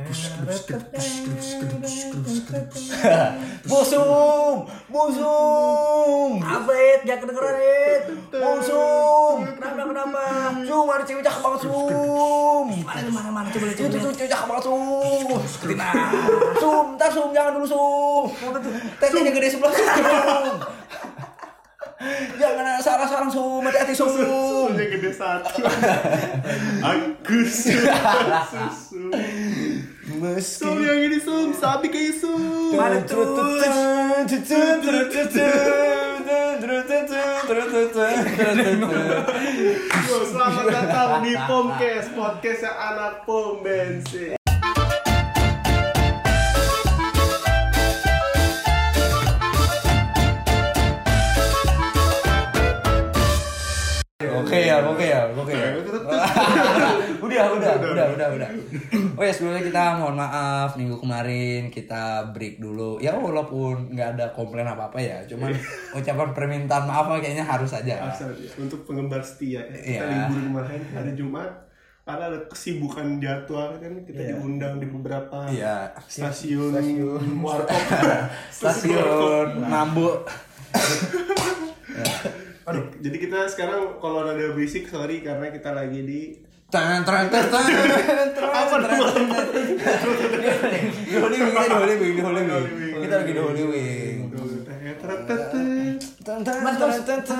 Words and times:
Bosum, 3.62 4.56
bosum, 4.88 6.40
Apa 6.40 6.72
it? 6.72 7.00
Gak 7.04 7.20
kedengeran 7.20 7.56
it. 7.56 8.02
bosum. 8.32 9.36
Kenapa 9.46 9.84
kenapa? 9.86 10.22
Sum, 10.64 10.86
ada 10.86 11.04
cewek 11.04 11.20
cakep 11.20 11.40
banget 11.40 11.60
sum. 11.62 12.66
Mana 12.80 13.10
mana 13.10 13.30
mana 13.30 13.48
coba 13.48 13.64
lihat 13.66 13.76
Itu 13.76 13.88
tuh 13.90 14.00
lihat. 14.00 14.16
cewek 14.16 14.30
cakep 14.30 14.46
banget 14.48 14.64
sum. 14.64 15.28
Tina. 15.62 15.88
Sum, 16.56 16.86
ntar 16.96 17.10
sum, 17.10 17.28
jangan 17.30 17.52
dulu 17.54 17.66
sum. 17.66 18.24
Tetenya 18.96 19.30
gede 19.30 19.48
sebelah 19.50 19.72
sum. 19.72 20.56
Jangan 22.34 22.64
ada 22.64 22.80
sarang-sarang 22.80 23.28
sum, 23.28 23.60
hati-hati 23.60 23.92
sum. 23.92 24.08
Susunya 24.08 24.84
gede 24.88 25.12
satu. 25.12 25.60
Aku. 26.80 27.38
Meski 30.20 30.68
Sum 30.68 30.84
yang 30.84 31.00
ini 31.00 31.16
sum, 31.16 31.48
sapi 31.56 31.88
kayak 31.88 32.20
sum. 32.20 32.76
Mana 32.76 33.00
tuh? 33.08 33.24
Yo, 40.04 40.16
selamat 40.28 40.64
datang 40.68 41.24
di 41.24 41.32
Pomcast, 41.48 42.12
podcast 42.12 42.60
yang 42.68 42.76
anak 42.76 43.24
pom 43.24 43.64
bensin. 43.64 44.36
Oke 54.20 54.68
ya, 54.68 54.84
oke 54.84 55.06
ya, 55.08 55.32
oke 55.32 55.54
ya. 55.56 55.80
Udah, 57.30 57.72
udah, 57.78 57.90
udah, 57.92 58.06
udah, 58.10 58.28
udah. 58.34 58.50
Oh 59.14 59.22
ya 59.22 59.30
sebelumnya 59.30 59.62
kita 59.62 59.82
mohon 59.96 60.16
maaf 60.16 60.74
minggu 60.74 60.96
kemarin 60.96 61.68
kita 61.68 62.02
break 62.30 62.58
dulu. 62.58 62.98
Ya 62.98 63.12
walaupun 63.12 63.92
nggak 63.92 64.08
ada 64.14 64.26
komplain 64.30 64.66
apa 64.66 64.88
apa 64.88 64.98
ya, 64.98 65.22
cuman 65.24 65.54
ucapan 65.92 66.28
permintaan 66.30 66.84
maaf 66.84 67.06
kayaknya 67.14 67.42
harus 67.42 67.70
aja. 67.70 67.94
Ya, 68.02 68.12
untuk 68.56 68.82
penggemar 68.84 69.20
setia 69.20 69.62
ya. 69.62 69.64
Kita 69.70 69.86
Iya. 70.02 70.02
libur 70.26 70.40
kemarin 70.42 70.82
hari 70.90 71.12
Jumat 71.14 71.50
karena 72.00 72.24
ada 72.26 72.38
kesibukan 72.44 73.06
jadwal 73.18 73.76
kan 73.76 73.92
kita 74.02 74.20
diundang 74.26 74.76
di 74.76 74.86
beberapa 74.86 75.46
Iya. 75.46 75.94
stasiun, 76.02 76.74
warkop 77.38 77.76
Stasiun 78.56 79.62
Nambu. 79.62 80.26
Aduh, 82.62 82.86
jadi 82.98 83.16
kita 83.18 83.50
sekarang 83.50 83.98
kalau 83.98 84.22
ada 84.22 84.54
berisik 84.54 84.86
sorry 84.86 85.20
karena 85.20 85.50
kita 85.50 85.70
lagi 85.70 86.00
di 86.00 86.20
Tan 86.70 87.02
tan 87.02 87.26
tan 87.26 87.44
tan 87.50 87.66
Apa? 88.60 88.76
Di 91.10 91.14
Holy 91.18 91.36
Wing, 91.42 91.50
kita 91.50 91.66
di 91.66 91.74
Holy 91.74 91.94
Wing, 91.98 92.14
di 92.14 92.22
Holy 92.22 92.42
Wing. 92.46 93.02
Kita 93.02 93.14
lagi 93.18 93.32
di 93.34 93.42
Holy 93.42 93.64
Wing. 93.66 94.16
Tan 96.22 96.46
tan 96.46 96.56
Mas, 96.62 96.76
tan 96.78 96.88
mas. 96.94 97.02
tan 97.02 97.20
tan. 97.26 97.38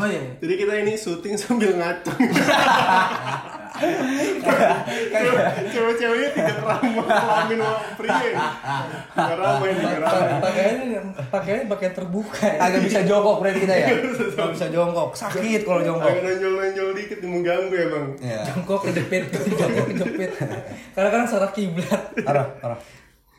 Oh 0.00 0.08
iya. 0.08 0.22
Jadi 0.40 0.54
kita 0.56 0.72
ini 0.80 0.96
syuting 0.96 1.36
sambil 1.36 1.76
ngacung. 1.76 2.16
Cewek-ceweknya 5.70 6.28
tidak 6.30 6.56
ramah 6.62 7.04
kelamin 7.04 7.60
pria. 7.98 8.46
Nggak 9.14 9.36
ramah 9.38 9.66
ini, 9.66 9.82
ramah. 9.98 10.38
Pakaiannya 10.40 11.00
pakaiannya 11.30 11.66
pakai 11.66 11.88
terbuka. 11.90 12.44
ya. 12.46 12.58
Agak 12.62 12.80
bisa 12.86 13.00
jongkok 13.02 13.36
berarti 13.42 13.58
kita 13.66 13.74
ya. 13.74 13.86
Agak 13.90 14.50
bisa 14.54 14.66
jongkok. 14.70 15.10
Sakit 15.18 15.60
kalau 15.66 15.80
jongkok. 15.82 16.06
Agak 16.06 16.22
nonjol-nonjol 16.22 16.88
dikit 16.94 17.18
mengganggu 17.24 17.74
emang. 17.74 18.06
Iya. 18.22 18.40
Jongkok 18.52 18.80
kejepit, 18.86 19.22
jongkok 19.58 19.86
kejepit. 19.90 20.30
Karena 20.94 21.08
kan 21.10 21.22
saraf 21.26 21.50
kiblat. 21.52 22.02
Arah, 22.24 22.46
arah. 22.62 22.78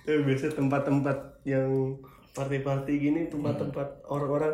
Tapi 0.06 0.22
biasa 0.22 0.54
tempat-tempat 0.54 1.42
yang 1.50 1.98
party-party 2.36 2.94
gini, 3.00 3.22
tempat-tempat 3.32 4.06
orang-orang 4.06 4.54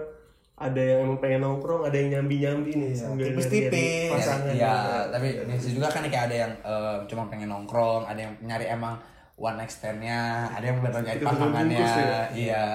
ada 0.62 0.78
yang 0.78 1.00
emang 1.10 1.18
pengen 1.18 1.42
nongkrong, 1.42 1.82
ada 1.90 1.98
yang 1.98 2.10
nyambi-nyambi 2.14 2.72
nih 2.78 2.94
sambil 2.94 3.26
tipis-tipis. 3.34 3.74
nyari 3.74 4.14
pasangan. 4.14 4.54
Ya, 4.54 4.76
tapi 5.10 5.28
di 5.42 5.58
situ 5.58 5.82
juga 5.82 5.90
kan 5.90 6.06
kayak 6.06 6.26
ada 6.30 6.36
yang 6.46 6.54
eh, 6.62 6.96
cuma 7.10 7.26
pengen 7.26 7.50
nongkrong, 7.50 8.06
ada 8.06 8.20
yang 8.22 8.34
nyari 8.46 8.70
emang 8.70 8.94
one 9.42 9.58
night 9.58 9.74
stand-nya, 9.74 10.46
ada 10.54 10.62
yang 10.62 10.78
benar 10.78 11.02
nyari 11.02 11.20
pasangannya. 11.26 11.82
ya? 11.82 12.22
Iya. 12.30 12.66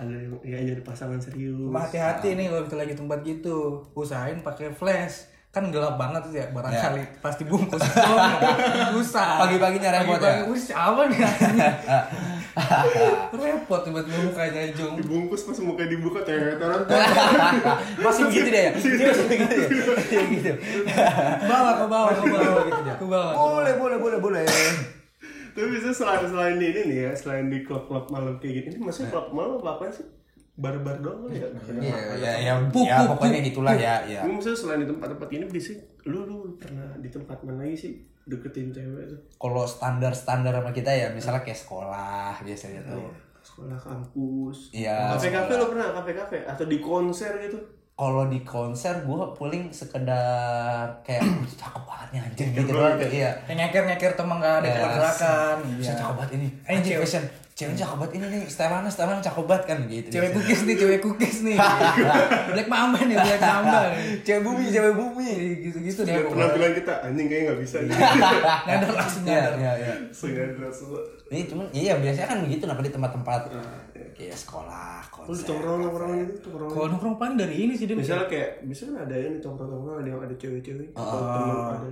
Ada 0.00 0.08
yang 0.16 0.32
ya, 0.40 0.58
nyari 0.72 0.82
pasangan 0.82 1.20
serius. 1.20 1.68
Hati-hati 1.68 2.32
nih 2.32 2.48
kalau 2.48 2.62
kita 2.64 2.76
lagi 2.80 2.94
tempat 2.96 3.18
gitu. 3.20 3.84
Usahain 3.92 4.40
pakai 4.40 4.72
flash. 4.72 5.28
Kan 5.52 5.68
gelap 5.68 6.00
banget 6.00 6.24
tuh 6.24 6.32
ya 6.32 6.48
barangkali 6.48 7.20
pasti 7.20 7.44
bungkus 7.44 7.84
susah 8.96 9.36
Pagi-paginya 9.44 10.00
repot 10.00 10.16
ya? 10.16 10.40
Pagi-pagi, 10.40 10.42
"Wih, 10.48 10.56
siapa 10.56 11.00
nih 11.12 11.18
anjing?" 11.20 11.60
repot 13.40 13.80
tiba-tiba 13.80 14.18
mukanya 14.28 14.62
jung 14.76 14.94
Dibungkus 15.00 15.48
pas 15.48 15.58
muka 15.64 15.88
dibuka 15.88 16.20
teret 16.20 16.60
masih 18.04 18.22
begitu 18.28 18.48
deh 18.52 18.62
ya? 18.68 18.70
Masih 18.76 18.90
begitu 18.92 19.12
ya? 19.12 19.66
Iya 20.12 20.22
gitu. 20.28 20.52
ke 21.42 21.46
bawah 21.48 21.72
ke 21.74 21.86
bawah 21.88 22.12
ke 22.12 22.24
bawah 22.28 22.62
gitu 22.68 22.80
dia 22.84 22.94
ke 23.00 23.06
bawah 23.08 23.32
Boleh, 23.32 23.74
boleh, 23.80 23.98
boleh, 23.98 24.18
boleh. 24.20 24.44
Tapi 25.52 25.66
biasanya 25.68 25.96
selain 25.96 26.24
selain 26.24 26.56
ini 26.56 26.80
nih 26.88 26.98
ya, 27.08 27.12
selain 27.12 27.52
di 27.52 27.60
klub-klub 27.60 28.08
malam 28.08 28.40
kayak 28.40 28.64
gini, 28.64 28.68
ini 28.72 28.78
maksudnya 28.80 29.12
klub 29.12 29.36
malam 29.36 29.60
apa 29.60 29.92
sih? 29.92 30.08
Bar-bar 30.52 31.00
doang 31.00 31.32
ya? 31.32 31.48
Iya, 31.64 31.96
ya, 32.20 32.32
ya, 32.36 32.54
ya, 32.60 32.96
pokoknya 33.08 33.40
gitulah 33.40 33.72
ya, 33.72 34.04
ya. 34.04 34.20
Ini 34.20 34.36
maksudnya 34.36 34.58
selain 34.58 34.80
di 34.84 34.88
tempat-tempat 34.92 35.28
ini 35.32 35.44
bisa 35.48 35.72
lu 36.04 36.28
lu 36.28 36.38
pernah 36.60 36.92
di 37.00 37.08
tempat 37.08 37.40
mana 37.40 37.64
lagi 37.64 37.76
sih 37.88 37.92
deketin 38.28 38.68
cewek 38.68 39.08
tuh? 39.08 39.20
Kalau 39.40 39.64
standar-standar 39.64 40.52
sama 40.52 40.70
kita 40.70 40.92
ya, 40.92 41.08
misalnya 41.10 41.40
kayak 41.40 41.56
sekolah 41.56 42.36
biasanya 42.44 42.84
tuh. 42.84 43.08
Sekolah 43.42 43.74
kampus. 43.80 44.70
Iya, 44.76 45.16
Kafe-kafe 45.16 45.52
lu 45.56 45.66
pernah 45.72 45.88
kafe-kafe 45.96 46.38
atau 46.46 46.64
di 46.68 46.78
konser 46.78 47.32
gitu? 47.42 47.58
Kalau 47.94 48.24
di 48.24 48.40
konser 48.40 48.94
gue 48.98 49.14
paling 49.32 49.68
sekedar 49.68 50.24
kayak 51.00 51.22
"Wih, 51.38 51.52
cakep 51.52 51.82
banget 51.82 52.08
nih 52.10 52.20
anjing 52.20 52.48
gitu 52.50 52.70
doang 52.72 52.96
kayak 52.96 53.12
iya. 53.12 53.30
nyeker 53.48 53.84
nyeker 53.84 54.12
temen 54.12 54.36
gak 54.36 54.54
ada 54.58 54.66
Yes. 54.66 54.80
gerakan 54.90 55.56
Bisa 55.76 55.84
iya. 55.86 55.98
cakep 55.98 56.14
banget 56.16 56.30
ini. 56.32 56.48
Eh, 56.58 56.70
Anjing 56.72 56.84
cewek- 56.90 57.04
fashion. 57.04 57.24
Cewek 57.52 57.76
cakep 57.76 57.94
banget 57.94 58.12
ini 58.14 58.26
nih. 58.26 58.42
Setelan 58.44 58.84
setelan 58.86 59.20
cakep 59.20 59.44
banget 59.44 59.64
kan 59.66 59.78
gitu. 59.86 60.08
cewek 60.08 60.24
biasanya. 60.24 60.36
cookies 60.40 60.60
nih 60.62 60.74
cewek 60.74 60.98
cookies 61.00 61.36
nih 61.44 61.56
black 62.48 62.66
mamba 62.66 62.98
nih 63.02 63.16
black 63.18 63.42
mamba 63.42 63.78
nih 63.86 64.04
Cewek 64.22 64.40
bumi, 64.42 64.64
cewek 64.66 64.94
bumi. 64.94 65.30
gitu 65.62 65.78
gitu 65.78 66.00
deh 66.02 66.14
penampilan 66.24 66.72
kita 66.74 66.94
anjing 67.02 67.26
kayaknya 67.28 67.44
nggak 67.46 67.60
bisa 67.60 67.76
nih. 67.78 67.92
nyadar 68.66 68.90
langsung 68.90 69.22
Iya, 69.22 69.32
nyadar 69.36 69.54
iya, 69.54 69.72
iya. 69.78 69.94
Ini 71.28 71.40
cuman 71.46 71.66
iya 71.70 71.92
biasanya 71.94 72.26
kan 72.26 72.38
begitu 72.40 72.60
kenapa 72.62 72.80
di 72.80 72.90
tempat-tempat 72.90 73.40
kayak 74.24 74.38
sekolah, 74.38 74.96
Lu 75.00 75.08
di 75.08 75.12
konser. 75.32 75.44
tongkrong-tongkrong 75.48 76.12
gitu, 76.20 76.34
tongkrong. 76.42 76.70
kalau 76.70 76.86
nongkrong 76.88 77.16
paling 77.16 77.36
dari 77.36 77.56
ini 77.60 77.72
sih 77.72 77.84
dia 77.84 77.94
misalnya 77.94 78.26
kayak 78.26 78.50
misalnya 78.62 79.02
ada 79.02 79.14
yang 79.14 79.32
di 79.32 79.40
tongkrong-tongkrong 79.40 79.96
ada 79.98 80.08
yang 80.08 80.20
ada 80.20 80.34
cewek-cewek 80.34 80.88
atau 80.92 81.18
teman 81.18 81.56
ada 81.72 81.90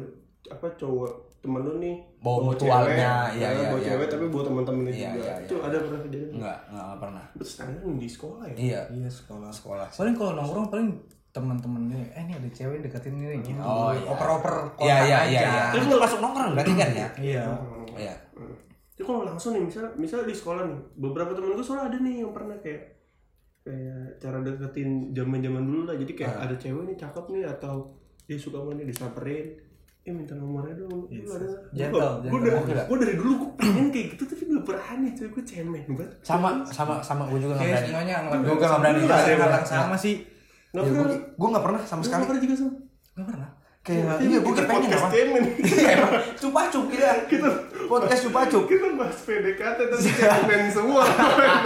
apa 0.49 0.67
cowok 0.75 1.11
temen 1.41 1.61
lu 1.63 1.73
nih 1.79 1.97
Bawa 2.19 2.39
mutualnya, 2.47 3.13
cewek, 3.25 3.35
iya, 3.35 3.49
ya, 3.49 3.57
iya, 3.57 3.67
bawa 3.67 3.79
iya. 3.79 3.87
cewek 3.87 4.07
tapi 4.09 4.25
bawa 4.27 4.43
teman-temannya 4.45 4.93
Iya, 4.93 5.09
juga 5.11 5.25
iya, 5.25 5.35
itu 5.41 5.55
ada 5.59 5.77
pernah 5.79 6.01
kejadian 6.01 6.31
Enggak, 6.33 6.59
enggak, 6.69 6.97
pernah. 6.99 7.25
itu 7.31 7.45
standar 7.47 7.81
di 7.91 8.09
sekolah 8.09 8.45
ya 8.45 8.55
Iya. 8.55 8.81
iya 8.93 9.09
sekolah 9.11 9.51
Sekolah. 9.51 9.87
paling 9.91 10.15
kalau 10.15 10.33
nongkrong 10.35 10.69
paling 10.69 10.89
teman-temannya 11.31 12.01
eh 12.11 12.23
ini 12.23 12.35
ada 12.35 12.49
cewek 12.51 12.79
deketin 12.83 13.15
ini 13.15 13.39
gitu 13.41 13.57
Oh, 13.57 13.89
iya. 13.91 14.03
oper-oper 14.05 14.55
Iya, 14.77 14.97
iya, 15.01 15.17
aja. 15.17 15.19
iya, 15.27 15.41
iya. 15.41 15.65
Terus 15.71 15.85
udah 15.87 16.01
masuk 16.03 16.19
nongkrong 16.21 16.51
berarti 16.53 16.73
kan 16.75 16.89
ya? 16.91 17.09
iya 17.17 17.43
Iya. 17.97 18.15
Itu 19.01 19.09
kalau 19.09 19.25
langsung 19.25 19.57
nih 19.57 19.65
misalnya 19.65 19.97
misalnya 19.97 20.29
di 20.29 20.37
sekolah 20.37 20.69
nih 20.69 20.77
beberapa 21.01 21.33
temen 21.33 21.57
gue 21.57 21.65
soalnya 21.65 21.89
ada 21.89 21.97
nih 22.05 22.21
yang 22.21 22.37
pernah 22.37 22.53
kayak 22.61 23.01
kayak 23.65 24.21
cara 24.21 24.45
deketin 24.45 25.17
zaman 25.17 25.41
zaman 25.41 25.63
dulu 25.65 25.89
lah. 25.89 25.97
Jadi 25.97 26.13
kayak 26.13 26.37
ada 26.37 26.55
cewek 26.61 26.85
nih 26.85 26.97
cakep 27.01 27.25
nih 27.33 27.49
atau 27.49 27.97
dia 28.29 28.37
suka 28.37 28.61
dia 28.77 28.85
disamperin 28.85 29.57
eh 30.01 30.13
minta 30.13 30.37
nomornya 30.37 30.77
dong. 30.77 31.09
Lu 31.09 31.33
ada? 31.33 31.49
Gentle, 31.73 32.29
Gua- 32.29 32.41
gentle. 32.45 32.85
gua 32.89 32.97
dari 33.01 33.15
dulu 33.17 33.33
gue 33.37 33.51
pengen 33.57 33.87
kayak 33.89 34.07
gitu 34.13 34.23
tapi 34.29 34.43
gak 34.49 34.65
berani 34.65 35.09
cewek 35.17 35.31
gue 35.33 35.45
cemen 35.49 35.85
banget. 35.97 36.13
Sama, 36.21 36.49
sama, 36.69 37.01
sama 37.01 37.25
gue 37.29 37.41
juga 37.41 37.57
nggak 37.57 37.69
berani. 37.69 37.89
semuanya 37.89 38.15
Gue 38.29 38.37
juga 38.53 38.67
nggak 38.69 38.81
berani. 38.85 39.65
Sama 39.65 39.97
sih 39.97 40.15
pernah 40.71 40.85
gue, 41.09 41.17
gue 41.37 41.49
nggak 41.49 41.65
pernah. 41.65 41.81
sama 41.85 42.01
sekali. 42.05 42.17
nggak 42.21 42.29
pernah 42.29 42.43
juga 42.45 42.55
sama 42.57 42.73
nggak 43.11 43.29
pernah 43.29 43.49
Kayak, 43.81 44.21
iya, 44.21 44.39
gue 44.45 44.53
kita 44.53 44.69
pengen 44.69 44.93
apa? 44.93 45.09
Iya, 45.73 45.89
emang. 45.97 46.13
Cupa-cup 46.37 46.85
kita. 46.93 47.49
Podcast 47.89 48.29
cupa-cup. 48.29 48.69
kita 48.69 48.93
bahas 48.93 49.17
PDKT 49.25 49.79
tapi 49.89 50.05
cemen 50.21 50.69
semua 50.69 51.01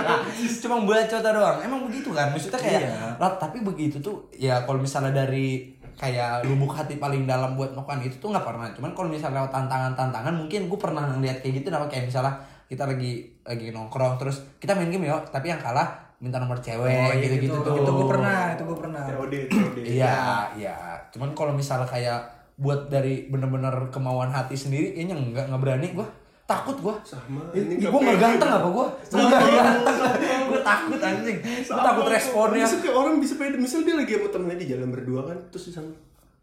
Cuma 0.62 0.76
bacot 0.86 1.20
doang. 1.20 1.58
Emang 1.58 1.90
begitu 1.90 2.14
kan? 2.14 2.30
Maksudnya 2.30 2.62
kayak, 2.62 2.80
Iya. 2.86 3.18
lah, 3.18 3.34
tapi 3.34 3.66
begitu 3.66 3.98
tuh, 3.98 4.30
ya 4.30 4.62
kalau 4.62 4.78
misalnya 4.78 5.10
dari 5.10 5.74
kayak 5.98 6.46
lubuk 6.46 6.70
hati 6.74 7.02
paling 7.02 7.26
dalam 7.26 7.58
buat 7.58 7.74
melakukan 7.74 8.06
itu 8.06 8.22
tuh 8.22 8.30
nggak 8.30 8.46
pernah. 8.46 8.70
Cuman 8.70 8.94
kalau 8.94 9.10
misalnya 9.10 9.42
lewat 9.42 9.50
tantangan-tantangan, 9.50 10.34
mungkin 10.38 10.70
gue 10.70 10.78
pernah 10.78 11.02
ngeliat 11.18 11.42
kayak 11.42 11.66
gitu. 11.66 11.74
Nama 11.74 11.90
kayak 11.90 12.14
misalnya 12.14 12.34
kita 12.70 12.86
lagi 12.86 13.26
lagi 13.42 13.74
nongkrong 13.74 14.16
terus 14.16 14.38
kita 14.62 14.72
main 14.78 14.88
game 14.88 15.10
yuk, 15.10 15.34
tapi 15.34 15.50
yang 15.50 15.58
kalah 15.58 16.03
minta 16.24 16.40
nomor 16.40 16.56
cewek 16.58 17.20
gitu-gitu 17.20 17.60
tuh. 17.60 17.76
itu 17.76 17.90
gue 17.92 18.06
pernah 18.08 18.40
itu 18.50 18.62
gue 18.64 18.78
pernah. 18.80 19.02
COD 19.04 19.34
COD 19.46 19.76
Iya, 20.00 20.16
iya. 20.56 20.76
Cuman 21.12 21.36
kalau 21.36 21.52
misalnya 21.52 21.84
kayak 21.84 22.20
buat 22.54 22.88
dari 22.88 23.28
bener-bener 23.28 23.90
kemauan 23.90 24.30
hati 24.30 24.54
sendiri 24.54 24.90
kayaknya 24.90 25.14
enggak 25.14 25.44
nggak 25.44 25.60
berani 25.60 25.92
gue 25.92 26.06
takut 26.44 26.76
gue 26.78 26.94
Sama, 27.02 27.40
ini 27.52 27.76
gue 27.76 27.84
nggak 27.84 28.00
nggak 28.00 28.18
ganteng 28.18 28.50
apa 28.52 28.68
gue 28.68 28.86
nggak 29.10 29.42
ganteng 29.50 29.96
gue 30.44 30.60
takut 30.62 30.98
anjing. 30.98 31.38
Gue 31.42 31.80
takut 31.82 32.06
responnya 32.06 32.62
Bisa 32.62 32.76
kayak 32.78 32.94
orang 32.94 33.14
bisa 33.18 33.34
pede. 33.34 33.56
Misal 33.56 33.82
dia 33.82 33.94
lagi 33.94 34.12
sama 34.14 34.28
temennya 34.30 34.56
di 34.56 34.66
jalan 34.66 34.88
berdua 34.88 35.20
kan, 35.24 35.38
terus 35.48 35.64
di 35.68 35.72
sana, 35.72 35.92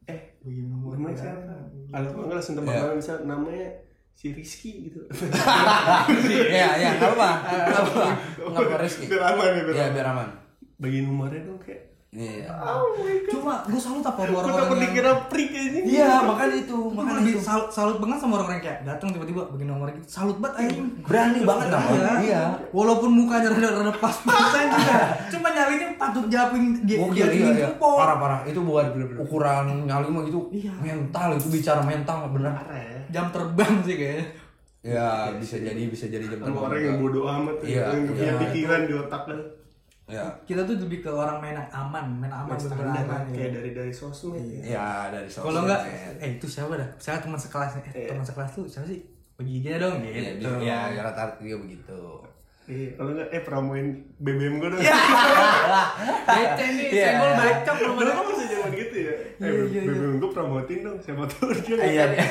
eh, 0.05 0.19
namanya 0.43 1.17
siapa? 1.17 1.53
Kalau 1.87 2.09
enggak 2.19 2.37
langsung 2.37 2.55
tempat 2.55 2.71
Iya. 2.71 2.81
nama 2.81 2.93
misal 2.93 3.15
namanya 3.23 3.67
si 4.21 4.29
Rizky 4.37 4.85
gitu. 4.85 5.01
ya 6.53 6.77
ya 6.77 6.89
nggak 7.01 7.17
apa 7.17 7.29
nggak 8.53 8.65
apa 8.69 8.75
Rizky 8.85 9.09
Biar 9.09 9.33
aman 9.33 9.49
ya, 9.49 9.61
biar 9.65 9.73
ya 9.73 9.81
aman. 9.89 9.93
biar 9.97 10.07
aman 10.13 10.29
Bagian 10.77 11.05
nomornya 11.09 11.41
dong 11.45 11.57
kayak, 11.57 11.90
iya 12.11 12.51
oh 12.51 12.91
my 12.93 13.23
god. 13.23 13.31
Cuma 13.31 13.53
gue 13.63 13.79
salut 13.79 14.03
apa 14.03 14.19
Gue 14.21 14.35
orang-orang 14.35 14.67
yang 14.69 14.83
dikira 14.83 15.11
freak 15.25 15.49
kayaknya. 15.49 15.79
iya 15.81 16.11
makanya 16.21 16.55
itu 16.59 16.77
makanya 16.91 17.17
lebih 17.17 17.33
itu 17.33 17.39
salut, 17.39 17.67
salut 17.71 17.97
banget 17.97 18.17
sama 18.19 18.33
orang 18.37 18.51
yang 18.51 18.63
kayak 18.63 18.79
datang 18.83 19.09
tiba-tiba 19.09 19.41
begini 19.47 19.69
nomor 19.69 19.87
gitu. 19.89 20.03
Salut 20.05 20.35
banget 20.37 20.55
anjing. 20.61 20.91
berani 21.01 21.39
banget 21.41 21.65
Iya. 21.65 21.73
namanya 21.73 22.13
iya 22.19 22.43
Walaupun 22.69 23.09
mukanya 23.09 23.47
rada-rada 23.49 23.93
pas-pasan 23.95 24.65
juga. 24.69 24.97
Cuma 25.31 25.47
nyalinya 25.49 25.87
patut 25.95 26.25
jawabin 26.27 26.63
dia 26.81 26.97
dia 27.07 27.23
iya, 27.23 27.25
iya. 27.31 27.65
jempol. 27.65 27.95
Parah 27.95 28.17
parah 28.17 28.39
itu 28.43 28.59
buat 28.59 28.87
ukuran 29.17 29.63
nyali 29.85 30.07
mah 30.07 30.23
gitu 30.23 30.39
Iya. 30.51 30.73
mental 30.77 31.27
itu 31.33 31.47
bicara 31.49 31.79
mental 31.81 32.27
bener 32.29 32.51
Parah 32.51 32.75
ya. 32.77 32.99
Jam 33.09 33.25
terbang 33.29 33.73
sih 33.81 33.95
kayaknya. 33.95 34.25
ya 34.81 35.09
bisa 35.31 35.55
jadi 35.55 35.81
bisa 35.85 36.09
jadi 36.09 36.25
jam 36.25 36.41
terbang 36.41 36.59
orang 36.59 36.81
yang 36.81 36.97
bodoh 36.99 37.23
amat 37.23 37.55
Iya, 37.61 37.71
ya, 37.77 37.83
yang 37.87 38.03
punya 38.03 38.23
iya. 38.25 38.33
pikiran 38.37 38.81
di 38.83 38.93
otak 38.97 39.23
kan. 39.23 39.39
Ya 40.11 40.27
Kita 40.43 40.61
tuh 40.61 40.75
lebih 40.77 40.99
ke 40.99 41.09
orang 41.09 41.39
main 41.39 41.55
yang 41.55 41.69
aman, 41.71 42.05
main 42.13 42.29
aman 42.29 42.51
Main 42.51 42.59
standar 42.59 42.91
aman. 42.91 43.21
ya. 43.25 43.31
kayak 43.31 43.51
dari 43.55 43.71
dari 43.71 43.93
sosmed 43.93 44.43
ya. 44.43 44.61
ya 44.69 44.87
dari 45.09 45.25
sosmed 45.25 45.47
Kalau 45.47 45.59
enggak, 45.63 45.81
eh 46.19 46.29
itu 46.33 46.45
siapa 46.45 46.75
dah? 46.75 46.89
Saya 46.97 47.17
teman 47.17 47.39
sekelas, 47.39 47.71
eh 47.79 47.83
Iya. 47.95 48.07
teman 48.09 48.21
sekelas 48.21 48.51
tuh 48.51 48.65
siapa 48.67 48.85
sih? 48.85 48.99
Bagi 49.33 49.57
gini 49.59 49.75
dong 49.75 49.97
ya, 50.01 50.11
gitu. 50.13 50.51
ya, 50.59 50.79
ya 50.91 51.01
rata-rata 51.01 51.39
juga 51.39 51.57
begitu 51.63 51.99
Iya, 52.71 52.89
kalau 52.95 53.11
enggak 53.11 53.27
eh 53.29 53.41
promoin 53.41 53.87
BBM 54.17 54.55
gue 54.57 54.69
dong. 54.69 54.79
Bece 56.31 56.65
nih, 56.69 56.87
Iya. 56.89 57.05
senggol 57.11 57.31
bacok 57.33 57.75
Dulu 57.77 57.91
ada. 57.97 58.11
kan 58.13 58.23
masih 58.25 58.47
zaman 58.49 58.71
gitu 58.73 58.95
ya. 58.97 59.11
Eh, 59.11 59.27
Iya, 59.37 59.49
iya, 59.51 59.63
iya. 59.67 59.81
BBM 59.85 60.15
gue 60.17 60.29
promotin 60.31 60.79
dong, 60.81 60.97
siapa 60.97 61.23
tahu 61.27 61.51
dia 61.53 61.75
iya 61.81 62.03
nggak 62.07 62.27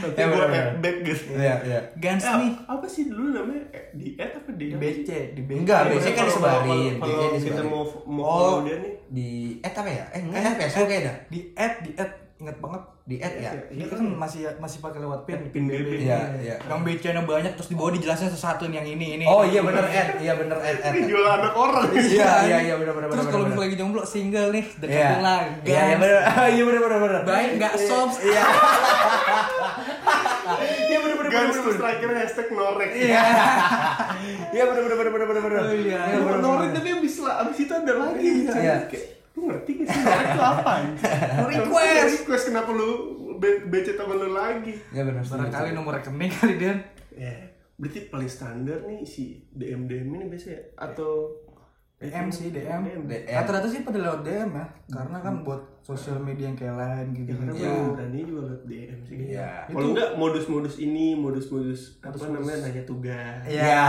Nanti 0.00 0.16
Ya, 0.16 0.24
gue 0.26 0.46
back 0.78 0.96
gitu. 1.02 1.30
iya 1.34 1.54
iya 1.62 1.80
Gans 1.94 2.24
Eh, 2.24 2.32
nih 2.34 2.52
apa 2.64 2.86
sih 2.86 3.02
dulu 3.04 3.26
namanya? 3.30 3.64
Eh, 3.70 3.84
di 3.92 4.06
add 4.16 4.32
apa 4.34 4.50
di 4.50 4.66
BC, 4.72 5.08
di 5.30 5.42
BC. 5.42 5.58
Enggak, 5.60 5.80
Iya, 5.82 5.90
biasanya 5.92 6.14
kan 6.14 6.24
disebarin, 6.24 6.92
Kalau 6.96 7.16
kita 7.36 7.62
mau 7.62 7.82
mau 8.06 8.24
Oh. 8.24 8.56
dia 8.62 8.76
nih, 8.78 8.92
di 9.06 9.28
eh 9.58 9.68
apa 9.70 9.90
ya 9.90 10.04
eh 10.10 10.20
enggak 10.22 10.56
Facebook 10.58 10.88
kayaknya 10.88 11.06
dah. 11.06 11.16
di 11.28 11.38
add, 11.54 11.74
di 11.78 11.90
add 11.94 12.12
ingat 12.44 12.58
banget. 12.58 12.82
di 13.04 13.16
add 13.18 13.36
ya 13.36 13.52
Iya 13.68 13.84
kan 13.86 14.00
masih 14.00 14.48
masih 14.56 14.80
pakai 14.80 14.96
lewat 14.98 15.24
pin, 15.24 15.36
Pin 15.48 15.64
BB. 15.64 16.00
Iya, 16.02 16.20
iya. 16.38 16.56
Yang 16.58 16.80
BC-nya 16.82 17.20
banyak 17.22 17.52
terus 17.52 17.68
di 17.68 17.76
bawah 17.76 17.92
dijelasin 17.92 18.28
sesuatu 18.28 18.64
nih 18.64 18.76
yang 18.78 18.88
ini 18.90 19.06
ini. 19.14 19.24
oh 19.24 19.42
iya 19.42 19.60
bener 19.60 19.84
add 19.84 20.16
iya 20.18 20.32
bener 20.32 20.56
add 20.56 20.78
add 20.80 20.94
ini 20.94 21.04
jual 21.06 21.20
anak 21.22 21.52
orang. 21.54 21.84
iya 21.92 22.30
iya 22.42 22.58
iya 22.62 22.74
bener 22.74 22.92
bener 22.94 23.08
Terus 23.10 23.20
bener, 23.20 23.28
kalau 23.30 23.44
bener. 23.44 23.52
misalnya 23.52 23.66
lagi 23.66 23.76
jomblo 23.76 24.02
single 24.04 24.48
nih, 24.50 24.64
Iya. 24.64 24.80
deketin 24.80 25.20
lah. 25.20 25.40
Iya, 25.62 25.80
iya 25.82 25.96
bener. 25.98 26.20
Iya 26.54 26.62
bener 26.64 26.80
bener 26.80 26.98
bener. 26.98 27.20
Baik 27.24 27.50
nggak 27.56 27.74
soft. 27.78 28.16
Iya. 28.20 28.42
Iya 30.84 30.98
bener 31.00 31.16
bener 31.16 31.30
bener. 31.30 31.44
Bener, 31.44 31.56
bener. 31.58 31.74
striker 31.74 32.10
hashtag 32.14 32.48
norek. 32.50 32.90
Iya. 32.94 33.22
Iya 34.54 34.64
bener 34.64 34.82
bener 34.82 34.96
bener 34.96 35.12
bener 35.12 35.26
bener 35.26 35.42
bener. 35.42 35.60
Oh, 35.60 35.74
iya. 35.74 36.00
Iya, 36.06 36.18
bener, 36.20 36.38
Norek 36.38 36.60
bener. 36.64 36.76
tapi 36.78 36.88
abis 36.94 37.14
lah, 37.20 37.34
abis 37.42 37.58
itu 37.60 37.72
ada 37.74 37.92
lagi. 37.92 38.30
Iya. 38.46 38.74
Lu 39.44 39.52
ngerti 39.52 39.70
gak 39.76 39.86
sih 39.86 40.00
norek 40.00 40.24
itu 40.26 40.40
apa? 40.42 40.72
Request. 41.52 42.12
Request 42.24 42.44
kenapa 42.48 42.70
lu 42.72 42.90
B- 43.36 43.68
BC 43.68 43.92
temen 43.92 44.16
lu 44.16 44.32
lagi? 44.32 44.72
Iya 44.88 45.04
bener. 45.04 45.20
Barangkali 45.20 45.70
nomor 45.70 46.00
rekening 46.00 46.32
kali 46.32 46.54
dia. 46.56 46.74
Ya, 47.12 47.34
berarti 47.76 48.08
paling 48.08 48.26
standar 48.26 48.80
nih 48.82 49.04
si 49.04 49.44
DM 49.52 49.84
DM 49.84 50.08
ini 50.10 50.24
biasa 50.26 50.46
ya? 50.48 50.60
Atau 50.80 51.43
DM 51.96 52.26
sih 52.28 52.48
DM. 52.48 52.82
DM. 52.84 53.24
Rata-rata 53.24 53.64
sih 53.64 53.80
pada 53.80 53.96
lewat 53.96 54.20
DM 54.22 54.50
ya, 54.50 54.66
karena 54.88 55.18
kan 55.18 55.34
buat 55.40 55.56
sosial 55.80 56.18
media 56.18 56.46
yang 56.46 56.54
kayak 56.54 56.74
lain 56.74 57.06
gitu. 57.14 57.28
Ya, 57.28 57.36
karena 57.38 57.52
Iya. 57.54 57.68
paling 57.70 57.88
berani 57.90 58.18
juga 58.24 58.40
lewat 58.44 58.62
DM 58.64 59.00
sih. 59.02 59.16
Iya. 59.30 59.50
Kalau 59.66 59.88
enggak 59.88 60.10
modus-modus 60.14 60.74
ini, 60.78 61.06
modus-modus 61.14 61.80
apa 62.00 62.16
namanya 62.26 62.58
nanya 62.62 62.82
tugas. 62.84 63.40
Iya 63.44 63.88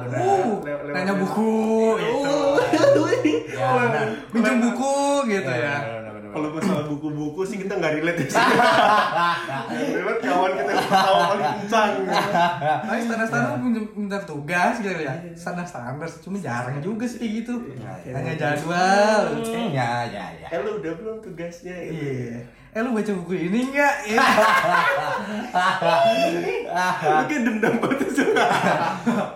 bener. 0.00 0.16
Uh, 0.16 0.26
Lewat- 0.58 0.82
lewat- 0.82 0.94
nanya 0.96 1.14
buku 1.14 1.54
gitu. 1.96 2.32
Ya 3.52 3.68
bener. 3.74 4.06
Minjem 4.28 4.56
buku 4.62 4.94
gitu 5.26 5.50
Iya, 5.50 5.64
ya. 5.64 5.76
Kalau 6.36 6.52
masalah 6.52 6.84
buku-buku 6.84 7.40
sih 7.48 7.56
kita 7.64 7.80
nggak 7.80 7.96
relate 7.96 8.28
ya. 8.28 8.28
Lewat 9.96 10.20
kawan 10.20 10.52
kita 10.52 10.68
yang 10.68 10.84
tahu 10.84 11.16
paling 11.32 11.48
kencang. 11.64 11.90
Tapi 12.84 13.00
standar-standar 13.00 13.56
minta, 13.56 13.80
minta 13.96 14.18
tugas 14.20 14.74
gitu 14.84 15.00
ya. 15.00 15.16
Standar-standar 15.32 16.04
sih, 16.04 16.20
cuma 16.28 16.36
jarang 16.36 16.76
juga 16.84 17.08
sih 17.08 17.40
gitu. 17.40 17.56
Tanya 18.04 18.36
jadwal. 18.36 19.40
Iya 19.48 20.12
iya 20.12 20.26
iya. 20.36 20.48
Eh 20.52 20.60
lu 20.60 20.76
udah 20.76 20.92
belum 21.00 21.24
tugasnya? 21.24 21.72
Iya. 21.72 22.44
Eh 22.76 22.80
lu 22.84 22.92
baca 22.92 23.12
buku 23.16 23.32
ini 23.48 23.72
enggak? 23.72 23.94
Iya. 24.12 24.20
Lu 27.00 27.24
kayak 27.32 27.42
dendam 27.48 27.74
banget 27.80 28.08
sih. 28.12 28.28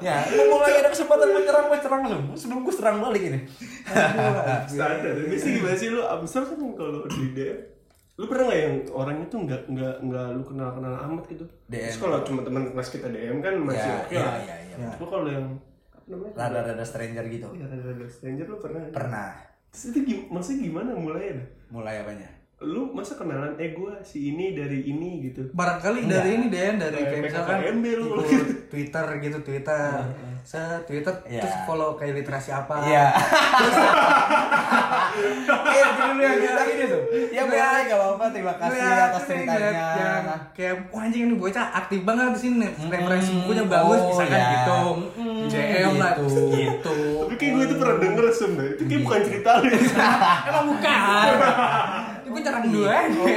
Ya, 0.00 0.16
ngomong 0.32 0.60
lagi 0.64 0.80
ada 0.80 0.90
kesempatan 0.92 1.28
menyerang, 1.32 1.68
gue 1.68 1.76
serang 1.80 2.02
lu. 2.08 2.18
Sebelum 2.32 2.64
gue 2.64 2.72
serang 2.72 3.00
balik 3.00 3.20
ini. 3.20 3.38
Standar. 4.66 5.12
Biasanya 5.20 5.52
gimana 5.56 5.76
sih 5.76 5.88
lu? 5.88 6.00
Misal 6.20 6.42
kan 6.44 6.58
kalau 6.72 7.00
di 7.06 7.24
DM, 7.30 7.58
lu 8.14 8.24
pernah 8.24 8.44
nggak 8.46 8.60
yang 8.60 8.74
orang 8.90 9.16
itu 9.20 9.36
nggak 9.36 9.62
nggak 9.66 9.94
nggak 10.02 10.26
lu 10.30 10.42
kenal 10.44 10.68
kenal 10.72 10.94
amat 11.04 11.24
gitu? 11.26 11.44
DM. 11.66 11.84
Terus 11.86 11.98
kalau 11.98 12.18
cuma 12.20 12.40
teman 12.40 12.62
kelas 12.66 12.88
kita 12.88 13.08
DM 13.08 13.36
kan 13.38 13.54
masih 13.58 13.80
Ya, 13.82 13.96
oke 13.98 14.12
ya, 14.12 14.20
lah. 14.20 14.36
ya, 14.38 14.56
ya. 14.76 14.88
Lu 14.94 15.06
kalau 15.06 15.26
yang 15.26 15.46
apa 15.90 16.06
namanya? 16.06 16.32
Rada-rada 16.34 16.84
stranger 16.84 17.24
gitu. 17.26 17.46
Ya, 17.52 17.64
rada-rada 17.66 18.06
stranger 18.06 18.46
lu 18.46 18.56
pernah? 18.58 18.80
Pernah. 18.90 19.28
Terus 19.70 19.84
itu 19.88 19.98
gim- 20.04 20.26
maksudnya 20.28 20.58
gimana 20.62 20.90
mulainya? 20.92 21.32
dah? 21.36 21.46
Mulai 21.70 21.96
apanya? 22.00 22.28
Lu 22.60 22.92
masa 22.92 23.16
kenalan 23.16 23.56
eh 23.56 23.72
gua 23.72 23.96
si 24.02 24.28
ini 24.28 24.52
dari 24.52 24.84
ini 24.84 25.24
gitu. 25.24 25.48
Barangkali 25.50 26.04
dari 26.04 26.36
ini 26.36 26.46
deh 26.46 26.76
dari 26.76 26.98
Kayak 27.00 27.22
misalkan 27.24 27.56
PKKMB 27.56 27.84
lu. 27.96 28.06
Twitter 28.68 29.06
gitu 29.18 29.38
Twitter. 29.40 29.90
Saya 30.42 30.80
Twitter 30.82 31.14
Iya. 31.24 31.40
terus 31.40 31.54
follow 31.64 31.94
kayak 31.94 32.14
literasi 32.16 32.50
apa. 32.50 32.74
Iya. 32.82 33.04
Iya, 35.50 35.86
dulu 35.92 36.22
yang 36.22 36.38
kita 36.38 36.62
ini 36.66 36.84
tuh. 36.86 37.02
Ya 37.30 37.42
baik, 37.44 37.82
gak 37.88 37.98
apa-apa. 37.98 38.24
Terima 38.30 38.54
kasih 38.54 38.78
Lihat 38.78 39.10
atas 39.10 39.22
ceritanya. 39.26 39.70
Yang 39.92 40.24
kayak 40.52 40.74
wah 40.88 41.02
anjing 41.02 41.22
ini 41.26 41.34
bocah 41.34 41.66
aktif 41.74 42.00
banget 42.02 42.30
di 42.30 42.40
sini. 42.40 42.68
Referensi 42.86 43.30
bukunya 43.36 43.64
bagus 43.66 43.98
oh, 43.98 44.06
misalkan 44.08 44.38
ya. 44.38 44.48
gitu. 44.54 44.78
Mm, 45.18 45.42
JM 45.46 45.92
lah 45.96 46.12
gitu. 46.14 46.42
gitu. 46.48 46.96
Tapi 47.20 47.34
kayak 47.36 47.52
gue 47.52 47.64
itu 47.64 47.74
pernah 47.76 47.96
denger 47.98 48.24
sem. 48.30 48.52
Itu 48.54 48.82
kayak 48.86 49.00
bukan 49.02 49.20
cerita 49.24 49.50
lu. 49.58 49.68
Emang 50.46 50.64
bukan. 50.68 51.26
Ibu 52.22 52.36
jarang 52.38 52.64
dua 52.64 52.86
Oh, 52.86 53.26
aja. 53.26 53.34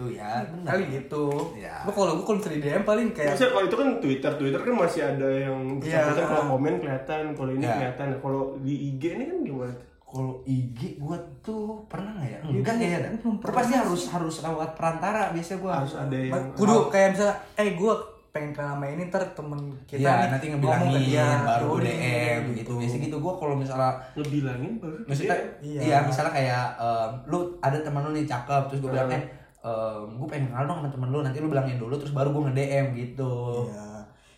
Gitu 0.00 0.16
ya. 0.16 0.40
Benar. 0.46 0.66
Kali 0.66 0.84
gitu. 0.90 1.24
Ya. 1.54 1.76
Lu 1.82 1.90
kalau 1.90 2.12
gue 2.14 2.24
kalau 2.24 2.36
misalnya 2.38 2.56
di 2.56 2.64
DM 2.64 2.82
paling 2.82 3.08
kayak 3.10 3.28
Maksudnya 3.30 3.50
kalau 3.50 3.64
itu 3.66 3.76
kan 3.76 3.88
Twitter, 3.98 4.32
Twitter 4.34 4.60
kan 4.62 4.74
masih 4.74 5.00
ada 5.06 5.28
yang 5.28 5.56
Iya. 5.76 6.00
bersangkutan 6.00 6.24
kalau 6.26 6.44
komen 6.50 6.74
kelihatan, 6.78 7.22
kalau 7.34 7.50
ini 7.50 7.62
Iya. 7.62 7.74
kelihatan. 7.76 8.08
Kalau 8.18 8.42
di 8.58 8.74
IG 8.88 9.02
ini 9.10 9.24
kan 9.26 9.38
gimana? 9.42 9.74
Kalau 10.02 10.32
IG 10.42 10.80
gua 10.96 11.14
tuh 11.40 11.62
pernah 11.86 12.10
nggak 12.12 12.26
ya? 12.26 12.38
Iya, 12.40 12.50
Enggak 12.56 12.74
kayaknya. 12.76 13.08
Itu 13.12 13.28
pernah 13.38 13.56
pasti 13.56 13.70
sih. 13.70 13.78
harus 13.78 14.02
harus 14.10 14.36
lewat 14.40 14.70
perantara 14.74 15.22
biasanya 15.30 15.58
gua. 15.60 15.72
Harus 15.78 15.94
ada 15.96 16.16
yang 16.16 16.44
kudu 16.52 16.76
kayak 16.88 17.08
misalnya 17.12 17.36
eh 17.54 17.70
gue 17.72 17.94
pengen 18.30 18.50
kenal 18.52 18.74
sama 18.74 18.86
ini 18.86 19.02
ntar 19.04 19.26
temen 19.28 19.58
kita 19.84 19.98
Iya, 20.00 20.10
nih 20.16 20.28
nanti 20.30 20.46
ngebilangin 20.48 20.90
dia, 21.00 21.26
baru 21.40 21.66
yaudah, 21.68 21.82
DM 21.82 22.42
gitu. 22.54 22.72
Biasanya 22.78 23.02
gitu 23.02 23.16
gua 23.18 23.34
kalau 23.34 23.54
misalnya 23.54 23.90
ngebilangin 24.14 24.72
baru. 24.78 24.98
maksudnya 25.04 25.34
Iya. 25.58 25.80
iya. 25.80 25.98
misalnya 26.00 26.30
kayak 26.32 26.64
em, 26.76 27.10
lu 27.26 27.38
ada 27.58 27.74
teman 27.76 28.02
lu 28.02 28.10
nih 28.12 28.22
cakep 28.24 28.62
terus 28.66 28.80
gue 28.80 28.90
bilang 28.92 29.10
Hmm. 29.10 29.18
Eh 29.60 29.96
gue 30.08 30.26
pengen 30.26 30.48
kenal 30.48 30.64
dong 30.64 30.78
sama 30.80 30.88
temen 30.88 31.08
lu 31.08 31.20
nanti 31.20 31.36
lu 31.36 31.48
bilangin 31.48 31.76
dulu 31.76 31.94
terus 31.94 32.10
baru 32.10 32.28
gue 32.30 32.42
nge 32.42 32.54
DM 32.54 32.86
gitu 32.94 33.34
Iya. 33.66 33.88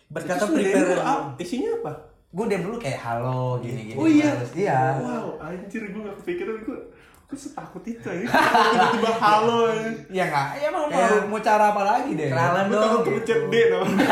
Berkata 0.09 0.43
prepare 0.45 0.93
lu, 0.93 1.01
isinya 1.37 1.69
apa? 1.75 1.91
gue 2.29 2.45
DM 2.45 2.63
dulu 2.63 2.75
kayak 2.75 2.99
halo 2.99 3.57
gini 3.57 3.81
gini 3.87 3.95
Oh 3.95 4.05
iya. 4.05 4.35
terus 4.35 4.51
iya 4.53 4.79
Wow, 4.97 5.39
anjir 5.39 5.85
gue 5.85 6.01
gak 6.01 6.17
kepikiran 6.19 6.57
gue 6.61 6.77
gue 7.23 7.37
setakut 7.39 7.81
itu 7.83 8.03
ya. 8.05 8.25
Tiba-tiba 8.29 9.11
halo 9.15 9.59
ya. 9.69 9.89
ya 10.11 10.23
nggak 10.27 10.47
ya 10.55 10.67
mau 10.69 10.83
mau, 10.83 10.91
Kayak- 10.91 11.25
mau 11.25 11.39
cara 11.39 11.65
apa 11.71 11.81
lagi 11.83 12.11
deh 12.13 12.29
kenalan 12.29 12.63
Gue 12.63 12.75
takut 12.75 12.89
dong 12.91 13.03
kepencet 13.07 13.39
D 13.47 13.55
namanya. 13.65 14.07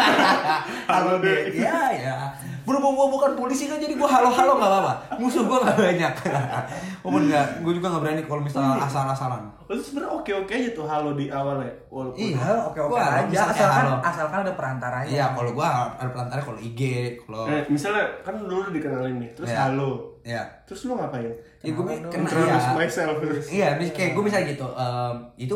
Halo 0.91 1.13
D. 1.17 1.27
ya 1.53 1.79
ya 1.91 2.15
berhubung 2.61 2.93
gue 2.93 3.07
bukan 3.11 3.31
polisi 3.33 3.65
kan 3.65 3.75
jadi 3.75 3.91
gue 3.91 4.05
halo 4.05 4.27
halo 4.27 4.55
nggak 4.55 4.69
apa-apa 4.69 4.93
musuh 5.17 5.41
gue 5.41 5.57
nggak 5.57 5.77
banyak 5.77 6.13
Walaupun 7.01 7.23
nggak 7.27 7.45
gue 7.59 7.73
juga 7.73 7.87
nggak 7.89 8.01
berani 8.01 8.21
kalau 8.23 8.41
misalnya 8.41 8.77
asal-asalan 8.79 9.41
Itu 9.65 9.81
sebenarnya 9.81 10.11
oke-oke 10.13 10.51
aja 10.51 10.69
tuh 10.71 10.83
halo 10.83 11.11
di 11.13 11.25
awal 11.27 11.57
ya. 11.59 11.73
Walaupun 11.87 12.19
Iya. 12.19 12.43
oke 12.61 12.79
oke 12.79 12.91
Gua 12.91 13.01
aja 13.01 13.25
misalnya 13.25 13.53
asalkan 13.55 13.81
halo. 13.81 13.95
asalkan 14.03 14.39
ada 14.39 14.53
perantaranya 14.53 15.09
iya 15.09 15.25
kalau 15.31 15.51
gue 15.51 15.67
ada 15.95 16.09
perantara 16.09 16.41
kalau 16.41 16.59
IG 16.59 16.81
kalau 17.19 17.41
Eh, 17.45 17.63
misalnya 17.67 18.03
kan 18.21 18.35
dulu 18.37 18.69
dikenalin 18.69 19.15
nih, 19.17 19.29
terus 19.33 19.49
Iya. 19.49 19.59
halo. 19.65 19.91
ya 20.21 20.43
Terus 20.63 20.85
lu 20.85 20.93
ngapain? 20.93 21.25
ya 21.59 21.71
gue 21.71 21.83
kena 21.83 22.13
Introduce 22.15 22.61
ya 22.63 22.73
myself. 22.75 23.15
Iya, 23.47 23.67
bis- 23.75 23.89
kayak 23.91 24.11
gue 24.13 24.23
bisa 24.23 24.37
gitu. 24.43 24.67
em, 24.67 25.15
itu 25.39 25.55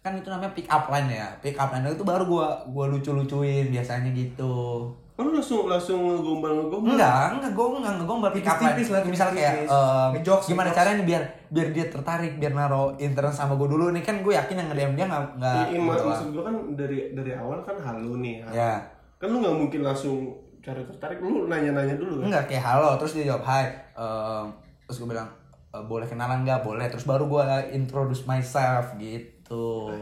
kan 0.00 0.16
itu 0.16 0.24
namanya 0.26 0.48
pick 0.50 0.64
up 0.66 0.88
line 0.88 1.12
ya 1.12 1.28
pick 1.38 1.52
up 1.54 1.68
line 1.68 1.84
itu 1.84 2.00
baru 2.00 2.24
gua 2.24 2.46
gua 2.66 2.88
lucu 2.88 3.12
lucuin 3.12 3.68
biasanya 3.68 4.08
gitu 4.10 4.88
Oh, 5.20 5.28
lu 5.28 5.36
langsung 5.36 5.68
langsung 5.68 6.00
ngegombal 6.00 6.52
ngegombal. 6.58 6.90
enggak 6.90 7.26
enggak 7.34 7.52
gue 7.52 7.66
enggak 7.76 7.94
gombal 8.02 8.30
pick 8.30 8.40
up 8.42 8.56
Tipis-tipis 8.56 8.88
lah, 8.88 9.00
misal 9.04 9.28
kayak 9.30 9.54
eh, 9.62 10.06
Ngejokes, 10.14 10.46
gimana 10.46 10.66
ngejokes. 10.66 10.78
caranya 10.80 11.04
biar 11.04 11.22
biar 11.46 11.68
dia 11.70 11.86
tertarik 11.86 12.32
biar 12.34 12.52
naro 12.52 12.82
interest 12.96 13.36
sama 13.36 13.52
gue 13.54 13.68
dulu. 13.68 13.84
Nih 13.90 14.00
kan 14.00 14.16
gue 14.18 14.32
yakin 14.32 14.56
yang 14.56 14.68
nge-DM 14.68 14.92
dia 14.94 15.04
nggak 15.06 15.22
nggak 15.36 15.54
Iya, 15.54 15.66
iya, 15.68 15.78
mak- 15.78 15.92
gitu 15.92 16.08
maksud 16.08 16.28
gua 16.30 16.42
kan 16.42 16.54
dari 16.72 16.98
dari 17.12 17.32
awal 17.32 17.58
kan 17.60 17.76
halu 17.78 18.16
nih. 18.18 18.40
ya 18.48 18.80
Kan 19.14 19.28
lu 19.28 19.36
nggak 19.38 19.52
mungkin 19.54 19.80
langsung 19.82 20.16
cari 20.58 20.80
tertarik, 20.82 21.20
lu 21.20 21.44
nanya-nanya 21.46 21.94
dulu 21.94 22.14
kan. 22.18 22.24
enggak 22.26 22.44
kayak 22.46 22.64
halo 22.66 22.96
terus 22.96 23.12
dia 23.14 23.28
jawab 23.28 23.44
hai 23.44 23.68
Em, 23.92 24.46
terus 24.82 24.96
gue 24.96 25.08
bilang 25.10 25.28
"Eh, 25.70 25.82
boleh 25.82 26.02
kenalan 26.02 26.42
nggak? 26.42 26.60
Boleh. 26.62 26.88
Terus 26.88 27.04
baru 27.04 27.24
gue 27.26 27.44
introduce 27.70 28.24
myself 28.24 28.96
gitu 28.96 29.92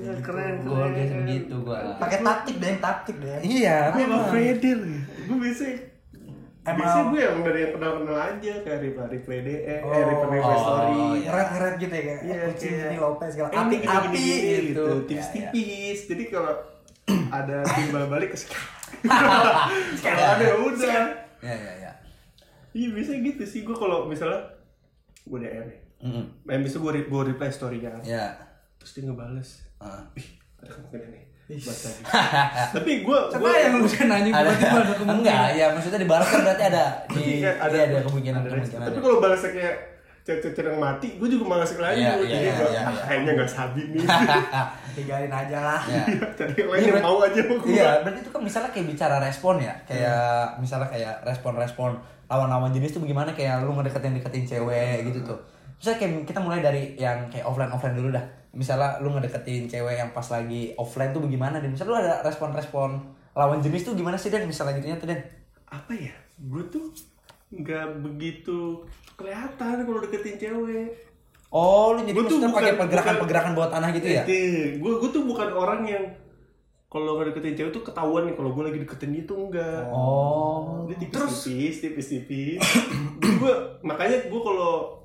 Iya, 0.00 0.14
keren, 0.18 0.54
gue 0.58 0.72
keren. 0.72 0.90
biasa 0.90 1.14
begitu 1.18 1.54
gue 1.58 1.78
pakai 1.94 2.18
taktik 2.20 2.56
deh 2.56 2.74
taktik 2.78 3.16
deh. 3.18 3.38
Iya 3.40 3.76
Gue 3.90 4.02
emang 4.02 4.24
pede 4.26 4.70
loh 4.72 4.88
ya. 4.88 5.02
Gue 5.22 5.38
biasa 5.38 5.64
Emang- 6.60 6.76
Biasanya 6.78 7.04
gue 7.06 7.20
yang 7.22 7.38
dari 7.40 7.58
yang 7.58 7.72
kenal-kenal 7.72 8.16
aja 8.20 8.52
Kayak 8.60 8.78
reply 8.82 9.06
reply 9.10 9.38
DE, 9.40 9.56
eh 9.58 9.78
Oh. 9.80 9.92
reply 9.92 10.28
reply 10.30 10.44
Oh, 10.46 10.60
story 10.60 10.92
iya. 10.92 11.20
ngeret 11.26 11.48
ngeret 11.50 11.74
gitu 11.78 11.88
ya 11.90 12.02
kayak 12.02 12.20
Iya, 12.20 12.34
eh, 12.34 12.46
kucing 12.46 12.70
kayak- 12.70 12.84
ini 12.86 12.96
Lopez 12.98 13.30
segala. 13.30 13.48
Eh, 13.48 13.56
ini 13.56 13.60
api 13.60 13.76
gini, 13.76 13.88
api. 13.90 14.06
gini, 14.10 14.20
gini, 14.20 14.60
gitu 14.68 14.84
Tipis-tipis 15.04 15.98
Jadi 16.06 16.24
kalau 16.26 16.52
ada 17.38 17.56
timbal 17.66 18.04
balik 18.06 18.28
ke 18.30 18.38
Kalau 20.00 20.24
ada 20.30 20.46
udah 20.58 21.00
ya 21.40 21.54
ya 21.54 21.72
ya 21.78 21.92
Iya. 22.70 22.88
Bisa 22.92 23.12
gitu 23.14 23.42
sih. 23.42 23.60
Gue 23.62 23.74
kalau 23.74 24.04
misalnya 24.04 24.40
Gue 25.22 25.38
DM 25.38 25.64
ya. 25.64 25.78
Mm-mm. 26.00 26.24
Eh, 26.44 26.58
bisa 26.58 26.76
gue, 26.78 26.92
gue 27.02 27.22
reply 27.26 27.50
story 27.50 27.78
kan 27.78 28.00
ya 28.02 28.36
Terus 28.76 28.90
dia 28.94 29.04
ngebales 29.06 29.64
Ih, 30.16 30.28
ada 30.60 30.72
kemungkinan 30.76 31.08
nih 31.08 31.22
lagi 31.50 32.02
Tapi 32.78 32.92
gue 33.02 33.18
Siapa 33.32 33.48
yang 33.48 33.72
lu 33.74 33.78
bisa 33.82 34.06
nanya 34.06 34.30
ada 34.30 34.50
ada 34.54 34.94
kemungkinan 34.94 35.18
enggak 35.18 35.46
ya 35.58 35.66
maksudnya 35.74 35.98
dibalas 35.98 36.28
kan 36.30 36.40
berarti 36.46 36.64
ada 36.70 36.84
di 37.16 37.22
Iya, 37.42 37.50
ada, 37.58 37.76
ada 37.90 37.98
kemungkinan 38.06 38.38
ada 38.44 38.50
kemungkinan 38.54 38.86
Tapi 38.86 38.98
kalau 39.02 39.16
balasnya 39.18 39.50
kayak 39.50 39.76
cecet 40.20 40.62
yang 40.62 40.78
mati, 40.78 41.16
gue 41.16 41.26
juga 41.32 41.56
malas 41.56 41.72
lanjut. 41.74 41.96
Iya, 41.96 42.12
iya, 42.22 42.28
Jadi 42.28 42.44
iya, 42.44 42.52
gua, 42.54 42.68
iya, 42.70 42.80
ah, 42.84 42.92
iya. 42.92 43.02
kayaknya 43.08 43.32
nggak 43.40 43.50
sabi 43.50 43.82
nih. 43.88 44.04
tinggalin 45.00 45.32
aja 45.32 45.58
lah 45.64 45.80
ya 45.86 46.02
Cari 46.36 46.54
yang 46.54 46.70
lain 46.70 46.80
Iya, 46.82 46.90
yang 46.92 47.02
mau 47.02 47.18
aja 47.24 47.40
gue. 47.40 47.58
Iya, 47.66 47.90
berarti 48.04 48.18
itu 48.20 48.30
kan 48.30 48.42
misalnya 48.44 48.70
kayak 48.70 48.86
bicara 48.94 49.16
respon 49.18 49.54
ya, 49.58 49.74
kayak 49.88 50.60
misalnya 50.60 50.88
kayak 50.92 51.14
respon-respon 51.24 51.90
lawan-lawan 52.30 52.70
jenis 52.70 52.94
tuh 52.94 53.02
bagaimana 53.02 53.34
kayak 53.34 53.64
lu 53.66 53.74
ngedeketin 53.74 54.14
deketin 54.20 54.44
cewek 54.46 55.08
gitu 55.08 55.18
tuh. 55.24 55.38
Misalnya 55.80 55.98
kayak 55.98 56.12
kita 56.28 56.38
mulai 56.38 56.60
dari 56.62 56.82
yang 56.94 57.26
kayak 57.32 57.48
offline 57.48 57.72
offline 57.72 57.96
dulu 57.96 58.14
dah. 58.14 58.24
Misalnya 58.50 58.98
lu 58.98 59.14
ngedeketin 59.14 59.70
cewek 59.70 59.94
yang 59.94 60.10
pas 60.10 60.26
lagi 60.26 60.74
offline 60.74 61.14
tuh 61.14 61.22
bagaimana 61.22 61.62
dan 61.62 61.70
misalnya 61.70 61.90
lu 61.94 61.98
ada 62.02 62.14
respon-respon 62.26 62.90
lawan 63.38 63.62
jenis 63.62 63.86
tuh 63.86 63.94
gimana 63.94 64.18
sih 64.18 64.28
dan 64.28 64.42
misalnya 64.46 64.78
gitunya 64.78 64.98
tuh 64.98 65.08
dan 65.10 65.20
Apa 65.70 65.94
ya? 65.94 66.10
Gue 66.34 66.66
tuh 66.66 66.90
nggak 67.50 68.02
begitu 68.02 68.82
kelihatan 69.14 69.86
kalau 69.86 70.00
deketin 70.02 70.38
cewek. 70.38 71.10
Oh, 71.50 71.98
lu 71.98 72.06
jadi 72.06 72.14
Gua 72.14 72.30
tuh 72.30 72.38
maksudnya 72.38 72.54
pakai 72.54 72.74
pergerakan-pergerakan 72.78 73.52
bawah 73.58 73.70
tanah 73.70 73.90
gitu 73.94 74.06
ya? 74.06 74.22
Gue 74.78 74.92
gue 75.02 75.10
tuh 75.10 75.22
bukan 75.26 75.50
orang 75.50 75.82
yang 75.82 76.04
kalau 76.90 77.22
ngedeketin 77.22 77.54
cewek 77.54 77.70
tuh 77.70 77.82
ketahuan 77.86 78.26
nih 78.26 78.34
kalau 78.34 78.50
gue 78.50 78.64
lagi 78.66 78.78
deketin 78.82 79.14
dia 79.14 79.22
tuh 79.26 79.38
enggak. 79.46 79.82
Oh. 79.94 80.86
Dia 80.90 80.98
tipis-tipis, 80.98 81.74
tipis-tipis. 81.86 82.58
Jadi 83.22 83.34
gue 83.38 83.54
makanya 83.86 84.26
gue 84.26 84.40
kalau 84.42 84.99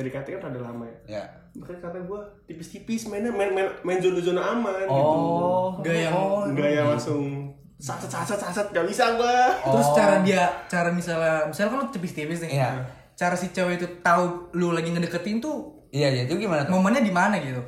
PDKT 0.00 0.26
kan 0.32 0.48
rada 0.48 0.60
lama 0.62 0.84
ya. 0.84 1.20
Ya. 1.20 1.24
Makanya 1.52 1.80
karena 1.82 2.00
gue 2.02 2.20
tipis-tipis 2.46 3.04
mainnya 3.06 3.28
main 3.28 3.50
main, 3.50 3.68
main 3.80 3.98
zona-zona 3.98 4.40
aman 4.50 4.72
gitu. 4.80 4.96
Oh. 4.96 5.76
Gak 5.78 5.92
yang- 6.00 6.14
oh. 6.14 6.42
Enggak 6.42 6.70
yang 6.72 6.88
langsung 6.88 7.52
sasat 7.76 8.08
sasat 8.08 8.38
sasat 8.38 8.66
gak 8.70 8.84
bisa 8.84 9.04
gue. 9.14 9.36
terus 9.62 9.86
Oh. 9.86 9.94
cara 9.94 10.20
dia 10.20 10.44
cara 10.66 10.88
misalnya 10.90 11.44
misalnya 11.44 11.70
kan 11.70 11.78
lu 11.78 11.88
tipis-tipis 11.90 12.40
nih 12.40 12.50
Iya. 12.54 12.70
cara 13.14 13.32
si 13.32 13.48
cewek 13.48 13.76
itu 13.76 13.88
tahu 14.00 14.22
lu 14.52 14.70
lagi 14.70 14.88
ngedeketin 14.88 15.38
tuh 15.38 15.88
Iya, 15.90 16.06
iya, 16.08 16.22
itu 16.22 16.38
gimana 16.38 16.62
tuh? 16.62 16.72
momennya 16.72 17.00
di 17.00 17.10
mana 17.10 17.36
gitu 17.36 17.58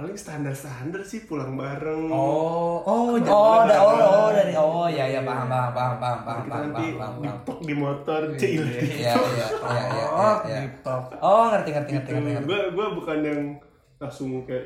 Paling 0.00 0.16
standar-standar 0.16 1.02
sih 1.02 1.20
pulang 1.22 1.52
bareng. 1.54 2.08
Oh, 2.08 2.80
oh 2.80 2.80
oh, 2.80 3.10
jangan 3.14 3.68
da- 3.68 3.76
oh, 3.78 3.92
oh, 3.92 4.28
dari 4.32 4.52
oh 4.54 4.88
ya 4.88 5.04
ya 5.06 5.20
paham 5.20 5.44
paham 5.44 5.70
paham 5.70 5.94
paham 5.94 6.18
paham 6.18 6.38
Kita 6.38 6.48
paham 6.48 6.62
nanti 6.64 6.84
paham 6.90 7.12
paham. 7.12 7.20
dipok 7.22 7.58
di 7.60 7.74
motor 7.74 8.20
cile. 8.34 8.64
Iya 8.64 9.12
iya 9.12 9.46
iya 9.76 10.06
oh. 10.08 10.36
TikTok 10.40 11.02
Oh, 11.20 11.44
ngerti 11.50 11.70
ngerti 11.70 11.90
ngerti 11.92 12.10
ngerti. 12.10 12.30
ngerti. 12.32 12.46
Gue 12.46 12.60
gue 12.72 12.86
bukan 12.94 13.18
yang 13.20 13.40
langsung 13.98 14.28
kayak 14.42 14.64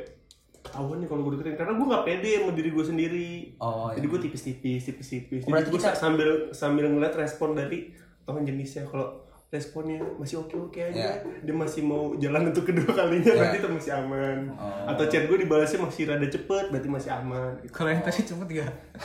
ketahuan 0.57 0.97
nih 0.97 1.09
kalau 1.11 1.21
gue 1.21 1.33
deketin 1.35 1.57
karena 1.57 1.73
gue 1.75 1.87
nggak 1.89 2.05
pede 2.07 2.31
sama 2.39 2.53
diri 2.55 2.71
gue 2.71 2.85
sendiri. 2.87 3.31
Oh, 3.59 3.91
iya. 3.91 3.99
Jadi 3.99 4.07
gue 4.07 4.21
tipis-tipis, 4.23 4.81
tipis-tipis. 4.87 5.43
Oh, 5.43 5.51
Jadi 5.51 5.67
gue 5.67 5.77
kita- 5.77 5.99
sambil 5.99 6.29
sambil 6.53 6.87
ngeliat 6.87 7.13
respon 7.13 7.53
dari 7.53 7.91
lawan 8.23 8.47
jenisnya. 8.47 8.87
Kalau 8.87 9.24
responnya 9.55 10.03
masih 10.19 10.41
oke-oke 10.41 10.81
aja, 10.83 11.15
Iya. 11.15 11.23
dia 11.41 11.55
masih 11.55 11.81
mau 11.81 12.13
jalan 12.17 12.51
untuk 12.51 12.67
kedua 12.67 12.91
kalinya, 12.91 13.25
Iya. 13.25 13.37
berarti 13.39 13.57
itu 13.57 13.69
masih 13.71 13.91
aman. 13.95 14.37
Oh. 14.53 14.91
Atau 14.91 15.05
chat 15.07 15.25
gue 15.25 15.37
dibalasnya 15.39 15.79
masih 15.79 16.03
rada 16.05 16.27
cepet, 16.27 16.65
berarti 16.69 16.89
masih 16.91 17.11
aman. 17.15 17.51
Gitu. 17.57 17.71
kalau 17.71 17.89
yang 17.89 18.01
tadi 18.01 18.21
cepet 18.21 18.49
gak 18.51 18.69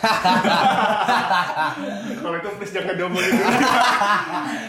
Kalau 2.19 2.35
itu 2.35 2.49
please 2.57 2.71
jangan 2.71 2.93
diomongin 2.93 3.31
dulu. 3.31 3.57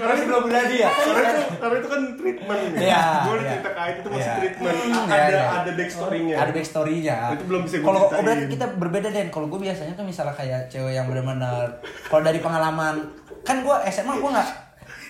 Karena 0.01 0.13
ini 0.13 0.25
belum 0.25 0.45
jadi 0.47 0.75
ya. 0.77 0.91
karena 0.93 1.21
itu 1.27 1.43
karena 1.57 1.77
itu 1.77 1.89
kan 1.89 2.01
treatment 2.15 2.61
nih. 2.61 2.81
Iya, 2.81 3.03
gue 3.21 3.35
iya. 3.35 3.51
cerita 3.51 3.71
kait 3.73 3.95
itu 3.97 4.09
masih 4.09 4.23
Iya. 4.23 4.35
treatment. 4.37 4.77
Hmm, 4.77 4.93
A- 4.93 5.09
iya, 5.09 5.17
ada 5.17 5.31
iya. 5.31 5.45
ada 5.57 5.71
backstory-nya. 5.75 6.35
Ada 6.37 6.51
backstory-nya. 6.53 7.17
Itu 7.35 7.45
belum 7.47 7.61
bisa 7.65 7.77
gue 7.77 7.87
Kalau 7.87 8.01
oh, 8.03 8.23
berarti 8.23 8.47
kita 8.47 8.67
berbeda 8.77 9.09
Den. 9.11 9.29
Kalau 9.31 9.47
gue 9.49 9.61
biasanya 9.61 9.93
tuh 9.95 10.05
misalnya 10.05 10.35
kayak 10.35 10.61
cewek 10.69 10.93
yang 10.93 11.05
benar-benar 11.05 11.67
kalau 12.07 12.23
dari 12.23 12.39
pengalaman 12.39 12.95
kan 13.41 13.57
gue 13.61 13.77
SMA 13.89 14.15
gue 14.15 14.31
nggak 14.31 14.49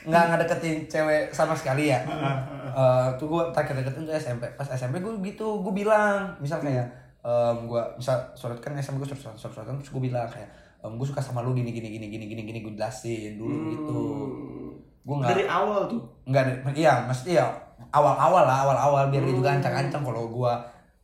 nggak 0.06 0.24
ngedeketin 0.32 0.76
cewek 0.88 1.28
sama 1.34 1.52
sekali 1.52 1.92
ya. 1.92 2.00
Eh, 2.70 3.08
tuh 3.18 3.26
gue 3.26 3.42
terakhir 3.50 3.82
deketin 3.82 4.06
tuh 4.06 4.14
SMP. 4.14 4.46
Pas 4.54 4.68
SMP 4.70 5.02
gue 5.02 5.12
gitu, 5.26 5.60
gue 5.60 5.72
bilang 5.74 6.30
misal 6.38 6.62
kayak 6.62 6.86
em, 7.20 7.56
gue 7.68 7.82
misal 7.98 8.16
surat 8.32 8.56
kan 8.62 8.72
SMP 8.80 9.02
gue 9.04 9.10
surat 9.12 9.36
surat 9.36 9.52
surat 9.52 9.66
terus 9.66 9.92
gue 9.92 10.02
bilang 10.02 10.24
kayak 10.30 10.48
gue 10.80 11.06
suka 11.06 11.20
sama 11.20 11.44
lu 11.44 11.52
gini 11.52 11.68
gini 11.74 11.92
gini 11.92 12.08
gini 12.08 12.24
gini 12.30 12.42
gini 12.46 12.58
gue 12.64 12.72
jelasin 12.78 13.36
dulu 13.36 13.56
gitu. 13.74 14.02
Gue 15.04 15.14
nggak 15.20 15.32
Dari 15.32 15.44
awal 15.48 15.88
tuh. 15.90 16.00
Enggak, 16.24 16.64
iya, 16.72 17.04
maksudnya 17.04 17.44
ya 17.44 17.46
awal-awal 17.90 18.44
lah, 18.46 18.56
awal-awal 18.68 19.02
biar 19.10 19.24
dia 19.26 19.34
juga 19.34 19.50
ancang-ancang 19.56 20.04
kalau 20.04 20.30
gua 20.30 20.60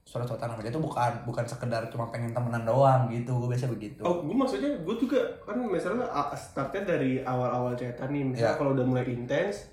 surat-suratan 0.06 0.54
sama 0.54 0.62
dia 0.62 0.70
tuh 0.70 0.78
bukan 0.78 1.12
bukan 1.26 1.42
sekedar 1.42 1.82
cuma 1.90 2.06
pengen 2.14 2.30
temenan 2.30 2.62
doang 2.62 3.10
gitu, 3.10 3.34
gua 3.42 3.50
biasa 3.50 3.66
begitu. 3.66 4.06
Oh, 4.06 4.22
gue 4.22 4.36
maksudnya 4.38 4.70
gue 4.78 4.94
juga 5.02 5.18
kan 5.42 5.58
misalnya 5.58 6.06
startnya 6.38 6.86
dari 6.86 7.18
awal-awal 7.26 7.75
chatan 7.75 8.14
nih, 8.14 8.22
misalnya 8.22 8.54
Iya. 8.54 8.58
kalau 8.62 8.70
udah 8.78 8.86
mulai 8.86 9.02
intens, 9.10 9.66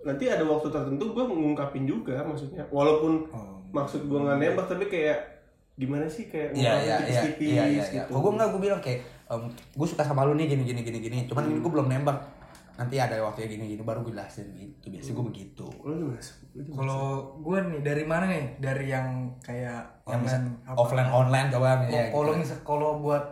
nanti 0.00 0.24
ada 0.24 0.40
waktu 0.48 0.72
tertentu 0.72 1.12
gue 1.12 1.24
mengungkapin 1.28 1.84
juga 1.84 2.24
maksudnya, 2.24 2.64
walaupun 2.72 3.28
maksud 3.76 4.08
gue 4.08 4.18
nggak 4.18 4.40
nembak 4.40 4.66
tapi 4.72 4.88
kayak 4.88 5.20
gimana 5.76 6.08
sih 6.08 6.32
kayak 6.32 6.56
Iya, 6.56 6.70
ngungkapin 6.72 6.88
iya, 6.88 6.96
tipis-tipis 6.96 7.48
iya, 7.52 7.64
iya, 7.68 7.82
iya. 7.84 7.84
gitu. 8.00 8.08
Kalau 8.08 8.22
gua 8.24 8.32
enggak, 8.40 8.48
gua 8.56 8.60
bilang 8.64 8.80
kayak, 8.80 9.00
gue 9.52 9.86
suka 9.90 10.02
sama 10.06 10.24
lu 10.24 10.32
nih 10.32 10.46
gini 10.48 10.64
gini 10.64 10.80
gini 10.80 10.98
gini, 11.02 11.18
cuman 11.28 11.44
gini 11.44 11.60
gua 11.60 11.72
belum 11.76 11.88
nembak. 11.92 12.18
Nanti 12.74 12.96
ada 12.96 13.14
waktunya 13.20 13.46
gini 13.48 13.64
gini 13.70 13.80
baru 13.80 14.00
gue 14.00 14.10
jelasin 14.10 14.50
gitu. 14.52 14.88
Biasa 14.88 15.10
gue 15.10 15.24
begitu. 15.24 15.66
Lo 15.80 15.92
gimana? 15.94 16.18
kalau 16.74 17.04
gue 17.36 17.58
nih 17.60 17.80
dari 17.80 18.04
mana 18.04 18.24
nih 18.24 18.44
dari 18.58 18.86
yang 18.88 19.06
kayak 19.38 19.82
Yang 20.04 20.20
online 20.20 20.46
apa? 20.64 20.76
offline 20.76 21.10
online 21.10 21.48
coba 21.48 21.82
ya. 21.84 22.10
kalau 22.10 22.30
gitu. 22.30 22.40
misal 22.40 22.58
kalau 22.60 22.90
buat 22.98 23.24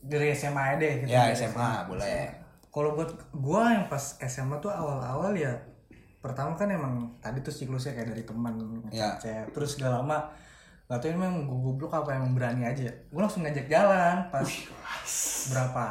dari 0.00 0.28
SMA 0.30 0.62
aja 0.66 0.76
deh 0.76 0.92
gitu. 1.00 1.08
Ya 1.10 1.24
Dari 1.24 1.36
SMA 1.38 1.70
boleh. 1.86 2.28
Kalau 2.68 2.90
buat 2.92 3.06
gua 3.32 3.70
yang 3.70 3.86
pas 3.86 4.02
SMA 4.20 4.58
tuh 4.58 4.68
awal-awal 4.68 5.30
ya 5.32 5.54
pertama 6.18 6.52
kan 6.52 6.66
emang 6.66 6.94
tadi 7.18 7.38
tuh 7.38 7.52
siklusnya 7.52 7.92
kayak 7.92 8.10
dari 8.10 8.24
teman 8.24 8.56
Ya. 8.88 9.12
ngechat 9.12 9.52
terus 9.52 9.76
gak 9.76 9.92
lama 9.92 10.24
gak 10.84 10.96
tau 10.98 11.06
emang 11.06 11.44
gue 11.44 11.58
goblok 11.62 11.92
apa 11.94 12.12
emang 12.12 12.32
berani 12.32 12.64
aja 12.64 12.88
gue 12.88 13.14
langsung 13.14 13.44
ngajak 13.44 13.68
jalan 13.68 14.24
pas 14.28 14.48
berapa 15.46 15.84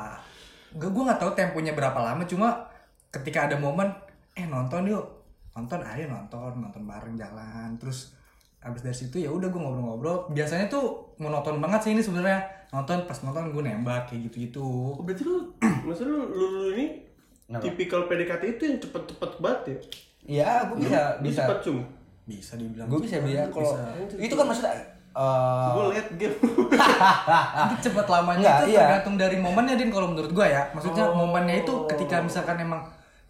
gak 0.73 0.89
gue 0.89 1.03
nggak 1.03 1.19
tahu 1.19 1.31
temponya 1.33 1.71
berapa 1.71 1.95
lama 1.95 2.25
cuma 2.25 2.65
ketika 3.13 3.45
ada 3.45 3.55
momen 3.55 3.85
eh 4.33 4.43
nonton 4.43 4.89
yuk 4.89 5.05
nonton 5.53 5.85
ayo 5.85 6.09
nonton 6.09 6.57
nonton 6.57 6.81
bareng 6.83 7.13
jalan 7.13 7.77
terus 7.77 8.17
abis 8.59 8.81
dari 8.81 8.95
situ 8.95 9.21
ya 9.21 9.29
udah 9.29 9.51
gue 9.51 9.59
ngobrol-ngobrol 9.59 10.33
biasanya 10.33 10.65
tuh 10.65 11.13
monoton 11.21 11.61
banget 11.61 11.79
sih 11.83 11.91
ini 11.93 12.01
sebenarnya 12.01 12.41
nonton 12.73 13.05
pas 13.05 13.19
nonton 13.21 13.53
gue 13.53 13.61
nembak 13.61 14.09
kayak 14.09 14.31
gitu-gitu 14.31 14.63
Oh, 14.63 15.03
berarti 15.03 15.21
lu, 15.21 15.51
maksudnya 15.85 16.09
lu, 16.09 16.19
lu, 16.25 16.45
lu 16.49 16.67
ini 16.73 16.85
Kenapa? 17.45 17.69
tipikal 17.69 18.07
PDKT 18.07 18.43
itu 18.49 18.63
yang 18.65 18.79
cepet-cepet 18.79 19.31
banget 19.37 19.61
ya? 19.61 19.77
Iya, 20.23 20.51
gue 20.71 20.77
bisa 20.79 20.99
Lu 21.19 21.27
bisa. 21.27 21.41
cepet 21.43 21.59
cum. 21.61 21.77
bisa 22.23 22.53
dibilang 22.55 22.87
Gue 22.87 22.99
bisa 23.03 23.19
bilang 23.19 23.51
kalau 23.51 23.75
Bisa. 24.07 24.15
itu 24.17 24.33
kan 24.33 24.45
maksudnya 24.47 24.73
eh, 25.11 25.67
Gue 25.69 25.83
liat 25.91 26.07
game. 26.15 26.35
Itu 27.67 27.75
cepet 27.83 28.05
lamanya 28.07 28.39
Enggak, 28.39 28.57
itu 28.63 28.69
iya. 28.71 28.79
tergantung 28.87 29.15
dari 29.19 29.37
momennya 29.37 29.75
din 29.75 29.91
kalau 29.91 30.07
menurut 30.09 30.31
gua 30.31 30.47
ya 30.47 30.63
maksudnya 30.71 31.05
momennya 31.11 31.61
itu 31.61 31.73
ketika 31.85 32.23
misalkan 32.23 32.57
emang 32.57 32.81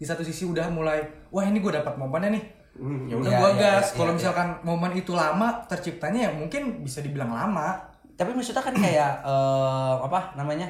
di 0.04 0.06
satu 0.06 0.20
sisi 0.20 0.44
udah 0.44 0.68
mulai 0.68 1.00
wah 1.32 1.40
ini 1.40 1.64
gue 1.64 1.72
dapat 1.72 1.96
momennya 1.96 2.36
nih 2.36 2.44
Hmm. 2.74 3.06
ya 3.06 3.14
udah 3.14 3.30
Iya, 3.30 3.38
gua 3.38 3.50
iya, 3.54 3.60
gas 3.78 3.86
iya, 3.86 3.96
kalau 4.02 4.10
iya. 4.10 4.18
misalkan 4.18 4.48
momen 4.66 4.92
itu 4.98 5.14
lama 5.14 5.62
terciptanya 5.70 6.26
ya 6.26 6.30
mungkin 6.34 6.82
bisa 6.82 7.06
dibilang 7.06 7.30
lama 7.30 7.78
tapi 8.18 8.34
maksudnya 8.34 8.66
kan 8.66 8.74
kayak 8.74 9.22
eh, 9.22 9.94
apa 10.02 10.34
namanya 10.34 10.66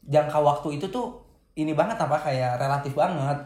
jangka 0.00 0.40
waktu 0.40 0.80
itu 0.80 0.88
tuh 0.88 1.20
ini 1.52 1.76
banget 1.76 2.00
apa 2.00 2.16
kayak 2.16 2.56
relatif 2.56 2.96
banget 2.96 3.36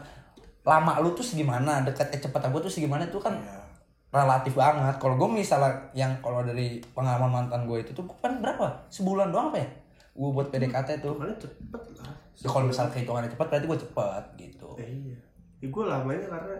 lama 0.63 1.03
lu 1.03 1.11
tuh 1.11 1.23
segimana 1.23 1.83
dekat 1.83 2.07
eh, 2.15 2.23
cepet 2.23 2.41
aku 2.47 2.63
tuh 2.63 2.71
segimana 2.71 3.03
itu 3.03 3.19
kan 3.19 3.35
Iya. 3.35 3.59
relatif 4.07 4.55
banget 4.55 4.95
kalau 5.03 5.19
gue 5.19 5.43
misalnya 5.43 5.67
yang 5.91 6.15
kalau 6.23 6.39
dari 6.39 6.79
pengalaman 6.95 7.27
mantan 7.27 7.67
gue 7.67 7.83
itu 7.83 7.91
tuh 7.91 8.07
kan 8.23 8.39
berapa 8.39 8.87
sebulan 8.87 9.35
doang 9.35 9.51
apa 9.51 9.59
ya 9.59 9.67
gue 10.15 10.29
buat 10.31 10.47
PDKT 10.47 11.03
tuh 11.03 11.19
cepet 11.37 11.81
lah. 11.99 12.15
ya, 12.39 12.47
kalau 12.47 12.65
misalnya 12.65 12.95
kehitungannya 12.95 13.29
cepet 13.29 13.47
berarti 13.51 13.67
gue 13.67 13.79
cepet 13.83 14.23
gitu 14.39 14.56
Eh, 14.77 14.89
iya. 15.03 15.17
Ya, 15.57 15.67
gue 15.67 15.83
lamanya 15.83 16.23
karena 16.23 16.55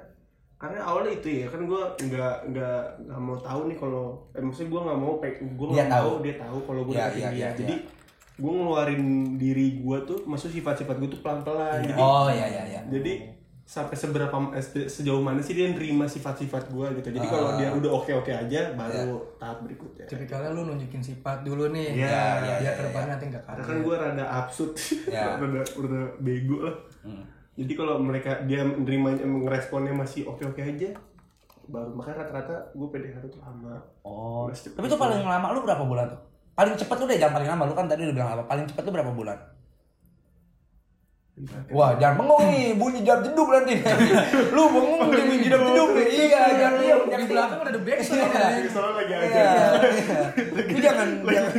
karena 0.58 0.80
awalnya 0.82 1.14
itu 1.14 1.28
ya 1.36 1.46
kan 1.46 1.62
gue 1.64 1.82
nggak 2.04 2.36
nggak 2.48 2.80
nggak 3.04 3.20
mau 3.20 3.38
tahu 3.38 3.62
nih 3.66 3.78
kalau 3.78 4.06
eh, 4.32 4.42
maksudnya 4.42 4.70
gue 4.70 4.82
nggak 4.84 5.00
mau 5.00 5.14
pe- 5.16 5.38
gue 5.40 5.68
Dia 5.68 5.76
nggak 5.80 5.92
tahu. 5.94 6.12
dia 6.20 6.36
tahu 6.36 6.58
kalau 6.64 6.82
gue 6.84 6.94
Iya, 6.94 7.06
iya, 7.08 7.14
dia. 7.14 7.30
iya, 7.32 7.50
jadi 7.56 7.76
gue 8.36 8.52
ngeluarin 8.52 9.04
diri 9.36 9.68
gue 9.76 9.98
tuh 10.04 10.20
maksud 10.24 10.50
sifat-sifat 10.50 10.96
gue 10.96 11.10
tuh 11.10 11.22
pelan-pelan. 11.22 11.78
Jadi 11.80 11.94
oh 11.96 12.26
iya 12.28 12.46
iya 12.48 12.64
iya. 12.68 12.82
jadi 12.88 13.14
sampai 13.64 13.94
seberapa 13.94 14.32
eh, 14.50 14.64
se- 14.64 14.88
sejauh 14.88 15.20
mana 15.20 15.38
sih 15.40 15.52
dia 15.52 15.68
nerima 15.68 16.06
sifat-sifat 16.06 16.64
gue 16.68 16.88
gitu. 16.96 17.10
Jadi 17.12 17.28
kalau 17.28 17.50
Ah. 17.50 17.56
dia 17.56 17.70
udah 17.70 17.92
oke-oke 17.94 18.32
aja 18.32 18.74
baru 18.74 19.22
tahap 19.38 19.62
berikutnya. 19.62 20.06
Tipikalnya 20.06 20.50
lu 20.52 20.66
nunjukin 20.66 21.04
sifat 21.04 21.44
dulu 21.44 21.70
nih 21.70 21.94
Iya, 21.94 22.02
ya, 22.02 22.08
iya, 22.08 22.34
biar 22.40 22.58
iya, 22.60 22.72
ke 22.72 22.82
depannya 22.82 23.10
nanti 23.14 23.26
nggak 23.28 23.44
karena 23.44 23.62
kan 23.62 23.78
gue 23.80 23.96
rada 23.96 24.26
absurd. 24.36 24.74
Ya. 25.06 25.36
rada 25.44 25.62
rada 25.62 26.02
bego 26.18 26.58
lah. 26.64 26.76
Hmm. 27.04 27.22
Jadi 27.58 27.74
kalau 27.74 27.98
mereka 27.98 28.46
dia 28.46 28.62
menerimanya 28.62 29.26
ngeresponnya 29.26 29.92
masih 29.98 30.30
oke-oke 30.30 30.62
aja 30.62 30.94
baru 31.68 31.92
makanya 31.92 32.24
rata-rata 32.24 32.56
gue 32.72 32.88
PDKT 32.88 33.28
tuh 33.28 33.42
lama. 33.44 33.76
Oh 34.08 34.48
tapi 34.48 34.88
tuh 34.88 34.96
paling 34.96 35.20
lama 35.26 35.52
lu 35.52 35.68
berapa 35.68 35.84
bulan 35.84 36.08
tuh? 36.08 36.22
Paling 36.56 36.80
cepet 36.80 36.96
lu 37.02 37.06
deh 37.12 37.18
jangan 37.20 37.34
paling 37.42 37.50
lama 37.52 37.64
lu 37.68 37.74
kan 37.76 37.86
tadi 37.90 38.08
udah 38.08 38.16
bilang 38.16 38.30
apa 38.32 38.44
paling 38.48 38.66
cepet 38.70 38.84
lu 38.88 38.92
berapa 38.96 39.12
bulan 39.12 39.38
Wah, 41.70 41.94
jangan 41.96 42.18
bengong 42.18 42.50
nih, 42.50 42.74
bunyi 42.74 43.06
jam 43.06 43.22
jeduk 43.22 43.46
nanti. 43.48 43.78
Lu 44.58 44.74
bengong 44.74 45.06
bunyi 45.06 45.46
jam 45.46 45.62
jeduk 45.62 45.90
nih. 45.94 46.06
Iya, 46.10 46.42
jangan 46.52 46.74
diam, 46.82 46.98
di 46.98 47.10
jangan 47.14 47.28
belakang 47.30 47.60
udah 47.62 47.70
ada 47.70 47.82
backsound 47.86 48.18
Iya. 48.18 48.42
ya. 48.58 48.70
soalnya 48.74 48.94
lagi 48.98 49.14
Iya, 49.14 49.22
aja 49.22 49.42
iya. 49.86 50.18
Lu 50.50 50.80
jangan 50.82 51.08
jangan 51.22 51.54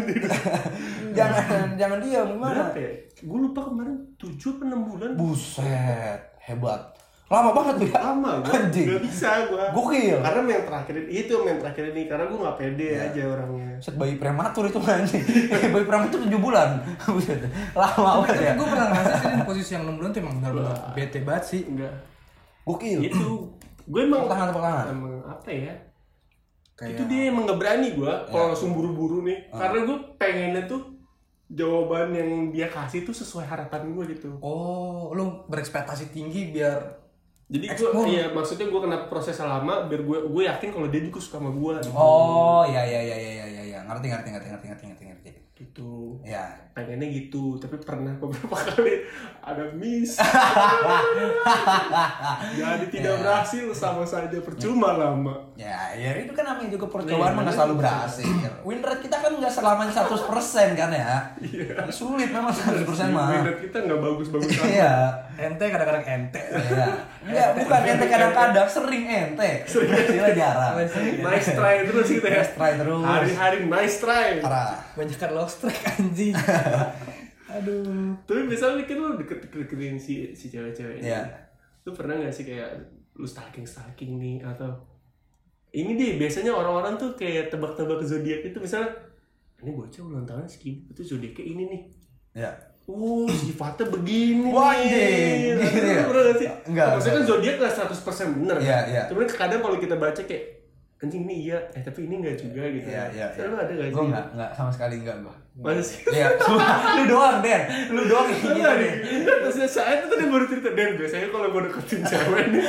jangan 1.18 1.66
jangan 1.78 1.98
diam 2.02 2.26
gimana? 2.34 2.62
ya 2.74 2.90
gue 3.18 3.38
lupa 3.40 3.60
kemarin 3.64 3.94
7 4.14 4.34
apa 4.34 4.62
6 4.66 4.88
bulan 4.90 5.10
Buset, 5.14 6.20
hebat. 6.40 6.82
Lama 7.28 7.52
banget 7.52 7.74
tuh 7.76 7.86
ya. 7.86 8.00
lama 8.02 8.30
gue 8.40 8.48
Anjing. 8.50 8.86
gak 8.88 9.02
bisa 9.04 9.28
gue 9.44 9.64
Gokil. 9.70 10.16
karena 10.18 10.48
yang 10.48 10.64
terakhir 10.64 10.94
ini 10.96 11.10
itu 11.14 11.34
yang 11.38 11.58
terakhir 11.58 11.84
ini 11.92 12.02
karena 12.04 12.24
gue 12.24 12.38
gak 12.40 12.56
pede 12.56 12.88
aja 12.96 13.22
orangnya 13.28 13.76
Set 13.78 13.94
bayi 13.94 14.16
prematur 14.16 14.64
itu 14.64 14.80
anjing. 14.80 15.22
bayi 15.68 15.84
prematur 15.84 16.18
7 16.20 16.32
bulan. 16.34 16.80
Lama 17.76 18.00
banget 18.18 18.32
ya. 18.34 18.48
Tapi 18.48 18.56
gue 18.56 18.66
pernah 18.66 18.86
ngerasa 18.88 19.12
sih 19.14 19.28
di 19.30 19.44
posisi 19.44 19.70
yang 19.70 19.84
6 19.84 19.94
bulan 19.94 20.08
tuh 20.08 20.20
emang 20.20 20.34
benar-benar 20.40 20.76
bete 20.92 21.18
banget 21.20 21.44
sih. 21.46 21.60
enggak 21.64 21.94
Gokil. 22.64 22.98
itu 23.02 23.28
gue 23.84 24.00
emang 24.02 24.24
tangan, 24.24 24.48
tangan. 24.50 24.84
emang 24.90 25.14
apa 25.22 25.48
ya 25.48 25.74
Kayak 26.74 26.90
itu 26.94 27.02
dia 27.06 27.22
emang 27.26 27.42
gak 27.44 27.58
berani 27.58 27.88
gue 27.90 28.06
Ya. 28.06 28.24
kalau 28.24 28.44
langsung 28.48 28.70
buru-buru 28.70 29.20
nih 29.20 29.50
Ah. 29.50 29.58
karena 29.60 29.78
gue 29.84 29.96
pengennya 30.14 30.62
tuh 30.64 30.80
jawaban 31.46 32.08
yang 32.10 32.28
dia 32.48 32.68
kasih 32.68 33.02
tuh 33.02 33.12
sesuai 33.12 33.44
harapan 33.44 33.90
gue 33.90 34.04
gitu 34.10 34.36
oh, 34.38 35.10
lu 35.10 35.44
berekspektasi 35.44 36.08
tinggi 36.08 36.48
biar 36.50 36.76
jadi 37.48 37.64
gue 37.64 37.90
iya 38.12 38.28
maksudnya 38.28 38.68
gue 38.68 38.80
kena 38.84 39.08
proses 39.08 39.40
lama 39.40 39.88
biar 39.88 40.04
gue 40.04 40.18
gue 40.28 40.42
yakin 40.44 40.68
kalau 40.68 40.88
dia 40.92 41.00
juga 41.00 41.16
suka 41.16 41.40
sama 41.40 41.48
gue 41.48 41.72
gitu. 41.80 41.96
Oh, 41.96 42.60
ya 42.68 42.84
ya 42.84 43.00
ya 43.00 43.16
ya 43.16 43.46
ya 43.48 43.62
ya 43.64 43.78
ngerti 43.88 44.06
ngerti 44.12 44.28
ngerti 44.36 44.48
ngerti 44.52 44.66
ngerti 44.68 44.84
ngerti. 44.84 45.07
Gitu 45.58 46.22
Ya. 46.22 46.46
pengennya 46.70 47.10
gitu 47.10 47.58
tapi 47.58 47.74
pernah 47.78 48.14
beberapa 48.14 48.54
kali 48.68 49.02
ada 49.40 49.66
miss 49.74 50.14
jadi 52.54 52.84
tidak 52.86 53.06
Ya. 53.08 53.18
berhasil 53.18 53.66
sama 53.72 54.04
saja 54.04 54.38
percuma 54.38 54.94
lama 54.94 55.34
Ya, 55.54 55.90
ya 55.92 56.14
itu 56.16 56.30
kan 56.30 56.46
namanya 56.46 56.70
juga 56.70 56.86
percobaan 56.88 57.34
mah 57.34 57.42
nggak 57.42 57.50
selalu 57.52 57.74
berhasil. 57.76 58.30
Win 58.62 58.78
rate 58.78 59.02
kita 59.02 59.18
kan 59.18 59.34
nggak 59.34 59.50
selamanya 59.50 59.90
100% 59.90 60.22
kan 60.72 60.86
ya. 60.88 61.18
Sulit 61.90 62.30
memang 62.30 62.54
100% 62.54 62.86
mah. 63.10 63.42
Minat 63.42 63.58
kita 63.58 63.82
nggak 63.82 63.98
bagus-bagus 63.98 64.54
amat. 64.54 64.70
Iya. 64.70 64.94
ente 65.36 65.64
kadang-kadang 65.66 66.04
ente. 66.04 66.38
Iya. 66.38 66.86
Enggak, 67.20 67.48
bukan 67.56 67.80
ente 67.84 68.06
kadang-kadang 68.06 68.68
sering 68.68 69.02
ente. 69.04 69.50
Sila 69.66 70.30
jarang. 70.30 70.74
nice 71.18 71.50
try 71.50 71.82
terus 71.82 72.06
gitu 72.08 72.22
ya 72.22 72.38
Nice 72.38 72.54
try 72.54 72.72
terus. 72.76 73.02
hari-hari 73.02 73.58
nice 73.66 73.96
try 73.98 74.26
Iya. 74.32 74.42
Parah. 74.44 74.78
Banyak 74.94 75.18
kan 75.18 75.30
lost 75.48 75.58
track 75.58 75.80
anjing. 75.90 76.36
Aduh. 77.48 78.12
tapi 78.22 78.44
misalnya 78.44 78.84
kan 78.84 78.96
lu 78.98 79.16
deket-deketin 79.16 79.96
si 79.96 80.36
si 80.36 80.46
cewek-cewek 80.46 81.00
ini 81.00 81.08
Iya. 81.08 81.24
lu 81.80 81.96
pernah 81.96 82.12
nggak 82.14 82.28
sih 82.28 82.44
kayak 82.44 82.76
lu 83.16 83.24
stalking 83.24 83.64
stalking 83.64 84.20
nih 84.20 84.44
atau 84.44 84.76
ini 85.70 85.96
deh 85.96 86.20
biasanya 86.20 86.52
orang-orang 86.52 86.94
tuh 86.94 87.16
kayak 87.16 87.48
tebak-tebak 87.48 88.04
zodiak 88.04 88.44
itu 88.44 88.60
misalnya 88.60 88.92
ini 89.58 89.72
bocah 89.72 90.02
ulang 90.02 90.22
tahun 90.22 90.44
segini 90.44 90.84
itu 90.86 91.00
zodiaknya 91.02 91.44
ini 91.46 91.62
nih 91.66 91.82
Ya. 92.36 92.52
Uh, 92.84 93.26
sifatnya 93.26 93.88
begini. 93.90 94.48
Wah, 94.48 94.72
nih. 94.72 94.86
anjing. 94.86 95.58
Gitu 95.58 95.88
ya? 95.90 96.04
Pernah 96.06 96.22
nggak 96.22 96.36
sih? 96.38 96.48
Enggak, 96.70 96.86
Maksudnya 96.94 97.10
kan 97.10 97.20
enggak. 97.20 97.32
zodiak 97.34 97.54
nggak 97.58 97.72
100% 97.74 98.36
bener. 98.38 98.56
Iya, 98.62 98.78
iya. 98.86 99.02
Cuman 99.10 99.26
kadang 99.26 99.60
kalau 99.60 99.76
kita 99.76 99.94
baca 99.96 100.22
kayak 100.22 100.44
anjing 100.98 101.30
ini 101.30 101.46
iya, 101.46 101.58
eh 101.78 101.82
tapi 101.86 102.10
ini 102.10 102.18
enggak 102.18 102.42
juga 102.42 102.66
gitu. 102.74 102.90
Iya, 102.90 103.04
iya. 103.14 103.26
Selalu 103.30 103.54
ada 103.54 103.70
nggak 103.70 103.86
sih? 103.86 103.94
Gue 103.94 104.04
enggak, 104.10 104.26
enggak 104.34 104.50
sama 104.50 104.70
sekali 104.74 104.94
enggak 104.98 105.16
gua. 105.22 105.34
Masa 105.58 105.82
sih? 105.90 106.00
Iya, 106.10 106.28
lu 106.98 107.04
doang, 107.06 107.38
Den. 107.38 107.62
Lu 107.90 108.02
doang 108.06 108.26
yang 108.26 108.42
gitu. 108.42 108.70
nih. 108.82 108.92
Terus 109.22 109.56
saya 109.70 110.02
itu 110.02 110.06
tadi 110.06 110.24
baru 110.26 110.44
cerita 110.46 110.70
Dan 110.70 110.98
biasanya 110.98 111.28
kalau 111.30 111.48
gue 111.50 111.62
deketin 111.70 112.00
cewek 112.02 112.44
nih, 112.50 112.62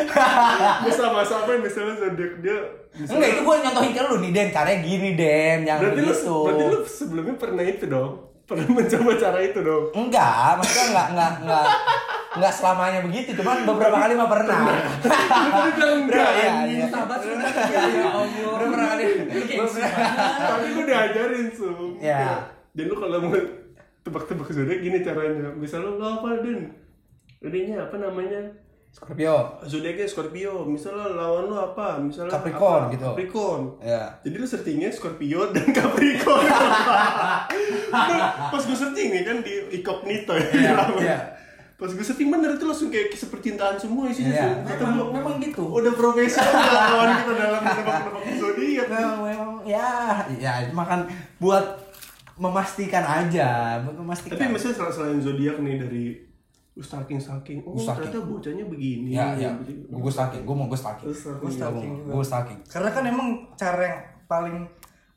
gue 0.85 0.93
sama-sama 0.93 1.51
misalnya 1.57 1.93
zodiak 1.97 2.33
dia. 2.41 2.57
Enggak, 3.01 3.29
itu 3.33 3.41
gue 3.45 3.55
nyontohin 3.65 3.91
ke 3.93 4.01
lu 4.05 4.15
nih, 4.21 4.31
Den. 4.33 4.49
Caranya 4.53 4.77
gini, 4.81 5.09
Den. 5.17 5.57
Jangan 5.65 5.81
Berarti 5.81 6.01
lu, 6.01 6.09
begitu. 6.13 6.37
berarti 6.45 6.63
lu 6.65 6.79
sebelumnya 6.85 7.35
pernah 7.37 7.63
itu 7.65 7.85
dong? 7.89 8.13
Pernah 8.49 8.65
mencoba 8.81 9.11
cara 9.13 9.39
itu 9.45 9.59
dong? 9.61 9.85
Enggak, 9.93 10.57
maksudnya 10.57 10.85
enggak 10.89 11.07
enggak 11.13 11.31
enggak 11.45 11.65
enggak 12.29 12.53
selamanya 12.53 12.99
begitu, 13.05 13.29
cuman 13.37 13.57
beberapa 13.61 13.97
kali 14.01 14.13
mah 14.17 14.29
pernah. 14.29 14.59
Tapi 15.05 15.69
bilang 15.77 15.99
enggak. 16.09 16.29
Iya. 16.65 16.85
Sahabat 16.89 17.19
sudah 17.21 17.51
ya 17.69 17.81
Allah. 18.09 18.53
Beberapa 18.57 18.85
kali. 18.89 19.03
Tapi 20.41 20.65
gue 20.73 20.85
diajarin 20.89 21.47
su. 21.53 21.69
Ya. 22.01 22.49
Dan 22.73 22.85
lu 22.89 22.95
kalau 22.97 23.17
mau 23.21 23.37
tebak-tebak 24.01 24.49
zodiak 24.49 24.81
gini 24.81 24.97
caranya. 25.05 25.53
Misal 25.53 25.85
lu 25.85 26.01
lo 26.01 26.21
apa 26.21 26.41
Den? 26.41 26.73
Ininya 27.45 27.85
apa 27.85 28.01
namanya? 28.01 28.41
Scorpio. 28.89 29.61
Zodiaknya 29.63 30.05
Scorpio. 30.05 30.65
Misalnya 30.65 31.13
lawan 31.13 31.45
lu 31.45 31.55
apa? 31.55 31.97
Misalnya 31.97 32.31
Capricorn 32.31 32.83
apa? 32.83 32.91
gitu. 32.91 33.05
Capricorn. 33.07 33.61
Ya. 33.79 34.17
Jadi 34.19 34.35
lu 34.35 34.45
searchingnya 34.45 34.89
Scorpio 34.89 35.41
dan 35.49 35.69
Capricorn. 35.77 36.45
Pas 38.49 38.61
gue 38.61 38.75
searching 38.75 39.09
nih 39.11 39.23
kan 39.23 39.37
di 39.39 39.53
incognito 39.71 40.33
ya. 40.33 40.47
Iya, 40.49 40.71
namanya. 40.75 40.99
iya. 40.99 41.17
Pas 41.75 41.87
gue 41.87 42.01
searching 42.01 42.27
bener 42.27 42.57
itu 42.57 42.65
langsung 42.65 42.89
kayak 42.89 43.07
kisah 43.09 43.29
percintaan 43.29 43.77
semua 43.77 44.09
isinya. 44.09 44.35
Su. 44.35 44.49
Kata 44.67 44.83
memang- 44.85 45.11
memang 45.13 45.35
gitu. 45.39 45.63
Udah 45.63 45.93
profesional 45.93 46.59
lawan 46.67 47.09
kita 47.15 47.33
dalam 47.35 47.61
menebak-nebak 47.61 48.23
zodiak. 48.35 48.87
Memang, 48.89 49.19
memang 49.23 49.51
ya, 49.63 49.89
ya 50.33 50.51
makan 50.69 51.07
buat 51.37 51.65
memastikan 52.35 53.03
aja, 53.03 53.79
buat 53.81 53.95
memastikan. 53.95 54.33
Tapi 54.33 54.49
misalnya 54.49 54.75
sel- 54.75 54.91
selain 54.91 55.19
zodiak 55.19 55.55
nih 55.57 55.75
dari 55.77 56.03
stalking 56.81 57.19
stalking, 57.19 57.59
oh 57.67 57.75
stalking. 57.75 58.09
ternyata 58.09 58.27
bocahnya 58.27 58.65
begini. 58.67 59.09
ya, 59.13 59.35
ya, 59.35 59.51
begini. 59.55 59.85
gue 59.87 60.11
stalking, 60.11 60.43
gue 60.47 60.55
mau 60.55 60.67
gue 60.67 60.79
stalking. 60.79 61.07
Stalking. 61.11 61.39
Gua 61.39 61.51
stalking. 61.51 61.93
Gue 62.07 62.25
stalking. 62.25 62.59
Karena 62.67 62.89
kan 62.91 63.03
emang 63.05 63.27
cara 63.59 63.81
yang 63.83 63.99
paling 64.25 64.57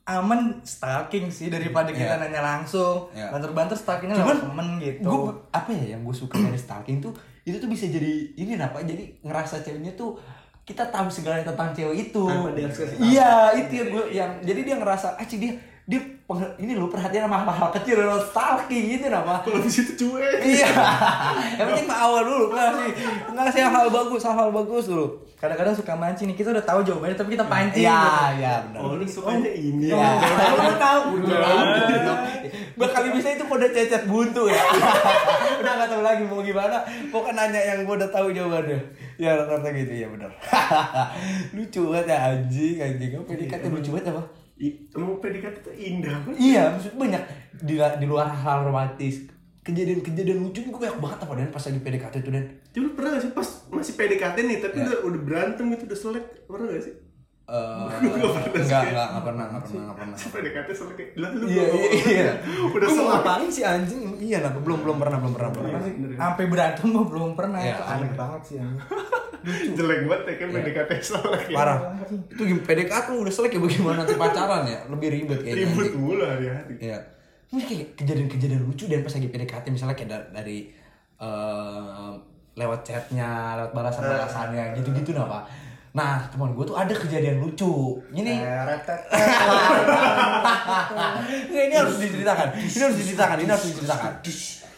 aman 0.03 0.59
stalking 0.67 1.31
sih 1.31 1.47
daripada 1.47 1.95
kita 1.95 2.19
Iya. 2.19 2.23
nanya 2.27 2.43
langsung. 2.43 3.07
Iya. 3.15 3.31
Banter-banter 3.31 3.79
stalkingnya 3.79 4.19
lewat 4.19 4.43
temen 4.43 4.69
gitu. 4.83 5.07
Gue 5.07 5.35
apa 5.55 5.71
ya 5.71 5.95
yang 5.95 6.03
gue 6.03 6.15
suka 6.15 6.35
dari 6.43 6.59
stalking 6.59 6.99
tuh 6.99 7.15
itu 7.47 7.59
tuh 7.59 7.71
bisa 7.71 7.87
jadi 7.87 8.35
ini 8.35 8.59
apa? 8.59 8.83
Jadi 8.83 9.23
ngerasa 9.23 9.63
ceweknya 9.63 9.95
tuh 9.95 10.19
kita 10.67 10.91
tahu 10.91 11.07
segalanya 11.11 11.55
tentang 11.55 11.71
cewek 11.71 12.11
itu. 12.11 12.25
Iya 12.99 13.55
itu 13.55 13.73
yang 13.79 13.89
gue 13.95 14.05
yang 14.11 14.31
jadi 14.43 14.61
dia 14.67 14.77
ngerasa 14.79 15.15
ah 15.15 15.27
dia 15.27 15.55
dia 15.87 16.01
ini 16.57 16.73
lu 16.79 16.89
perhatian 16.89 17.29
sama 17.29 17.45
hal-hal 17.45 17.69
kecil 17.77 18.09
lo 18.09 18.17
stalking 18.17 18.97
gitu 18.97 19.13
nama. 19.13 19.43
Kalau 19.45 19.61
di 19.61 19.69
situ 19.69 19.93
cuek. 19.99 20.41
iya. 20.41 20.71
Yang 21.61 21.67
penting 21.75 21.87
mah 21.91 21.99
awal 22.09 22.23
dulu 22.25 22.45
ngasih 22.57 22.91
ngasih 23.37 23.63
hal 23.69 23.87
bagus, 23.93 24.23
hal 24.25 24.49
bagus 24.49 24.85
dulu. 24.89 25.07
Kadang-kadang 25.43 25.75
suka 25.75 25.99
mancing 25.99 26.31
nih, 26.31 26.39
kita 26.39 26.55
udah 26.55 26.63
tahu 26.63 26.87
jawabannya 26.87 27.19
tapi 27.19 27.35
kita 27.35 27.43
pancing. 27.51 27.83
Iya, 27.83 28.07
iya 28.39 28.53
benar. 28.63 28.79
Oh, 28.79 28.95
lu 28.95 29.03
sukanya 29.03 29.51
ini. 29.51 29.91
Iya. 29.91 30.11
Lu 30.55 30.61
kan 30.63 30.79
tahu. 30.79 31.03
Bakal 32.79 33.03
bisa 33.11 33.29
itu 33.35 33.45
kode 33.51 33.69
cecet 33.75 34.07
buntu 34.07 34.47
ya. 34.47 34.63
udah 35.61 35.73
gak 35.83 35.89
tahu 35.91 36.03
lagi 36.07 36.23
mau 36.31 36.41
gimana. 36.47 36.87
Pokoknya 37.11 37.51
nanya 37.51 37.61
yang 37.75 37.79
gue 37.83 37.95
udah 37.99 38.11
tahu 38.15 38.31
jawabannya. 38.31 38.79
Ya 39.19 39.35
rata-rata 39.35 39.69
gitu 39.75 39.93
ya 39.93 40.07
benar. 40.15 40.31
lucu 41.59 41.81
banget 41.91 42.07
ya 42.07 42.19
anjing 42.31 42.77
anjing. 42.79 43.11
Apa 43.19 43.25
PDKT 43.35 43.65
lucu 43.75 43.91
banget 43.99 44.15
apa? 44.15 44.42
I- 44.63 44.79
Emang 44.89 45.19
PDKT 45.19 45.57
itu 45.59 45.71
indah 45.75 46.15
kan? 46.17 46.33
Iya, 46.33 46.63
maksud 46.71 46.95
banyak 46.95 47.23
di, 47.61 47.75
di 47.75 48.07
luar 48.07 48.31
hal 48.31 48.63
romantis. 48.63 49.27
Kejadian-kejadian 49.61 50.39
lucu 50.41 50.59
gue 50.61 50.75
banyak 50.77 50.99
banget 50.99 51.19
apa 51.21 51.33
dan 51.37 51.51
pas 51.51 51.63
lagi 51.63 51.79
PDKT 51.79 52.15
itu 52.19 52.31
dan 52.31 52.45
Cuma 52.69 52.89
pernah 52.95 53.11
gak 53.13 53.23
sih 53.23 53.33
pas 53.33 53.49
masih 53.69 53.95
PDKT 53.95 54.37
nih, 54.41 54.59
tapi 54.59 54.77
Ya. 54.77 54.85
udah, 54.85 54.99
udah 55.05 55.21
berantem 55.21 55.65
gitu, 55.69 55.85
udah 55.85 55.99
selek, 55.99 56.25
pernah 56.45 56.67
gak 56.69 56.83
sih? 56.83 56.95
Eh, 57.43 57.87
Gua 58.01 58.19
nggak 58.23 58.33
pernah 58.39 58.55
sih. 58.55 58.63
enggak, 58.65 58.83
enggak, 58.85 59.07
enggak 59.09 59.25
pernah, 59.25 59.45
enggak 59.45 59.63
pernah, 59.63 59.83
enggak 59.83 59.97
pernah. 59.99 60.17
Si 60.17 60.27
PDKT 60.31 60.69
selek 60.73 60.95
kayak, 60.95 61.11
lu 61.13 61.27
Iya, 61.45 61.65
iya, 61.69 61.89
iya. 62.09 62.33
Udah 62.75 62.87
selek. 62.89 63.07
ngapain 63.13 63.49
sih 63.49 63.65
anjing? 63.65 64.01
Iya, 64.17 64.37
nah, 64.41 64.51
belum 64.57 64.79
belum 64.81 64.97
pernah, 64.97 65.19
belum 65.19 65.33
pernah, 65.33 65.51
belum 65.53 65.65
pernah. 65.69 65.83
Bener 65.85 66.09
ya? 66.09 66.19
Sampai 66.19 66.45
berantem 66.47 66.87
mah 66.89 67.05
belum 67.05 67.31
pernah. 67.35 67.59
Iya. 67.61 67.75
Itu 67.75 67.83
aneh 67.85 68.11
banget 68.15 68.43
sih. 68.45 68.57
Jelek 69.45 70.01
banget 70.05 70.23
ya 70.25 70.35
kan 70.37 70.49
PDKT 70.53 70.91
selek 71.01 71.43
ya. 71.47 71.57
Parah. 71.57 71.79
Itu 72.27 72.43
gim- 72.43 72.61
PDKT 72.61 73.07
lu 73.11 73.21
udah 73.21 73.35
selek 73.35 73.53
ya 73.53 73.61
bagaimana 73.61 73.97
nanti 73.99 74.15
pacaran 74.15 74.63
ya? 74.65 74.81
Lebih 74.87 75.09
ribet 75.11 75.39
kayaknya. 75.41 75.67
Anjing. 75.69 75.95
mulu 75.97 76.23
hari-hari. 76.23 76.75
Iya. 76.79 76.99
Ini 77.49 77.63
kayak 77.63 77.87
kejadian-kejadian 77.95 78.63
lucu 78.63 78.85
dan 78.87 79.01
pas 79.01 79.13
lagi 79.13 79.29
PDKT 79.29 79.65
misalnya 79.69 79.93
kayak 79.93 80.11
da- 80.11 80.31
dari 80.33 80.59
eh, 81.19 82.11
lewat 82.53 82.81
chatnya, 82.83 83.31
lewat 83.57 83.73
balasan-balasannya, 83.73 84.75
gitu-gitu 84.75 85.13
nah 85.13 85.25
pak. 85.25 85.43
Nah 85.93 86.25
teman 86.27 86.51
gue 86.51 86.65
tuh 86.65 86.75
ada 86.75 86.91
kejadian 86.91 87.39
lucu. 87.39 88.01
Ini 88.11 88.33
Nggak, 91.45 91.63
ini 91.63 91.75
harus 91.75 91.97
diceritakan. 91.99 92.49
Ini 92.57 92.81
harus 92.83 92.97
diceritakan. 92.97 93.37
Ini 93.39 93.51
harus 93.51 93.67
diceritakan. 93.67 94.13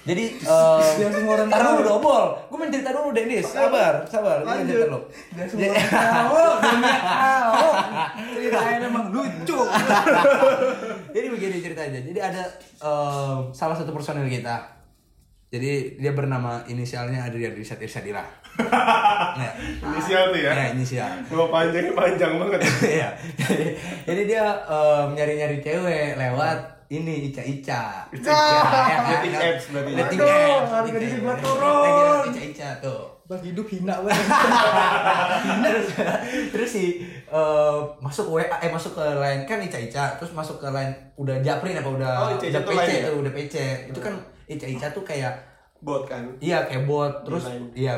Jadi 0.04 0.24
eh 0.52 0.80
semua 1.00 1.32
orang 1.40 1.48
ntar 1.48 1.60
dulu 1.64 1.80
tahu. 1.80 1.88
dobol. 1.96 2.24
Gue 2.52 2.56
main 2.60 2.70
cerita 2.70 2.90
dulu 2.92 3.08
Denis. 3.16 3.44
Sabar, 3.48 4.04
sabar. 4.04 4.44
Gue 4.44 4.68
cerita 4.68 4.84
dulu. 4.92 5.00
Biar 5.32 5.46
semua 5.48 5.64
orang 5.72 5.88
tahu, 5.88 6.36
tahu. 7.24 7.68
Ceritanya 8.36 8.86
emang 8.86 9.06
lucu. 9.08 9.60
Jadi 11.16 11.26
begini 11.32 11.56
ceritanya. 11.64 12.00
Jadi 12.04 12.20
ada 12.20 12.42
eh, 12.84 13.36
salah 13.56 13.76
satu 13.76 13.96
personil 13.96 14.28
kita. 14.28 14.76
Jadi 15.48 16.02
dia 16.02 16.10
bernama 16.10 16.66
inisialnya 16.66 17.30
Adrian 17.30 17.54
Rizat 17.54 17.78
Irsadila. 17.78 18.26
ya. 19.38 19.50
Inisial 19.86 20.34
tuh 20.34 20.40
ya. 20.42 20.50
Ya, 20.50 20.66
inisial. 20.74 21.06
Nama 21.30 21.46
panjangnya 21.46 21.94
panjang 21.94 22.32
banget. 22.42 22.60
Iya. 22.82 23.08
Jadi, 23.38 23.66
jadi 24.02 24.22
dia 24.26 24.44
em, 24.66 25.14
nyari-nyari 25.14 25.62
cewek 25.62 26.18
lewat 26.18 26.73
ini 26.96 27.28
Ica-Ica. 27.28 28.06
Ica. 28.10 28.30
Ya, 28.30 28.60
kan? 28.62 29.02
Dating 29.10 29.34
apps 29.34 29.64
berarti. 29.68 29.90
Dating 29.92 30.20
apps. 30.20 30.68
harga 30.70 30.96
diri 30.96 31.16
gua 31.18 31.34
turun. 31.36 31.70
Lewat 31.82 32.28
Ica-Ica 32.30 32.68
tuh. 32.78 33.02
Bang 33.24 33.40
hidup 33.40 33.64
hina 33.64 33.94
banget. 33.98 34.20
terus 35.64 35.86
terus 36.52 36.68
si 36.70 36.84
eh, 37.24 37.76
masuk 37.98 38.26
WA 38.30 38.44
eh 38.44 38.68
masuk 38.68 38.92
ke 38.92 39.04
line 39.16 39.42
kan 39.44 39.56
Ica 39.58 39.80
Ica 39.80 40.04
terus 40.14 40.30
masuk 40.30 40.60
ke 40.60 40.68
line 40.68 40.92
udah 41.16 41.40
Japrin 41.40 41.72
apa 41.74 41.88
udah 41.88 42.12
Oh, 42.20 42.28
Ica 42.36 42.46
Ica 42.46 42.60
udah 42.60 42.68
PC 42.68 42.90
ya? 42.90 43.02
tuh 43.08 43.14
udah 43.24 43.32
PC 43.32 43.54
itu 43.88 43.98
kan 43.98 44.14
Ica 44.44 44.66
Ica 44.68 44.86
tuh 44.90 45.00
kayak 45.02 45.32
Bot 45.80 46.04
kan. 46.04 46.24
iya 46.36 46.64
kayak 46.64 46.84
bot 46.84 47.24
terus 47.24 47.44
iya 47.72 47.92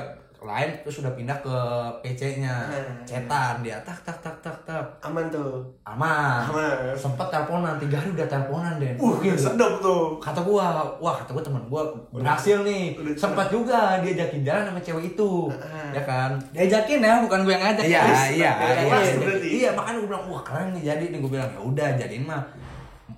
line 0.46 0.72
terus 0.80 0.96
udah 0.98 1.12
pindah 1.12 1.34
ke 1.36 1.56
PC-nya 2.00 2.54
Hmm. 2.66 3.02
cetan 3.02 3.60
dia 3.60 3.76
tak 3.80 3.98
tak 4.00 4.14
tak 4.18 4.34
tak 4.38 4.56
tak 4.62 4.86
Aman 5.00 5.26
tuh. 5.26 5.60
aman 5.82 6.46
Aman. 6.46 6.94
sempet 6.94 7.26
teleponan 7.26 7.76
tiga 7.76 7.96
hari 7.96 8.10
udah 8.10 8.24
teleponan 8.24 8.74
deh 8.76 8.94
Uh, 8.96 9.12
Gokil. 9.12 9.34
sedap 9.34 9.78
tuh. 9.78 10.16
kata 10.16 10.40
gua 10.40 10.66
wah 10.96 11.14
kata 11.16 11.30
gua 11.30 11.42
temen 11.42 11.62
gua 11.64 11.82
berhasil 12.08 12.62
nih 12.62 12.94
udah 12.94 13.12
sempat 13.12 13.46
juga 13.48 13.98
dia 14.00 14.14
jakin 14.16 14.40
jalan 14.42 14.62
sama 14.64 14.80
cewek 14.80 15.10
itu 15.10 15.30
Ah. 15.52 15.90
ya 15.90 16.02
kan 16.02 16.30
Diajakin 16.48 17.00
ya, 17.00 17.18
bukan 17.18 17.42
gue 17.42 17.52
yang 17.52 17.62
ngajak. 17.62 17.84
Iya, 17.84 18.02
iya, 18.30 18.50
iya. 18.70 19.02
Iya, 19.36 19.70
makanya 19.72 19.98
gue 19.98 20.08
bilang, 20.08 20.24
wah 20.26 20.40
keren 20.40 20.70
nih 20.70 20.82
jadi 20.86 21.04
nih 21.08 21.18
gue 21.18 21.30
bilang 21.30 21.48
ya 21.48 21.60
udah 21.60 21.88
jadiin 21.96 22.22
mah 22.22 22.42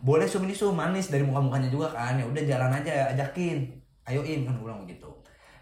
boleh 0.00 0.24
sum 0.24 0.42
ini 0.42 0.52
sum 0.52 0.72
manis 0.72 1.08
dari 1.08 1.20
muka 1.20 1.40
mukanya 1.40 1.68
juga 1.68 1.88
kan 1.88 2.14
ya 2.14 2.24
udah 2.24 2.42
jalan 2.42 2.70
aja 2.72 3.10
ajakin 3.10 3.66
ayoin 4.04 4.40
kan 4.42 4.52
gue 4.52 4.64
bilang 4.64 4.80
begitu 4.80 5.08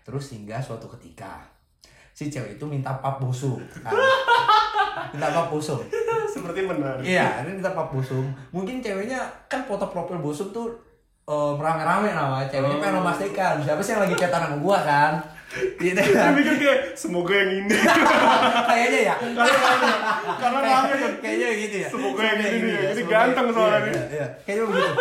terus 0.03 0.31
hingga 0.31 0.59
suatu 0.59 0.87
ketika 0.89 1.43
si 2.17 2.33
cewek 2.33 2.57
itu 2.57 2.65
minta 2.65 2.97
pap 2.97 3.21
busuk. 3.21 3.61
Kan. 3.85 3.93
minta 5.13 5.29
pap 5.29 5.53
busuk. 5.53 5.85
Seperti 6.27 6.65
menarik. 6.65 7.05
iya 7.05 7.45
ini 7.45 7.61
minta 7.61 7.77
pap 7.77 7.93
busuk. 7.93 8.25
Mungkin 8.49 8.81
ceweknya 8.81 9.21
kan 9.47 9.61
foto 9.63 9.85
profil 9.87 10.25
busuk 10.25 10.49
tuh 10.49 10.73
eh, 11.29 11.53
rame-rame 11.55 12.17
nama. 12.17 12.41
Ceweknya 12.49 12.81
pengen 12.81 13.05
memastikan 13.05 13.61
siapa 13.61 13.85
sih 13.85 13.93
yang 13.93 14.09
lagi 14.09 14.17
chatan 14.17 14.49
sama 14.49 14.57
gua 14.57 14.81
kan? 14.81 15.13
Gitu. 15.77 15.95
Saya 15.97 16.33
mikir 16.33 16.57
kayak 16.57 16.81
semoga 16.93 17.33
yang 17.33 17.65
ini. 17.65 17.77
kayaknya 18.69 19.01
ya. 19.09 19.15
Karena 19.17 20.59
Kayak- 20.59 20.81
rame 20.83 20.95
kan. 20.97 21.13
kayaknya 21.21 21.49
gitu 21.55 21.77
ya. 21.85 21.89
Semoga 21.89 22.23
yang 22.25 22.39
ini 22.41 22.49
nih, 22.59 22.73
ya, 22.73 22.81
jadi 22.83 22.93
semoga- 22.99 23.13
ganteng 23.15 23.47
soalnya 23.53 23.77
iya, 23.77 23.85
nih. 23.85 23.93
iya, 23.93 24.05
iya. 24.11 24.27
kayaknya 24.43 24.65
begitu. 24.65 24.93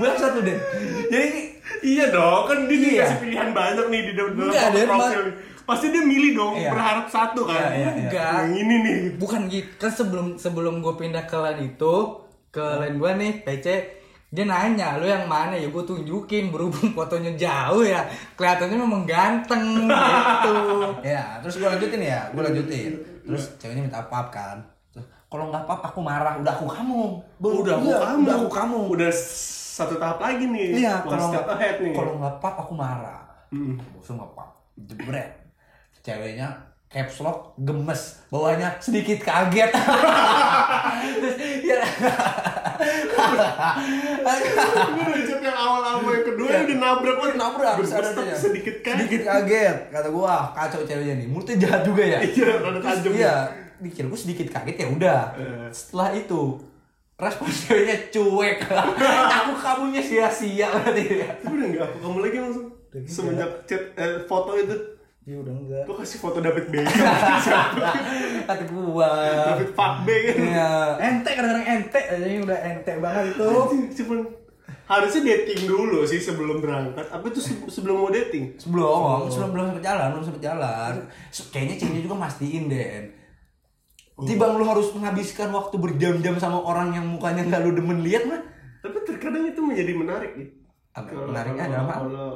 Bangsat 0.00 0.30
tuh 0.32 0.42
Den 0.42 0.58
jadi 1.10 1.28
Iya 1.82 2.04
dong, 2.08 2.42
kan 2.44 2.58
dia 2.64 2.76
Iya. 2.76 2.88
dikasih 3.02 3.18
pilihan 3.18 3.50
banyak 3.50 3.86
nih 3.86 4.00
di 4.02 4.12
dalam 4.12 4.32
Enggak, 4.34 4.64
profil. 4.84 5.22
Pasti 5.62 5.86
dia 5.88 6.02
milih 6.02 6.32
dong, 6.34 6.54
Iya. 6.54 6.70
berharap 6.70 7.06
satu 7.06 7.40
kan. 7.42 7.56
Iya, 7.56 7.68
iya, 7.70 7.78
iya. 7.78 7.90
Enggak. 8.02 8.32
Yang 8.42 8.52
ini 8.58 8.74
nih. 8.78 8.96
Bukan 9.16 9.40
gitu. 9.46 9.70
Kan 9.76 9.90
sebelum 9.90 10.26
sebelum 10.34 10.74
gue 10.78 10.94
pindah 10.94 11.24
ke 11.24 11.36
line 11.36 11.62
itu, 11.70 11.94
ke 12.48 12.64
line 12.76 12.96
gue 12.96 13.10
nih, 13.16 13.32
PC, 13.40 13.66
dia 14.28 14.44
nanya, 14.44 14.94
lu 14.94 15.04
yang 15.04 15.26
mana 15.26 15.52
ya 15.52 15.66
gue 15.66 15.82
tunjukin 15.82 16.48
berhubung 16.48 16.90
fotonya 16.96 17.34
jauh 17.34 17.82
ya 17.82 18.06
kelihatannya 18.34 18.78
memang 18.78 19.02
ganteng 19.02 19.90
gitu 19.90 20.54
ya 21.02 21.42
terus 21.42 21.58
gue 21.58 21.66
lanjutin 21.66 21.98
ya 22.00 22.30
gue 22.30 22.38
lanjutin 22.38 22.94
terus 23.20 23.58
ceweknya 23.58 23.82
minta 23.84 23.98
pap 24.06 24.30
kan 24.30 24.62
Terus, 24.88 25.02
kalau 25.26 25.50
nggak 25.50 25.66
pap 25.66 25.82
aku 25.82 25.98
marah 25.98 26.38
udah 26.38 26.52
aku 26.52 26.62
kamu 26.64 27.02
Udah 27.42 27.74
aku 27.74 27.86
Iya, 27.86 27.98
kamu. 27.98 28.22
udah 28.22 28.34
aku 28.38 28.48
kamu 28.48 28.78
Udah 28.94 29.10
satu 29.80 29.94
tahap 29.96 30.18
lagi 30.18 30.44
nih. 30.46 30.66
iya 30.78 30.94
One 31.00 31.10
kalau 31.10 31.26
step 31.26 31.40
nggak 31.40 31.56
ahead 31.56 31.76
nih. 31.80 31.94
kalau 31.94 32.12
nggak 32.16 32.34
pap 32.36 32.56
aku 32.58 32.72
marah 32.74 33.20
Hmm. 33.48 33.74
Bosum 33.90 34.14
nggak 34.14 34.32
pap 34.32 34.50
jebret 34.78 35.30
ceweknya 36.00 36.48
caps 36.86 37.18
lock 37.18 37.38
gemes 37.56 38.18
bawahnya 38.28 38.78
sedikit 38.78 39.20
kaget 39.20 39.70
terus 39.70 41.34
ya 41.60 41.76
udah 41.76 41.90
yang 45.40 45.56
awal-awal 45.56 46.10
yang 46.10 46.26
kedua 46.26 46.48
Iya. 46.50 46.60
udah 46.62 46.76
nabrak 46.78 47.16
Udah 47.16 47.36
nabrak, 47.36 47.74
sadar 47.82 48.12
tapi 48.12 48.22
dia. 48.24 48.36
sedikit 48.36 48.76
kan. 48.80 48.94
sedikit 48.98 49.20
kaget 49.24 49.76
kata 49.88 50.08
gua 50.10 50.34
kacau 50.52 50.80
ceweknya 50.82 51.14
nih 51.16 51.26
mulutnya 51.26 51.56
jahat 51.58 51.82
juga 51.82 52.02
ya 52.04 52.18
Iya, 52.20 52.48
rada 52.56 52.70
Terus, 52.76 52.86
tajam. 52.86 53.12
iya 53.12 53.34
dikira 53.78 54.06
gua 54.06 54.18
sedikit 54.18 54.46
kaget 54.48 54.76
ya 54.76 54.86
udah 54.88 55.20
Eh. 55.34 55.68
setelah 55.70 56.08
itu 56.12 56.40
respon 57.20 57.46
ceweknya 57.46 57.96
cuek. 58.08 58.58
Aku 59.40 59.52
kamunya 59.54 60.00
sia-sia 60.00 60.66
berarti. 60.66 61.20
Ya 61.20 61.28
Tapi 61.36 61.52
udah 61.52 61.66
enggak 61.68 61.84
aku 61.86 61.96
kamu 62.00 62.18
lagi 62.24 62.36
langsung. 62.40 62.66
Semenjak 63.06 63.50
chat 63.64 63.82
eh, 63.94 64.24
foto 64.24 64.56
itu. 64.56 64.76
Ya 65.22 65.36
udah 65.36 65.52
enggak 65.52 65.84
Lu 65.84 65.94
kasih 65.94 66.18
foto 66.18 66.40
David 66.40 66.72
Beckham? 66.72 67.06
Siapa? 67.38 67.90
kata 68.48 68.64
gua. 68.66 69.10
David 69.54 69.70
Fakbe 69.72 70.14
kan 70.26 70.36
ya 70.40 70.68
ente 70.98 71.30
kadang-kadang 71.30 71.66
ente 71.68 72.00
ini 72.18 72.36
udah 72.40 72.58
ente 72.58 72.92
banget 72.98 73.24
itu. 73.30 73.48
Cuman 74.00 74.18
harusnya 74.90 75.20
dating 75.22 75.70
dulu 75.70 76.02
sih 76.02 76.18
sebelum 76.18 76.58
berangkat. 76.58 77.06
Apa 77.14 77.22
itu 77.30 77.38
se- 77.38 77.70
sebelum 77.70 78.02
mau 78.02 78.10
dating? 78.10 78.58
Sebelum 78.58 79.30
sebelum. 79.30 79.48
belum 79.54 79.64
sempet 79.70 79.84
jalan 79.86 80.06
belum 80.10 80.24
sempet 80.24 80.42
jalan. 80.42 80.94
Kayaknya 81.30 81.74
ceweknya 81.78 82.02
juga 82.02 82.16
mastiin 82.18 82.66
Den 82.66 83.19
Tiba 84.22 84.44
lu 84.50 84.62
harus 84.62 84.88
menghabiskan 84.90 85.48
waktu 85.48 85.76
berjam-jam 85.76 86.34
sama 86.36 86.58
orang 86.58 86.92
yang 86.92 87.06
mukanya 87.06 87.42
nggak 87.42 87.60
lu 87.62 87.72
demen 87.72 88.00
lihat 88.00 88.24
mah 88.24 88.40
tapi 88.78 88.96
terkadang 89.02 89.44
itu 89.44 89.60
menjadi 89.60 89.92
menarik 89.94 90.32
ya 90.34 90.46
Apa? 90.90 91.06
Menariknya 91.14 91.64
kalau- 91.64 91.70
ada 91.70 91.80
apa? 91.80 91.94
kalau 91.94 92.28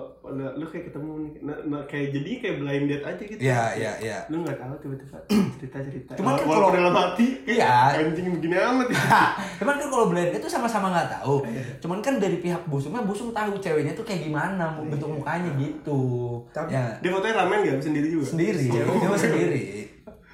lu 0.54 0.64
kayak 0.64 0.84
ketemu 0.88 1.10
nih 1.18 1.32
nah, 1.42 1.56
nah, 1.66 1.82
kayak 1.84 2.08
jadi 2.12 2.30
kayak 2.38 2.56
blind 2.58 2.86
date 2.86 3.04
aja 3.04 3.22
gitu 3.26 3.40
Iya, 3.40 3.62
iya, 3.74 3.92
iya. 3.98 4.18
lu 4.28 4.40
nggak 4.40 4.56
tahu 4.56 4.74
tiba-tiba 4.78 5.18
cerita 5.58 5.76
cerita 5.80 6.10
Cuman 6.14 6.32
kan 6.34 6.44
kalau- 6.46 6.70
dalam 6.70 6.94
hati 6.94 7.26
Iya. 7.44 7.98
anjing 7.98 8.30
begini 8.30 8.54
amat 8.54 8.88
ya. 8.88 9.02
Cuman 9.58 9.74
kan 9.74 9.88
kalau 9.88 10.06
blend 10.06 10.30
itu 10.32 10.46
sama-sama 10.46 10.86
nggak 10.90 11.08
tahu. 11.12 11.36
Cuman 11.78 11.98
kan 11.98 12.14
dari 12.16 12.38
pihak 12.38 12.62
busungnya 12.64 13.02
busung 13.02 13.30
tahu 13.30 13.58
ceweknya 13.58 13.92
tuh 13.92 14.00
kayak 14.02 14.22
gimana 14.22 14.78
bentuk 14.80 15.10
mukanya 15.10 15.50
gitu. 15.56 16.00
Tapi- 16.48 16.72
ya 16.72 16.94
dia 16.96 17.10
fotonya 17.10 17.34
ramen 17.36 17.58
nggak 17.58 17.76
sendiri 17.80 18.06
juga 18.08 18.24
sendiri, 18.28 18.64
dia 18.70 19.16
sendiri. 19.18 19.64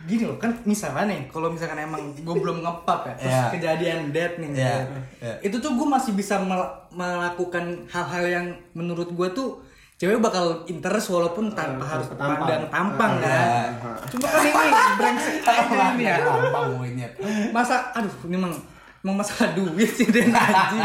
Gini 0.02 0.24
loh 0.24 0.36
kan 0.36 0.56
misalnya 0.62 1.04
nih 1.06 1.20
kalau 1.26 1.48
misalkan 1.48 1.76
emang 1.78 2.00
gue 2.14 2.34
belum 2.34 2.60
ngepap 2.60 3.04
ya 3.04 3.14
terus 3.14 3.30
Iya. 3.30 3.44
kejadian 3.52 3.98
dead 4.08 4.32
nih 4.34 4.48
Iya, 4.50 4.56
dead. 4.56 4.86
iya. 5.18 5.34
itu 5.42 5.56
tuh 5.56 5.72
gue 5.72 5.86
masih 5.86 6.12
bisa 6.12 6.38
mel- 6.38 6.72
melakukan 6.90 7.64
hal-hal 7.86 8.24
yang 8.24 8.46
menurut 8.72 9.08
gue 9.08 9.28
tuh 9.30 9.60
cewek 9.94 10.16
bakal 10.16 10.64
interest 10.66 11.08
walaupun 11.08 11.52
tanpa 11.52 11.84
harus 11.86 12.08
tampang. 12.08 12.40
pandang 12.40 12.62
tampang 12.66 13.12
Ah, 13.12 13.20
kan 13.20 13.28
iya. 13.28 13.92
cuma 14.08 14.26
kan 14.26 14.40
ini 14.40 14.62
brengsek 14.96 15.36
aja 15.46 15.60
ini 15.92 16.04
ya 16.06 16.16
Gampang 16.18 16.66
monyet. 16.74 17.12
masa 17.50 17.92
aduh 17.92 18.14
ini 18.24 18.34
emang 18.34 18.54
emang 19.00 19.16
masalah 19.18 19.52
duit 19.52 19.90
sih 19.90 20.08
dan 20.08 20.28
anjing 20.30 20.80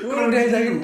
gue 0.00 0.14
udah 0.14 0.40
anjing. 0.40 0.78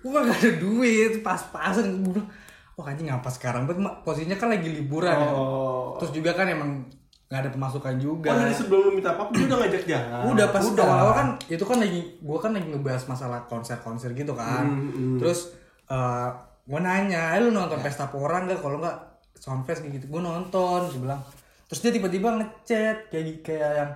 gue 0.00 0.10
gak 0.10 0.32
ada 0.34 0.50
duit 0.56 1.12
pas-pasan 1.20 1.86
gue 2.02 2.24
wah 2.72 2.88
anjing 2.88 3.04
ngapa 3.06 3.28
sekarang 3.28 3.68
posisinya 4.00 4.34
kan 4.34 4.48
lagi 4.48 4.72
liburan 4.72 5.12
ya. 5.12 5.28
Oh. 5.28 5.92
terus 5.96 6.10
juga 6.10 6.32
kan 6.32 6.48
emang 6.48 6.88
nggak 7.32 7.48
ada 7.48 7.50
pemasukan 7.50 7.96
juga. 7.96 8.28
Oh 8.28 8.36
dari 8.36 8.52
sebelum 8.52 8.80
lu 8.84 8.90
minta 8.92 9.16
apa 9.16 9.32
dia 9.32 9.48
udah 9.48 9.58
ngajak 9.64 9.82
jalan. 9.88 10.22
udah 10.28 10.46
pas 10.52 10.60
Udah. 10.60 10.84
awal-awal 10.84 11.14
kan 11.16 11.28
itu 11.48 11.64
kan 11.64 11.78
lagi 11.80 12.00
gue 12.20 12.38
kan 12.38 12.52
lagi 12.52 12.68
ngebahas 12.68 13.02
masalah 13.08 13.40
konser-konser 13.48 14.12
gitu 14.12 14.36
kan. 14.36 14.68
Terus 15.16 15.56
eh 15.88 16.28
gue 16.62 16.76
nanya 16.78 17.32
"Eh, 17.32 17.40
lu 17.40 17.48
nonton 17.50 17.80
pesta 17.80 18.12
pora 18.12 18.44
nggak? 18.44 18.60
Kalau 18.60 18.76
nggak 18.76 18.96
soundfest 19.40 19.80
gitu. 19.88 20.04
Gue 20.06 20.20
nonton 20.20 20.92
dia 20.92 21.00
bilang. 21.00 21.20
Terus 21.66 21.80
dia 21.80 21.92
tiba-tiba 21.96 22.36
ngechat 22.36 23.08
kayak 23.08 23.40
kayak 23.40 23.70
yang 23.80 23.90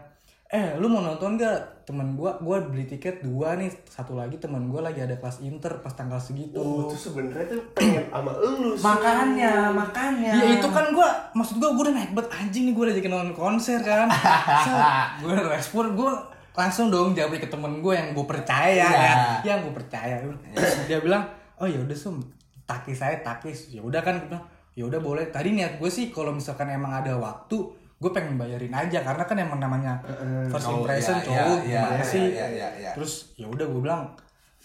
eh 0.46 0.78
lu 0.78 0.86
mau 0.86 1.02
nonton 1.02 1.34
gak 1.34 1.82
temen 1.82 2.14
gue 2.14 2.30
gue 2.38 2.56
beli 2.70 2.86
tiket 2.86 3.18
dua 3.18 3.58
nih 3.58 3.66
satu 3.82 4.14
lagi 4.14 4.38
temen 4.38 4.70
gue 4.70 4.78
lagi 4.78 5.02
ada 5.02 5.18
kelas 5.18 5.42
inter 5.42 5.82
pas 5.82 5.90
tanggal 5.90 6.22
segitu 6.22 6.54
Oh, 6.58 6.86
itu 6.86 7.10
sebenarnya 7.10 7.50
tuh 7.50 7.62
pengen 7.74 8.06
sama 8.10 8.30
lu. 8.38 8.74
sih. 8.74 8.82
Makanya, 8.82 9.70
makanya. 9.74 10.32
Ya 10.38 10.46
itu 10.58 10.68
kan 10.70 10.90
gue, 10.90 11.08
maksud 11.34 11.58
gue, 11.58 11.66
gue 11.66 11.82
udah 11.90 11.94
naik 11.94 12.10
bet 12.14 12.30
anjing 12.30 12.70
nih 12.70 12.74
gue 12.74 12.84
udah 12.86 12.94
jadi 12.94 13.08
nonton 13.10 13.34
konser 13.34 13.78
kan. 13.82 14.06
gue 15.22 15.34
respon, 15.46 15.94
gue 15.98 16.10
langsung 16.54 16.90
dong 16.90 17.14
jawab 17.14 17.38
ke 17.38 17.50
temen 17.50 17.82
gue 17.82 17.92
yang 17.94 18.14
gue 18.14 18.26
percaya 18.26 18.86
ya, 18.86 19.14
yang 19.42 19.58
gue 19.66 19.74
percaya. 19.74 20.22
Dia 20.86 20.98
bilang, 21.02 21.26
oh 21.58 21.66
ya 21.66 21.78
udah 21.82 21.94
sum, 21.94 22.22
takis 22.64 23.02
saya 23.02 23.18
takis. 23.22 23.70
Ya 23.70 23.82
udah 23.82 23.98
kan, 24.02 24.18
gue 24.22 24.30
bilang, 24.30 24.46
ya 24.74 24.86
udah 24.86 24.98
boleh. 25.02 25.26
Tadi 25.30 25.54
niat 25.54 25.78
gue 25.78 25.90
sih 25.90 26.10
kalau 26.10 26.30
misalkan 26.30 26.70
emang 26.70 26.90
ada 26.94 27.14
waktu, 27.14 27.85
gue 27.96 28.10
pengen 28.10 28.36
bayarin 28.36 28.68
aja 28.70 28.98
karena 29.00 29.22
kan 29.22 29.36
emang 29.36 29.56
namanya 29.58 29.96
first 30.46 30.66
Oh, 30.66 30.78
impression 30.78 31.14
iya, 31.14 31.24
cowok 31.24 31.58
iya, 31.58 31.80
gimana 31.80 31.94
iya, 31.94 32.04
sih. 32.04 32.24
iya, 32.30 32.46
iya, 32.50 32.68
iya. 32.76 32.90
Terus 32.92 33.12
ya 33.34 33.46
udah 33.46 33.64
gue 33.64 33.80
bilang 33.80 34.02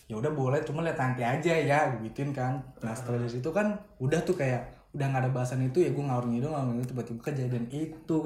ya 0.06 0.16
udah 0.16 0.28
boleh 0.30 0.60
cuma 0.62 0.82
lihat 0.82 0.96
nanti 0.96 1.22
aja 1.22 1.54
ya 1.56 1.80
gue 1.90 2.04
gituin 2.04 2.30
kan 2.30 2.60
nah 2.78 2.92
setelah 2.92 3.18
dari 3.18 3.32
situ 3.32 3.48
kan 3.50 3.72
udah 3.98 4.20
tuh 4.20 4.36
kayak 4.36 4.60
udah 4.92 5.08
nggak 5.08 5.24
ada 5.24 5.32
bahasan 5.32 5.64
itu 5.64 5.80
ya 5.80 5.90
gue 5.90 6.04
ngawur 6.04 6.28
ngidul 6.28 6.52
ngawur 6.52 6.68
ngidul 6.70 6.88
tiba-tiba 6.92 7.20
kejadian 7.24 7.64
itu 7.70 8.18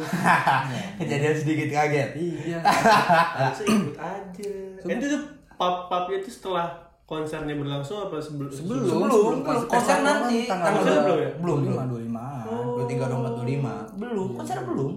Kejadian 0.98 1.36
sedikit 1.36 1.70
kaget. 1.72 2.10
iya 2.16 2.58
Harusnya 3.38 3.66
ikut 3.68 3.96
aja. 3.96 4.50
Sebelum- 4.76 4.98
itu 4.98 5.06
tuh 5.08 5.22
pap 5.56 5.86
papnya 5.86 6.18
itu 6.18 6.30
setelah 6.32 6.68
konsernya 7.06 7.54
berlangsung 7.54 8.02
apa 8.02 8.18
sebelum? 8.18 8.50
sebelum 8.50 8.82
Sebelum, 8.82 9.46
Konser 9.70 10.02
nanti. 10.02 10.50
tanggal 10.50 10.74
dua- 10.76 11.06
belum 11.06 11.20
ya? 11.20 11.32
belum 11.38 11.58
lima 11.64 11.84
dua 11.86 12.00
lima 12.02 12.26
Dua 12.48 12.86
tiga 12.86 13.06
dua 13.06 13.18
empat 13.20 13.34
dua 13.46 13.52
lima. 13.54 13.76
Belum. 13.94 14.30
Konser 14.34 14.58
belum. 14.60 14.94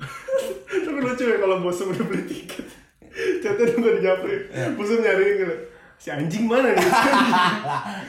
Tapi 0.86 0.98
lucu 0.98 1.24
ya 1.26 1.36
kalau 1.36 1.60
bos 1.60 1.76
udah 1.78 2.04
beli 2.04 2.24
tiket. 2.24 2.64
Chatnya 3.42 3.68
udah 3.68 3.78
gak 3.78 3.94
dijawabin. 4.00 4.40
Iya. 4.48 4.66
Bosnya 4.72 4.96
nyariin 5.04 5.34
gitu. 5.38 5.56
Si 6.00 6.08
anjing 6.08 6.48
mana 6.48 6.72
nih? 6.72 6.80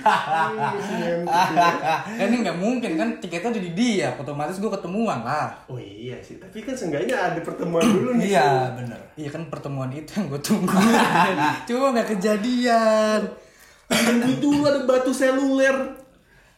Hmm, 0.01 1.27
ya. 1.27 1.69
kan 2.17 2.25
ini 2.25 2.37
nggak 2.41 2.57
mungkin 2.57 2.91
kan 2.95 3.09
tiketnya 3.19 3.51
udah 3.53 3.63
di 3.63 3.71
dia 3.71 4.09
otomatis 4.15 4.57
gue 4.57 4.69
ketemuan 4.69 5.21
lah 5.21 5.51
Oh 5.67 5.77
iya 5.77 6.17
sih, 6.19 6.37
tapi 6.37 6.63
kan 6.63 6.73
seenggaknya 6.73 7.13
ada 7.13 7.39
pertemuan 7.41 7.83
dulu 7.83 8.17
nih. 8.17 8.33
Iya, 8.33 8.75
bener. 8.75 8.99
iya 9.13 9.29
kan 9.29 9.45
pertemuan 9.47 9.91
itu 9.91 10.07
yang 10.15 10.27
gue 10.27 10.41
tunggu 10.41 10.73
cuma 11.67 11.85
nggak 11.91 12.09
kejadian 12.09 13.21
duit 13.91 14.39
dulu 14.39 14.61
ada 14.63 14.81
batu 14.83 15.11
seluler. 15.11 15.75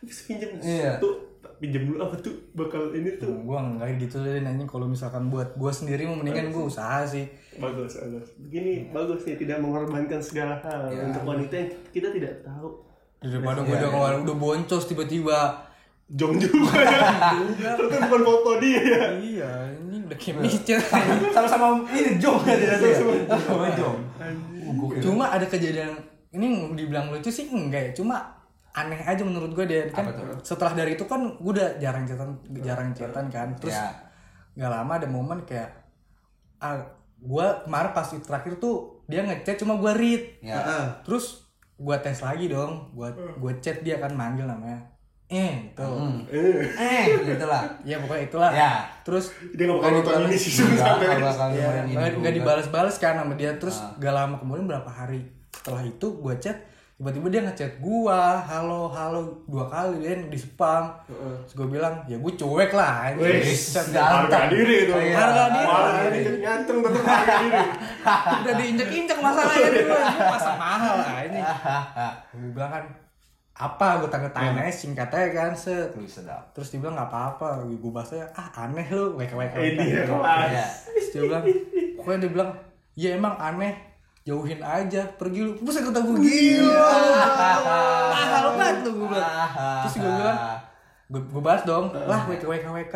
Pinjam 0.04 0.50
Iya. 0.60 1.00
tuh 1.00 1.23
pinjam 1.64 1.88
dulu 1.88 2.04
apa 2.04 2.20
tuh? 2.20 2.36
Bakal 2.52 2.92
ini 2.92 3.16
tuh. 3.16 3.32
Gue 3.32 3.56
nggak 3.56 3.96
gitu 4.04 4.20
deh 4.20 4.44
nanti 4.44 4.68
kalau 4.68 4.92
misalkan 4.92 5.32
buat 5.32 5.56
gue 5.56 5.72
sendiri 5.72 6.04
mau 6.04 6.20
mendingan 6.20 6.52
gue 6.52 6.64
usaha 6.68 7.08
sih. 7.08 7.24
Bagus 7.56 8.04
bagus. 8.04 8.36
Begini 8.36 8.92
bagus 8.92 9.24
nih 9.24 9.40
tidak 9.40 9.64
mengorbankan 9.64 10.20
segala 10.20 10.60
hal. 10.60 10.92
Untuk 10.92 11.24
wanita 11.24 11.56
yang 11.56 11.70
kita 11.96 12.12
tidak 12.12 12.44
tahu. 12.44 12.84
Daripada 13.24 13.64
gue 13.64 13.80
udah 13.80 13.90
keluar 13.96 14.12
udah 14.20 14.36
boncos 14.36 14.84
tiba-tiba. 14.92 15.72
Jong 16.12 16.36
juga. 16.36 16.84
Ya 17.64 17.80
ternyata 17.80 18.12
bukan 18.12 18.22
foto 18.28 18.52
dia. 18.60 18.84
Ya 18.84 19.04
iya 19.24 19.52
ini 19.72 20.04
udah 20.04 20.18
kayak 20.20 20.44
micet 20.44 20.84
Sama-sama 21.32 21.88
ini 21.96 22.20
Jong 22.20 22.44
ya 22.44 22.60
tidak 22.60 22.78
sih. 22.84 22.92
Sama 23.24 23.72
Jong. 23.72 23.98
cuma 25.00 25.32
ada 25.32 25.48
kejadian 25.48 25.96
ini 26.34 26.76
dibilang 26.76 27.08
lucu 27.08 27.32
sih 27.32 27.48
enggak 27.48 27.82
ya. 27.88 27.92
Cuma 27.96 28.43
aneh 28.74 28.98
aja 29.00 29.22
menurut 29.22 29.52
gue 29.52 29.64
deh 29.64 29.84
kan 29.88 30.10
setelah 30.42 30.74
dari 30.74 30.94
itu 30.94 31.06
kan 31.06 31.22
gue 31.32 31.52
udah 31.52 31.78
jarang 31.78 32.04
chatan 32.04 32.34
jarang 32.60 32.90
chatan 32.92 33.26
kan. 33.28 33.50
terus 33.56 33.74
Ya. 33.74 33.94
nggak 34.56 34.72
lama 34.72 34.92
ada 34.94 35.08
momen 35.08 35.40
kayak 35.44 35.70
ah 36.58 36.78
gue 37.16 37.48
kemarin 37.64 37.92
pas 37.92 38.10
terakhir 38.10 38.58
tuh 38.58 38.76
dia 39.04 39.22
ngechat 39.22 39.56
cuma 39.56 39.78
gue 39.78 39.94
read. 39.94 40.24
Ya. 40.42 40.58
terus 41.02 41.46
gue 41.76 41.96
tes 42.00 42.18
lagi 42.20 42.48
dong 42.48 42.90
gue 42.92 43.10
gue 43.36 43.54
chat 43.60 43.78
dia 43.80 43.98
kan 43.98 44.10
manggil 44.12 44.46
namanya 44.46 44.78
eh 45.26 45.68
itu 45.68 45.88
Eh, 46.30 47.04
gitulah. 47.26 47.66
ya 47.82 47.98
pokoknya 47.98 48.24
itulah. 48.24 48.52
Ya. 48.52 48.86
terus 49.02 49.34
dia 49.52 49.66
nggak 49.66 49.78
bakal 49.80 49.92
nonton 49.96 50.22
ini 50.24 50.38
sih 50.38 50.52
nggak 50.62 52.14
juga. 52.14 52.30
dibalas-balas 52.32 52.96
kan 52.98 53.18
sama 53.18 53.34
dia. 53.34 53.54
Terus 53.56 53.78
gak 53.98 54.14
lama 54.14 54.36
kemudian 54.36 54.66
berapa 54.66 54.86
hari 54.86 55.26
setelah 55.52 55.82
itu 55.82 56.08
gue 56.16 56.36
chat 56.38 56.58
tiba-tiba 57.04 57.28
dia 57.36 57.42
ngechat 57.44 57.84
gua 57.84 58.40
halo 58.48 58.88
halo 58.88 59.28
dua 59.44 59.68
kali 59.68 60.08
dan 60.08 60.32
di 60.32 60.40
spam. 60.40 60.88
Terus 61.04 61.52
gue 61.52 61.68
bilang 61.68 62.00
ya 62.08 62.16
gue 62.16 62.34
cuek 62.40 62.72
lah. 62.72 63.12
Wis, 63.20 63.76
harga 63.76 64.48
diri 64.48 64.88
itu. 64.88 64.96
Iya. 64.96 65.16
Harga 65.20 65.44
diri. 65.52 65.68
malah 65.68 65.94
ini 66.08 66.20
nyanteng 66.40 66.80
tetap 66.80 67.04
harga 67.04 67.36
diri. 67.44 67.64
Udah 68.40 68.54
diinjek-injek 68.56 69.20
masalahnya 69.20 69.70
gue 69.84 70.02
pasang 70.16 70.56
mahal 70.56 70.96
lah 71.04 71.20
ini. 71.28 71.40
Gue 72.40 72.50
bilang 72.56 72.72
kan 72.72 72.84
apa? 73.52 73.88
Gue 74.00 74.08
tanya 74.08 74.30
tanya 74.32 74.64
aja 74.64 74.72
singkat 74.72 75.12
aja 75.12 75.28
kan 75.36 75.52
set. 75.52 75.92
Wih, 76.00 76.08
sedap. 76.08 76.56
terus 76.56 76.72
dia 76.72 76.80
bilang 76.80 76.96
nggak 76.96 77.12
apa-apa. 77.12 77.68
Gue 77.68 77.92
bahas 77.92 78.16
aja 78.16 78.32
ah 78.32 78.48
aneh 78.64 78.88
lu. 78.88 79.20
Wek 79.20 79.36
wek 79.36 79.52
eh 79.60 79.76
dia 79.76 80.08
Ya. 80.08 80.72
Terus 80.88 81.08
dia 81.12 81.22
bilang 81.28 81.44
pokoknya 82.00 82.20
dia 82.24 82.32
bilang 82.32 82.52
ya 82.96 83.20
emang 83.20 83.36
aneh 83.36 83.93
jauhin 84.24 84.60
aja 84.60 85.04
pergi 85.10 85.40
lu. 85.42 85.52
Terus 85.58 85.78
kata 85.82 86.00
gue 86.00 86.18
gila 86.18 86.88
mahal 88.14 88.46
banget 88.54 88.78
lu 88.82 88.92
gue 88.96 89.08
bilang. 89.10 89.32
Terus 89.82 89.96
gue 89.98 90.12
bilang 90.14 90.38
gue, 91.06 91.22
gue 91.22 91.42
balas 91.42 91.64
dong. 91.64 91.86
Lah 91.92 92.24
wk 92.26 92.44
wk 92.44 92.66
wk 92.66 92.96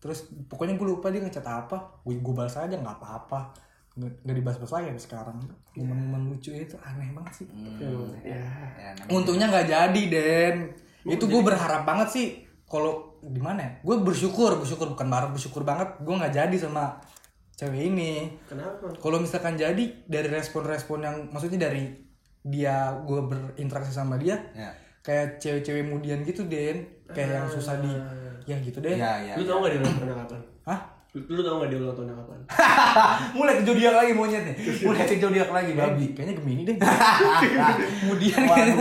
terus 0.00 0.18
pokoknya 0.46 0.74
gue 0.74 0.86
lupa 0.86 1.08
dia 1.08 1.20
ngecat 1.20 1.44
apa. 1.44 1.76
Gue 2.00 2.16
gue 2.16 2.34
balas 2.34 2.54
aja 2.54 2.72
nggak 2.72 2.96
apa-apa. 2.98 3.52
Nggak 3.92 4.12
nggak 4.22 4.36
dibahas-bahas 4.36 4.72
lagi 4.74 4.88
sekarang. 4.98 5.36
Momen-momen 5.72 6.30
lucu 6.30 6.50
itu 6.50 6.76
aneh 6.78 7.08
banget 7.10 7.32
sih. 7.34 7.46
Ya 7.76 7.88
Ya, 8.22 8.40
namanya- 8.94 9.08
untungnya 9.10 9.46
nggak 9.48 9.66
jadi 9.66 10.02
Den. 10.06 10.56
Itu 11.02 11.24
gue 11.26 11.40
berharap 11.40 11.84
banget 11.84 12.08
sih. 12.10 12.26
Kalau 12.64 13.18
gimana 13.20 13.58
ya? 13.58 13.70
Gue 13.82 13.96
bersyukur 13.98 14.56
bersyukur. 14.56 14.88
Bukan 14.88 15.04
marah 15.04 15.28
bersyukur 15.28 15.60
banget. 15.62 15.98
Gue 15.98 16.14
nggak 16.14 16.32
jadi 16.32 16.56
sama 16.56 17.00
cewek 17.60 17.82
ini 17.86 18.12
kenapa 18.42 18.88
kalau 18.96 19.18
misalkan 19.18 19.52
jadi 19.54 19.84
dari 20.02 20.28
respon-respon 20.28 20.98
yang 20.98 21.16
maksudnya 21.28 21.68
dari 21.68 21.92
dia 22.40 22.96
gue 22.98 23.20
berinteraksi 23.22 23.92
sama 23.92 24.16
dia 24.16 24.40
Ya. 24.50 24.72
kayak 25.00 25.36
cewek-cewek 25.36 25.84
mudian 25.84 26.24
gitu 26.24 26.44
Den 26.44 26.88
kayak 27.06 27.30
yang 27.34 27.46
susah 27.46 27.76
di 27.78 27.92
ya 28.46 28.56
gitu 28.58 28.80
deh 28.80 28.96
Ya, 28.96 29.20
ya. 29.20 29.36
lu 29.36 29.44
tau 29.44 29.60
gak 29.60 29.70
dia 29.70 29.78
ulang 29.78 29.92
tahunnya 29.94 30.16
kapan 30.18 30.40
Hah? 30.64 30.80
lu, 31.10 31.20
lu 31.28 31.40
tau 31.42 31.56
gak 31.58 31.68
dia 31.68 31.78
ulang 31.78 31.92
tahunnya 31.92 32.14
kapan 32.16 32.38
Mulai 33.36 33.54
ke 33.54 33.62
zodiak 33.62 33.94
lagi 33.94 34.12
monyet 34.12 34.42
nih. 34.42 34.56
Mulai 34.80 35.04
ke 35.04 35.14
zodiak 35.16 35.50
lagi 35.50 35.72
babi. 35.72 36.04
kayaknya 36.10 36.34
Gemini 36.34 36.62
deh 36.64 36.76
kemudian 38.00 38.40
Waduh, 38.42 38.78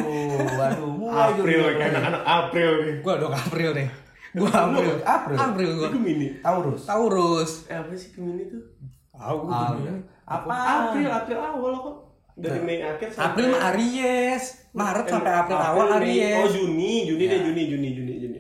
waduh. 0.56 0.88
Mulai 0.90 1.36
April 1.36 1.60
kayak 1.76 1.90
anak-anak 1.92 2.24
April 2.24 2.70
nih 2.80 2.96
gue 3.00 3.14
dong 3.18 3.34
April 3.34 3.70
deh 3.74 3.90
gue 4.32 4.46
April. 4.48 4.96
April? 5.02 5.38
April 5.38 5.70
gue 5.76 5.88
itu 5.88 6.00
mini 6.00 6.28
Taurus. 6.40 6.82
Taurus. 6.84 7.52
Eh 7.66 7.76
apa 7.76 7.90
sih 7.94 8.10
Gemini 8.12 8.46
tuh? 8.46 8.62
Tahu. 9.10 9.38
Gue 9.42 9.52
Ah, 9.52 9.74
Gemini 9.74 10.02
Apa? 10.24 10.54
April 10.54 11.10
April 11.10 11.38
awal 11.40 11.74
kok. 11.80 11.96
Dari 12.36 12.60
Mei 12.62 12.80
akhir 12.80 13.10
sampai 13.10 13.26
April 13.28 13.48
mah 13.50 13.62
Aries. 13.70 14.44
Maret 14.72 15.04
Eh, 15.04 15.12
sampai 15.12 15.32
April 15.34 15.58
awal 15.60 15.86
Mei. 15.90 15.98
Aries. 15.98 16.36
Oh 16.38 16.48
Juni 16.48 16.92
Juni 17.06 17.24
Ya. 17.24 17.30
deh 17.30 17.40
Juni 17.44 17.62
Juni 17.68 17.90
Juni 17.92 18.14
Juni. 18.18 18.40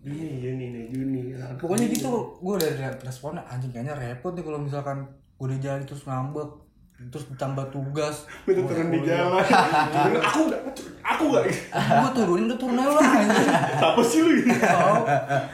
Juni 0.00 0.26
Juni 0.38 0.64
nih 0.68 0.84
Juni. 0.88 1.20
Pokoknya 1.54 1.86
gitu 1.86 2.10
gue 2.36 2.52
udah 2.54 2.70
responnya. 3.00 3.44
Anjing 3.46 3.70
kayaknya 3.70 3.94
repot 3.94 4.32
nih 4.32 4.42
kalau 4.42 4.58
misalkan 4.58 4.98
gue 5.34 5.46
udah 5.46 5.58
jalan 5.58 5.82
terus 5.82 6.02
ngambek 6.02 6.50
terus 6.94 7.26
ditambah 7.28 7.66
tugas. 7.68 8.24
Minta 8.46 8.62
turun 8.64 8.88
di 8.88 9.00
jalan. 9.02 9.42
aku 10.30 10.40
nggak 10.46 10.60
aku 11.02 11.22
nggak. 11.28 11.44
Gue 11.74 12.10
turunin 12.14 12.46
udah 12.46 12.58
turun 12.58 12.78
aja 12.78 12.90
lah 12.92 13.02
siapa 13.78 14.02
sih 14.02 14.20
lu? 14.20 14.30
Gitu 14.40 14.54
Oh. 14.64 15.02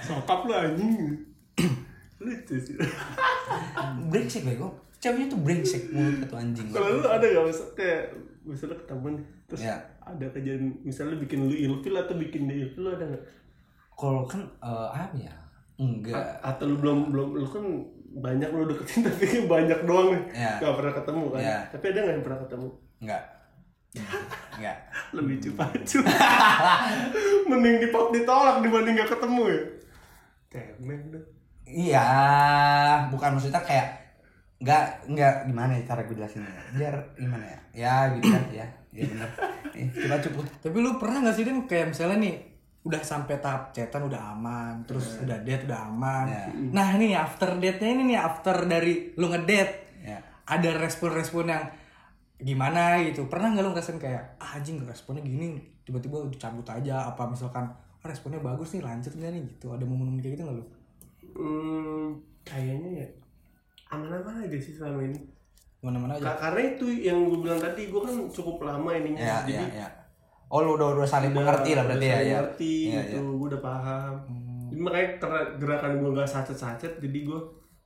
sokap 0.04 0.40
lu 0.44 0.52
anjing. 0.52 0.92
Lucu 2.22 2.54
sih. 2.54 2.76
Brengsek 4.06 4.44
bego. 4.44 4.68
Ceweknya 5.00 5.32
tuh 5.32 5.40
brengsek 5.40 5.82
mulut 5.90 6.28
tuh 6.28 6.36
anjing. 6.36 6.68
Kalau 6.68 7.00
lu 7.00 7.08
ada 7.08 7.24
gak 7.24 7.44
misal 7.48 7.66
kayak 7.72 8.12
misalnya 8.40 8.76
ketemu 8.78 9.06
nih 9.16 9.24
terus 9.46 9.60
Ya. 9.64 9.76
ada 10.00 10.26
kejadian 10.30 10.70
misalnya 10.80 11.16
bikin 11.18 11.44
lu 11.44 11.52
ilfil 11.52 11.94
atau 11.94 12.14
bikin 12.14 12.46
dia 12.46 12.62
ilfil 12.62 12.84
lu 12.84 12.90
ada 12.92 13.04
nggak? 13.04 13.24
Kalau 13.94 14.22
kan 14.24 14.40
eh, 14.60 14.88
apa 14.92 15.16
ya? 15.16 15.32
Enggak. 15.76 16.20
Atau 16.40 16.68
lu 16.68 16.76
belum 16.76 17.08
belum 17.08 17.28
lu 17.36 17.48
kan 17.48 17.64
banyak 18.10 18.50
lu 18.50 18.66
deketin 18.66 19.04
tapi 19.06 19.46
banyak 19.46 19.80
doang 19.86 20.08
nih. 20.14 20.22
Ya. 20.34 20.52
gak 20.58 20.74
pernah 20.74 20.94
ketemu 20.98 21.24
kan? 21.30 21.40
Ya. 21.40 21.58
tapi 21.70 21.84
ada 21.94 21.98
nggak 22.02 22.14
yang 22.18 22.24
pernah 22.26 22.40
ketemu? 22.42 22.68
Enggak 23.00 23.22
enggak 24.54 24.76
lebih 25.18 25.36
cupacu. 25.42 25.98
Mending 27.50 27.76
dipok 27.82 28.14
ditolak 28.14 28.62
dibanding 28.62 28.94
gak 29.02 29.10
ketemu 29.18 29.42
ya? 29.50 29.60
Cemen 30.50 31.00
tuh 31.14 31.24
iya 31.70 32.06
bukan 33.14 33.38
maksudnya 33.38 33.62
kayak 33.62 34.18
enggak 34.58 35.06
enggak 35.06 35.34
gimana 35.46 35.78
ya 35.78 35.82
cara 35.86 36.02
gue 36.02 36.18
jelasinnya 36.18 36.50
biar 36.74 36.94
gimana 37.14 37.46
ya? 37.46 37.58
Ya 37.70 37.94
gitu 38.18 38.26
kan 38.30 38.44
ya. 38.50 38.66
Ya 38.90 39.06
benar 39.06 39.30
coba 39.70 40.16
cukup 40.18 40.44
Tapi 40.58 40.76
lu 40.82 40.98
pernah 40.98 41.22
gak 41.30 41.38
sih 41.38 41.46
Din 41.46 41.62
kayak 41.70 41.94
misalnya 41.94 42.18
nih 42.18 42.34
udah 42.80 43.02
sampai 43.04 43.36
tahap 43.38 43.76
chatan 43.76 44.08
udah 44.08 44.32
aman, 44.32 44.80
terus 44.88 45.20
udah 45.20 45.36
date 45.44 45.68
udah 45.68 45.80
aman. 45.84 46.24
Ya. 46.26 46.44
Nah 46.72 46.96
ini 46.96 47.12
nih, 47.12 47.18
after 47.20 47.52
date-nya 47.60 47.90
ini 47.92 48.02
nih 48.14 48.18
after 48.18 48.56
dari 48.64 49.12
lu 49.14 49.28
ngedate. 49.28 50.00
ya 50.00 50.16
Ada 50.48 50.80
respon-respon 50.80 51.44
yang 51.46 51.64
gimana 52.40 52.96
gitu. 53.04 53.28
Pernah 53.28 53.52
nggak 53.52 53.64
lu 53.64 53.70
ngerasain 53.70 54.00
kayak 54.00 54.40
ah, 54.40 54.56
anjing 54.56 54.80
responnya 54.82 55.20
gini 55.20 55.60
tiba-tiba 55.84 56.24
cabut 56.40 56.64
aja 56.64 57.04
apa 57.04 57.28
misalkan 57.28 57.68
ah, 57.68 58.06
responnya 58.08 58.40
bagus 58.40 58.72
nih 58.72 58.80
lanjut 58.80 59.12
nggak 59.12 59.28
nih 59.30 59.42
gitu. 59.44 59.66
Ada 59.70 59.84
momen-momen 59.84 60.18
kayak 60.18 60.40
gitu 60.40 60.44
nggak 60.48 60.56
lu? 60.56 60.64
hmm, 61.30 62.06
kayaknya 62.42 63.04
ya 63.04 63.08
aman-aman 63.88 64.42
aja 64.42 64.58
sih 64.58 64.74
selama 64.74 65.04
ini 65.04 65.18
Mana-mana 65.80 66.12
aja. 66.12 66.32
Ka- 66.32 66.48
karena 66.48 66.76
itu 66.76 66.86
yang 66.92 67.24
gue 67.24 67.40
bilang 67.40 67.56
tadi 67.56 67.88
gue 67.88 68.00
kan 68.00 68.12
cukup 68.28 68.60
lama 68.62 68.90
ininya 68.92 69.20
ya 69.20 69.36
jadi 69.44 69.54
ya 69.54 69.66
ya 69.84 69.88
oh 70.50 70.60
lu 70.60 70.74
udah 70.74 70.86
udah 70.92 71.06
saling 71.06 71.30
mengerti 71.30 71.70
lah 71.72 71.84
berarti 71.84 72.04
ya 72.04 72.12
udah 72.12 72.20
ya 72.20 72.36
ngerti 72.40 72.74
Iya, 72.88 73.00
gitu 73.06 73.18
gue 73.32 73.48
udah 73.48 73.60
paham 73.60 74.14
jadi 74.66 74.80
makanya 74.80 75.08
karena 75.18 75.40
gerakan 75.56 75.90
gue 75.96 76.10
gak 76.12 76.28
sacet-sacet 76.28 76.92
jadi 76.98 77.18
gue 77.22 77.40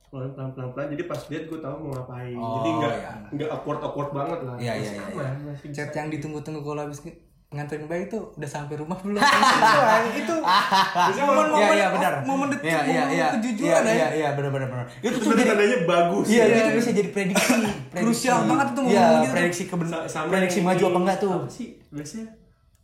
pelan 0.07 0.29
pelan 0.31 0.49
pelan 0.51 0.69
pelan 0.71 0.87
jadi 0.87 1.03
pas 1.05 1.21
lihat 1.25 1.43
gue 1.45 1.59
tahu 1.59 1.75
mau 1.77 1.91
ngapain 1.93 2.33
Oh, 2.35 2.51
jadi 2.57 2.69
nggak 2.73 2.93
iya. 2.95 3.11
nggak 3.31 3.49
awkward 3.51 3.79
awkward 3.79 4.09
banget 4.11 4.39
lah 4.41 4.55
Iya, 4.55 4.71
Masih 4.73 4.91
iya, 4.91 5.03
iya, 5.07 5.29
masih 5.43 5.67
Chat 5.71 5.91
yang 5.91 6.07
ditunggu-tunggu 6.09 6.61
kalau 6.61 6.81
habis 6.81 6.99
nganterin 7.47 7.85
bayi 7.85 8.03
itu 8.05 8.17
udah 8.17 8.49
sampai 8.49 8.75
rumah 8.75 8.97
belum? 8.97 9.15
itu 10.17 10.35
momen 11.15 11.45
Iya 11.53 11.67
iya 11.73 11.87
benar. 11.89 12.13
momen 12.23 12.47
detik 12.49 12.65
Iya 12.65 12.79
iya 12.81 13.01
momen 13.01 13.15
iya. 13.15 13.27
kejujuran 13.31 13.71
Iya 13.77 13.79
ya. 13.85 13.93
iya 13.93 14.07
iya 14.11 14.29
benar 14.33 14.51
benar 14.51 14.67
benar. 14.67 14.85
Itu 14.99 15.15
tuh 15.15 15.29
jadi 15.31 15.43
tandanya 15.47 15.77
bagus 15.85 16.25
Iya, 16.27 16.43
ya. 16.43 16.55
itu 16.57 16.71
bisa 16.75 16.89
jadi 16.91 17.09
prediksi. 17.09 17.45
prediksi. 17.87 18.01
Krusial 18.01 18.37
banget 18.45 18.67
tuh 18.73 18.83
Iya, 18.85 18.99
momen 18.99 19.13
gitu 19.13 19.23
tuh. 19.23 19.33
prediksi 19.33 19.63
keben 19.65 19.87
Sa- 19.87 20.05
sama 20.05 20.27
prediksi 20.27 20.59
maju 20.61 20.83
apa 20.85 20.99
enggak 20.99 21.17
tuh. 21.17 21.31
apa 21.33 21.47
sih 21.47 21.67
biasanya 21.87 22.27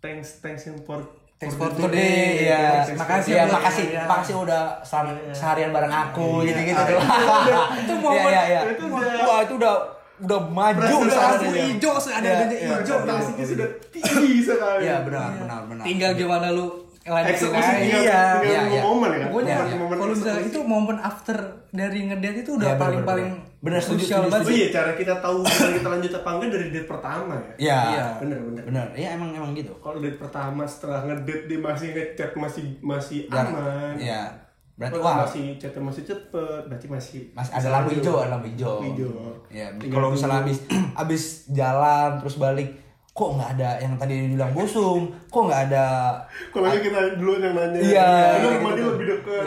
thanks 0.02 0.42
thanks 0.42 0.66
yang 0.66 0.82
for 0.82 1.00
Thanks 1.42 1.58
for 1.58 1.74
the 1.74 1.90
today. 1.90 2.46
Iya, 2.46 2.86
Thanks, 2.86 3.02
makasih 3.02 3.32
Iya, 3.34 3.42
ya, 3.42 3.46
makasih, 3.50 3.86
iya. 3.90 4.04
makasih 4.06 4.36
udah 4.38 4.64
selama 4.86 5.10
seharian 5.34 5.74
bareng 5.74 5.90
aku 5.90 6.46
gitu-gitu 6.46 6.78
tuh. 6.78 7.02
Itu 7.82 7.94
momen- 7.98 8.30
Iya, 8.30 8.30
iya, 8.30 8.42
iya. 8.46 8.62
itu 8.70 8.86
udah- 8.86 9.26
Wah, 9.26 9.40
itu 9.42 9.54
udah 9.58 9.76
udah 10.22 10.40
maju 10.46 10.78
Presentasi 10.78 11.10
sana 11.10 11.50
dia. 11.50 11.64
hijau 11.66 11.92
ada 11.98 12.14
Iya, 12.22 12.34
ada 12.38 12.54
iya. 12.54 12.70
hijau 12.78 12.98
sudah 13.42 13.68
tinggi 13.90 14.38
sekali 14.38 14.86
Iya, 14.86 15.02
benar, 15.02 15.30
benar, 15.34 15.60
benar. 15.66 15.82
tinggal 15.82 16.12
gimana 16.14 16.48
lu 16.54 16.81
lanjutin 17.14 17.36
eksekusi 17.36 17.72
aja. 17.72 17.82
Iya, 17.82 18.22
iya, 18.42 18.62
iya. 18.70 18.82
momen 18.82 19.10
ya 19.10 19.18
kan 19.18 19.28
Pokoknya 19.28 19.46
Iya, 19.46 19.58
Momen- 19.58 19.68
iya. 19.68 19.78
momen 19.78 19.96
kalau 19.96 20.14
misalnya 20.14 20.44
itu 20.44 20.60
momen 20.62 20.98
after 21.00 21.38
dari 21.70 22.00
ngedate 22.04 22.40
itu 22.40 22.52
udah 22.54 22.64
Iya, 22.64 22.74
bener, 22.74 22.82
paling 22.82 22.98
bener, 22.98 23.10
paling 23.10 23.30
bener. 23.32 23.50
Bener, 23.62 23.78
setuju, 23.78 24.26
banget 24.26 24.34
Oh 24.34 24.42
sih. 24.44 24.56
iya, 24.58 24.68
cara 24.72 24.92
kita 24.92 25.14
tahu 25.18 25.38
kita 25.46 25.86
lanjut 25.88 26.12
apa 26.16 26.30
enggak 26.34 26.50
dari 26.52 26.68
date 26.70 26.88
pertama 26.88 27.34
ya. 27.36 27.54
Iya. 27.60 27.80
Iya. 27.88 28.06
Bener 28.18 28.38
bener. 28.42 28.64
Benar. 28.66 28.88
Iya, 28.92 29.10
emang 29.14 29.30
emang 29.32 29.52
gitu. 29.54 29.70
Kalau 29.78 29.98
date 29.98 30.18
pertama 30.18 30.64
setelah 30.66 31.00
ngedate 31.04 31.46
dia 31.46 31.60
masih 31.60 31.88
ngechat 31.92 32.32
masih 32.34 32.64
masih 32.80 33.20
Jarang. 33.28 33.54
aman. 33.54 33.94
Iya. 33.96 34.24
Berarti 34.72 34.98
wah, 34.98 35.16
masih 35.22 35.46
chatnya 35.56 35.78
masih 35.84 36.04
cepet, 36.04 36.62
berarti 36.66 36.88
masih 36.90 37.20
Mas 37.32 37.54
ada 37.54 37.70
lampu 37.70 37.94
hijau, 37.94 38.18
ada 38.18 38.34
lampu 38.34 38.50
hijau. 38.50 38.82
Hijau. 38.82 39.14
Ya, 39.48 39.70
kalau 39.86 40.10
misalnya 40.10 40.42
habis 40.42 40.58
habis 40.98 41.24
jalan 41.48 42.18
terus 42.18 42.36
balik, 42.36 42.74
kok 43.12 43.30
nggak 43.36 43.60
ada 43.60 43.70
yang 43.84 44.00
tadi 44.00 44.32
dibilang 44.32 44.56
bosum, 44.56 45.12
kok 45.28 45.44
nggak 45.44 45.68
ada 45.68 46.16
Kalau 46.56 46.72
kita 46.72 47.20
dulu 47.20 47.44
yang 47.44 47.54
nanya. 47.54 47.80
Iya, 47.84 48.08
Karena 48.08 48.40
gitu. 48.40 48.56
rumah 48.56 48.72
dia 48.72 48.86
lebih 48.88 49.06
dekat. 49.12 49.46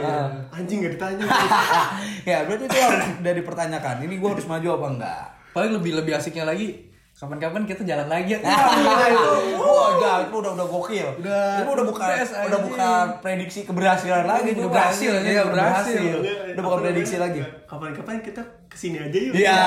Anjing 0.53 0.79
nggak 0.85 0.93
ditanya. 1.01 1.25
ya 2.29 2.39
berarti 2.45 2.65
itu 2.69 2.77
harus 2.77 3.07
udah 3.25 3.35
dipertanyakan. 3.41 3.97
Ini 4.05 4.15
gua 4.21 4.31
harus 4.37 4.45
maju 4.45 4.69
apa 4.77 4.89
enggak? 4.93 5.25
paling 5.55 5.71
lebih 5.71 5.95
lebih 6.03 6.13
asiknya 6.19 6.51
lagi 6.51 6.91
kapan-kapan 7.15 7.63
kita 7.63 7.83
jalan 7.85 8.05
lagi 8.07 8.35
ya 8.35 8.39
Wah, 8.45 9.07
itu, 9.07 9.25
wah, 9.57 10.19
itu 10.21 10.35
udah 10.35 10.53
udah 10.53 10.67
gokil. 10.67 11.09
Udah 11.17 11.47
itu 11.57 11.71
udah 11.71 11.87
bukan 11.87 12.03
best, 12.05 12.33
udah 12.37 12.61
bukan 12.61 13.05
prediksi 13.19 13.61
keberhasilan 13.63 14.25
lagi, 14.25 14.51
Udah 14.53 14.67
berhasil, 14.69 15.13
ya, 15.15 15.21
Iya, 15.25 15.41
udah 15.41 15.55
berhasil. 15.55 16.01
Udah 16.51 16.63
bukan 16.63 16.75
Apa 16.75 16.85
prediksi 16.85 17.17
lagi. 17.17 17.41
Kapan-kapan 17.65 18.19
kita 18.21 18.43
ke 18.67 18.77
sini 18.77 18.99
aja 19.01 19.15
yuk. 19.17 19.33
Iya, 19.33 19.63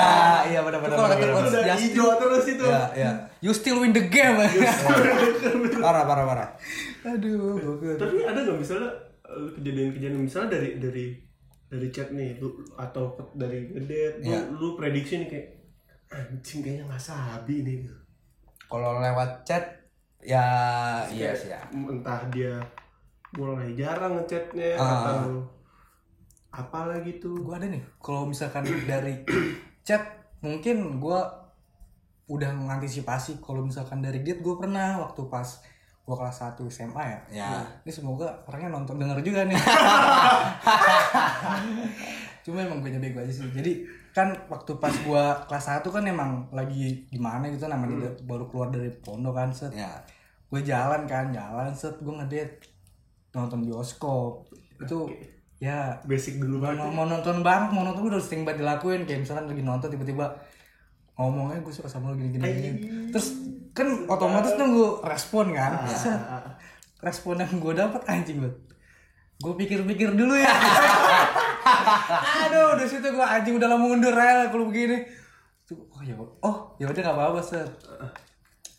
iya 0.46 0.60
benar 0.60 0.78
benar. 0.78 0.94
Kalau 0.94 1.08
kata 1.08 1.24
coach 1.26 1.48
Justin. 1.50 1.76
hijau 1.82 2.08
terus 2.14 2.44
itu. 2.46 2.64
Iya, 2.64 2.82
iya. 2.94 3.10
you 3.40 3.50
still 3.50 3.78
win 3.78 3.90
the 3.90 4.04
game 4.10 4.36
Parah 5.78 6.04
parah 6.04 6.24
parah. 6.24 6.48
aduh 7.06 7.56
gokil 7.56 7.96
Tapi 7.96 8.16
ada 8.22 8.38
nggak 8.38 8.58
misalnya 8.58 8.90
eh, 9.24 9.48
kejadian-kejadian 9.54 10.20
misalnya 10.20 10.48
dari 10.52 10.68
dari 10.76 11.04
dari 11.64 11.88
chat 11.88 12.10
nih 12.10 12.36
lu 12.36 12.48
atau 12.74 13.12
ke- 13.12 13.32
dari 13.34 13.68
ngedate 13.68 14.20
lu, 14.20 14.26
Iya. 14.26 14.40
lu 14.52 14.68
prediksi 14.74 15.18
nih 15.18 15.28
kayak 15.28 15.46
anjing 16.08 16.60
kayaknya 16.60 16.84
nggak 16.84 17.00
sabi 17.02 17.62
nih. 17.62 17.78
Kalau 18.64 18.98
lewat 18.98 19.42
chat 19.42 19.64
ya 20.18 20.42
iya 21.06 21.30
Kayak 21.30 21.36
sih 21.36 21.48
ya. 21.48 21.60
entah 21.70 22.20
dia 22.28 22.58
mulai 23.30 23.70
jarang 23.72 24.16
ngechatnya 24.16 24.74
Ah. 24.74 24.88
atau 25.14 25.46
apalah 26.50 26.98
gitu 27.00 27.38
gue 27.38 27.54
ada 27.54 27.64
nih 27.64 27.78
kalau 27.98 28.24
misalkan 28.24 28.66
dari 28.82 29.22
chat 29.86 30.00
mungkin 30.40 30.98
gue 30.98 31.20
udah 32.26 32.50
mengantisipasi 32.50 33.38
kalau 33.38 33.62
misalkan 33.62 34.00
dari 34.00 34.20
dia 34.20 34.34
gue 34.34 34.54
pernah 34.54 34.98
waktu 34.98 35.28
pas 35.28 35.46
gue 36.02 36.14
kelas 36.14 36.40
1 36.50 36.66
SMA 36.66 37.04
ya 37.04 37.18
Ya. 37.30 37.48
ini 37.78 37.92
semoga 37.92 38.26
orangnya 38.44 38.74
nonton 38.74 38.96
denger 38.96 39.20
juga 39.20 39.44
nih 39.44 39.54
cuma 42.42 42.58
emang 42.60 42.80
gue 42.80 42.90
bego 42.92 43.20
aja 43.20 43.30
sih 43.30 43.44
jadi 43.50 43.84
kan 44.18 44.34
waktu 44.50 44.82
pas 44.82 44.90
gue 44.90 45.24
kelas 45.46 45.66
1 45.78 45.86
kan 45.86 46.02
emang 46.02 46.50
lagi 46.50 47.06
gimana 47.06 47.46
gitu 47.54 47.70
namanya 47.70 48.10
baru 48.26 48.50
keluar 48.50 48.74
dari 48.74 48.90
pondok 48.90 49.38
kan 49.38 49.54
set. 49.54 49.70
Ya. 49.70 50.02
gue 50.50 50.60
jalan 50.66 51.06
kan 51.06 51.30
jalan 51.30 51.70
set. 51.70 51.94
Gue 52.02 52.18
ngedate 52.18 52.66
nonton 53.30 53.62
bioskop. 53.62 54.50
Itu 54.82 55.06
ya 55.62 56.02
basic 56.02 56.42
dulu 56.42 56.58
mau, 56.58 56.74
banget 56.74 56.90
mau 56.90 57.06
nonton 57.06 57.46
banget 57.46 57.70
mau 57.70 57.86
nonton 57.86 58.02
gue 58.02 58.18
udah 58.18 58.24
sering 58.26 58.42
banget 58.42 58.66
dilakuin. 58.66 59.06
Kayak 59.06 59.22
misalkan 59.22 59.46
lagi 59.46 59.62
nonton 59.62 59.88
tiba-tiba 59.94 60.26
ngomongnya 61.14 61.62
gue 61.62 61.74
suka 61.74 61.86
sama 61.86 62.10
lo 62.10 62.18
gini 62.18 62.30
gini, 62.30 62.46
gini. 62.46 62.78
terus 63.10 63.34
kan 63.74 64.06
otomatis 64.10 64.54
nunggu 64.58 65.06
respon 65.06 65.54
kan. 65.54 65.86
Set. 65.86 66.18
respon 66.98 67.38
yang 67.38 67.62
gue 67.62 67.74
dapet 67.78 68.02
anjing 68.10 68.42
banget 68.42 68.58
gue 69.38 69.54
pikir-pikir 69.54 70.18
dulu 70.18 70.34
ya 70.34 70.50
aduh 72.44 72.76
dari 72.76 72.88
situ 72.88 73.04
gue 73.04 73.26
anjing 73.26 73.56
udah 73.56 73.68
lama 73.68 73.84
mundur 73.84 74.14
aja 74.14 74.48
kalau 74.48 74.68
begini. 74.68 74.98
Tuh, 75.64 75.76
oh 75.92 76.00
ya 76.00 76.16
oh 76.16 76.56
ya 76.76 76.88
udah 76.88 77.02
nggak 77.02 77.16
apa-apa 77.16 77.40
set 77.40 77.68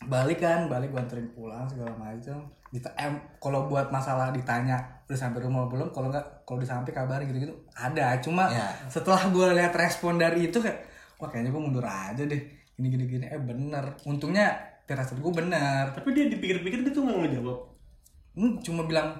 balik 0.00 0.40
kan 0.40 0.64
balik 0.66 0.90
gue 0.90 0.98
anterin 0.98 1.28
pulang 1.30 1.68
segala 1.68 1.92
macam 1.92 2.40
Dita- 2.70 2.94
em 2.96 3.14
kalau 3.36 3.66
buat 3.66 3.90
masalah 3.90 4.30
ditanya 4.30 4.78
udah 5.04 5.18
sampai 5.18 5.42
rumah 5.42 5.66
belum? 5.66 5.90
Kalau 5.90 6.06
nggak 6.06 6.46
kalau 6.46 6.58
disampai 6.58 6.94
kabarin 6.94 7.26
gitu 7.26 7.42
gitu 7.44 7.54
ada. 7.74 8.14
Cuma 8.22 8.46
Ya. 8.46 8.70
setelah 8.86 9.18
gue 9.26 9.46
lihat 9.54 9.74
respon 9.74 10.16
dari 10.16 10.46
itu 10.46 10.58
kayak 10.58 10.78
wah 11.18 11.26
kayaknya 11.26 11.50
gue 11.50 11.62
mundur 11.62 11.82
aja 11.82 12.22
deh. 12.22 12.38
Gini 12.74 12.86
gini 12.88 13.04
gini. 13.06 13.26
Eh 13.26 13.42
bener. 13.42 13.98
Untungnya 14.06 14.54
firasat 14.86 15.18
gue 15.18 15.32
bener. 15.34 15.90
Tapi 15.90 16.14
dia 16.14 16.30
dipikir-pikir 16.30 16.86
dia 16.86 16.94
tuh 16.94 17.02
nggak 17.02 17.18
ngejawab. 17.26 17.58
Hmm, 18.38 18.54
cuma 18.62 18.86
bilang 18.86 19.18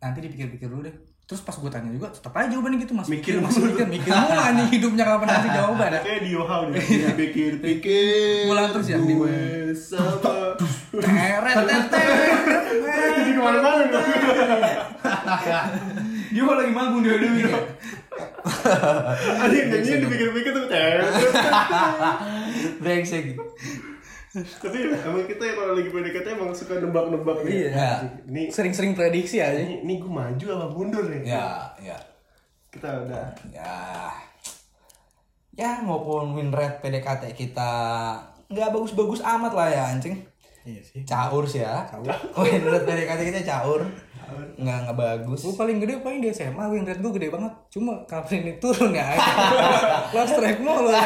nanti 0.00 0.24
dipikir-pikir 0.24 0.72
dulu 0.72 0.88
deh 0.88 0.96
terus 1.28 1.44
pas 1.44 1.52
gue 1.52 1.68
tanya 1.68 1.92
juga 1.92 2.08
tetap 2.08 2.32
aja 2.32 2.48
jawabannya 2.48 2.80
gitu 2.80 2.96
mas. 2.96 3.04
Mikir 3.04 3.36
masih 3.38 3.60
mikir 3.62 3.84
mikir 3.86 4.08
mulu 4.08 4.32
anjing 4.34 4.68
hidupnya 4.72 5.04
kapan 5.04 5.28
ngasih 5.28 5.52
jawaban. 5.52 5.90
Ya 5.92 6.00
kayak 6.08 6.20
di 6.24 6.30
Yohao 6.32 6.60
dia. 6.66 6.80
Pikir-pikir. 7.12 8.48
Pulang 8.48 8.72
terus 8.72 8.86
ya, 8.88 8.96
di- 8.96 9.12
gue 9.12 9.36
sama. 9.76 10.56
Teret 10.88 11.56
teret 11.68 12.32
jadi 13.12 13.30
ke 13.30 13.40
mana-mana. 13.40 13.84
Dong 13.86 14.08
Dia 16.28 16.42
mau 16.42 16.56
lagi 16.56 16.72
manggung 16.72 17.04
dia 17.04 17.16
dulu. 17.16 17.60
ada 19.38 19.52
yang 19.52 19.68
nyanyi 19.68 20.00
dipikir-pikir 20.00 20.50
tuh 20.50 20.64
teret. 20.66 21.12
Brengsek. 22.80 23.36
Tapi 24.30 24.76
emang 24.84 25.24
kita 25.24 25.40
ya 25.40 25.54
kalau 25.54 25.72
lagi 25.72 25.88
PDKT 25.88 26.26
emang 26.30 26.52
suka 26.52 26.76
nebak-nebak 26.76 27.40
nih 27.42 27.52
Iya. 27.66 27.92
ini 28.24 28.42
sering-sering 28.48 28.92
prediksi 28.92 29.40
aja 29.40 29.56
ini, 29.56 29.80
ini 29.80 29.96
gue 29.96 30.06
maju 30.06 30.44
apa 30.50 30.66
mundur 30.68 31.08
nih 31.08 31.24
Ya, 31.24 31.72
ya. 31.80 31.96
kita 32.68 33.02
udah. 33.02 33.32
Ya. 33.48 34.12
Ya 35.50 35.80
maupun 35.80 36.36
win 36.36 36.52
rate 36.52 36.78
PDKT 36.78 37.32
kita 37.32 37.72
nggak 38.46 38.68
bagus-bagus 38.68 39.18
amat 39.18 39.52
lah 39.52 39.66
ya 39.66 39.82
anjing 39.88 40.27
Iya 40.68 40.82
sih. 40.84 41.00
caur 41.08 41.48
sih 41.48 41.64
ya 41.64 41.88
win 42.36 42.60
rate 42.68 42.84
PDKT 42.84 43.20
kita 43.32 43.40
caur 43.48 43.80
nggak 44.60 44.78
nggak 44.84 44.96
bagus 45.00 45.40
Gue 45.40 45.56
paling 45.56 45.80
gede 45.80 46.04
paling 46.04 46.20
di 46.20 46.28
SMA, 46.28 46.60
win 46.68 46.84
rate 46.84 47.00
gue 47.00 47.12
gede 47.16 47.32
banget. 47.32 47.48
Cuma 47.72 48.04
kapan 48.04 48.44
ini 48.44 48.52
turun 48.60 48.92
ya? 48.92 49.16
Lost 50.14 50.36
track 50.36 50.60
mulu 50.60 50.92
ya. 50.92 51.00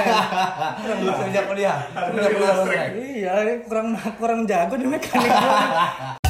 sejak 1.22 1.46
kuliah 1.46 1.78
sejak 1.94 2.30
kuliah 2.34 2.50
lost 2.50 2.66
track. 2.66 2.90
Iya, 2.98 3.32
ini 3.46 3.54
kurang 3.62 3.94
kurang 4.18 4.40
jago 4.50 4.74
nih 4.74 4.88
mekanik 4.90 5.30
gue. 5.30 6.18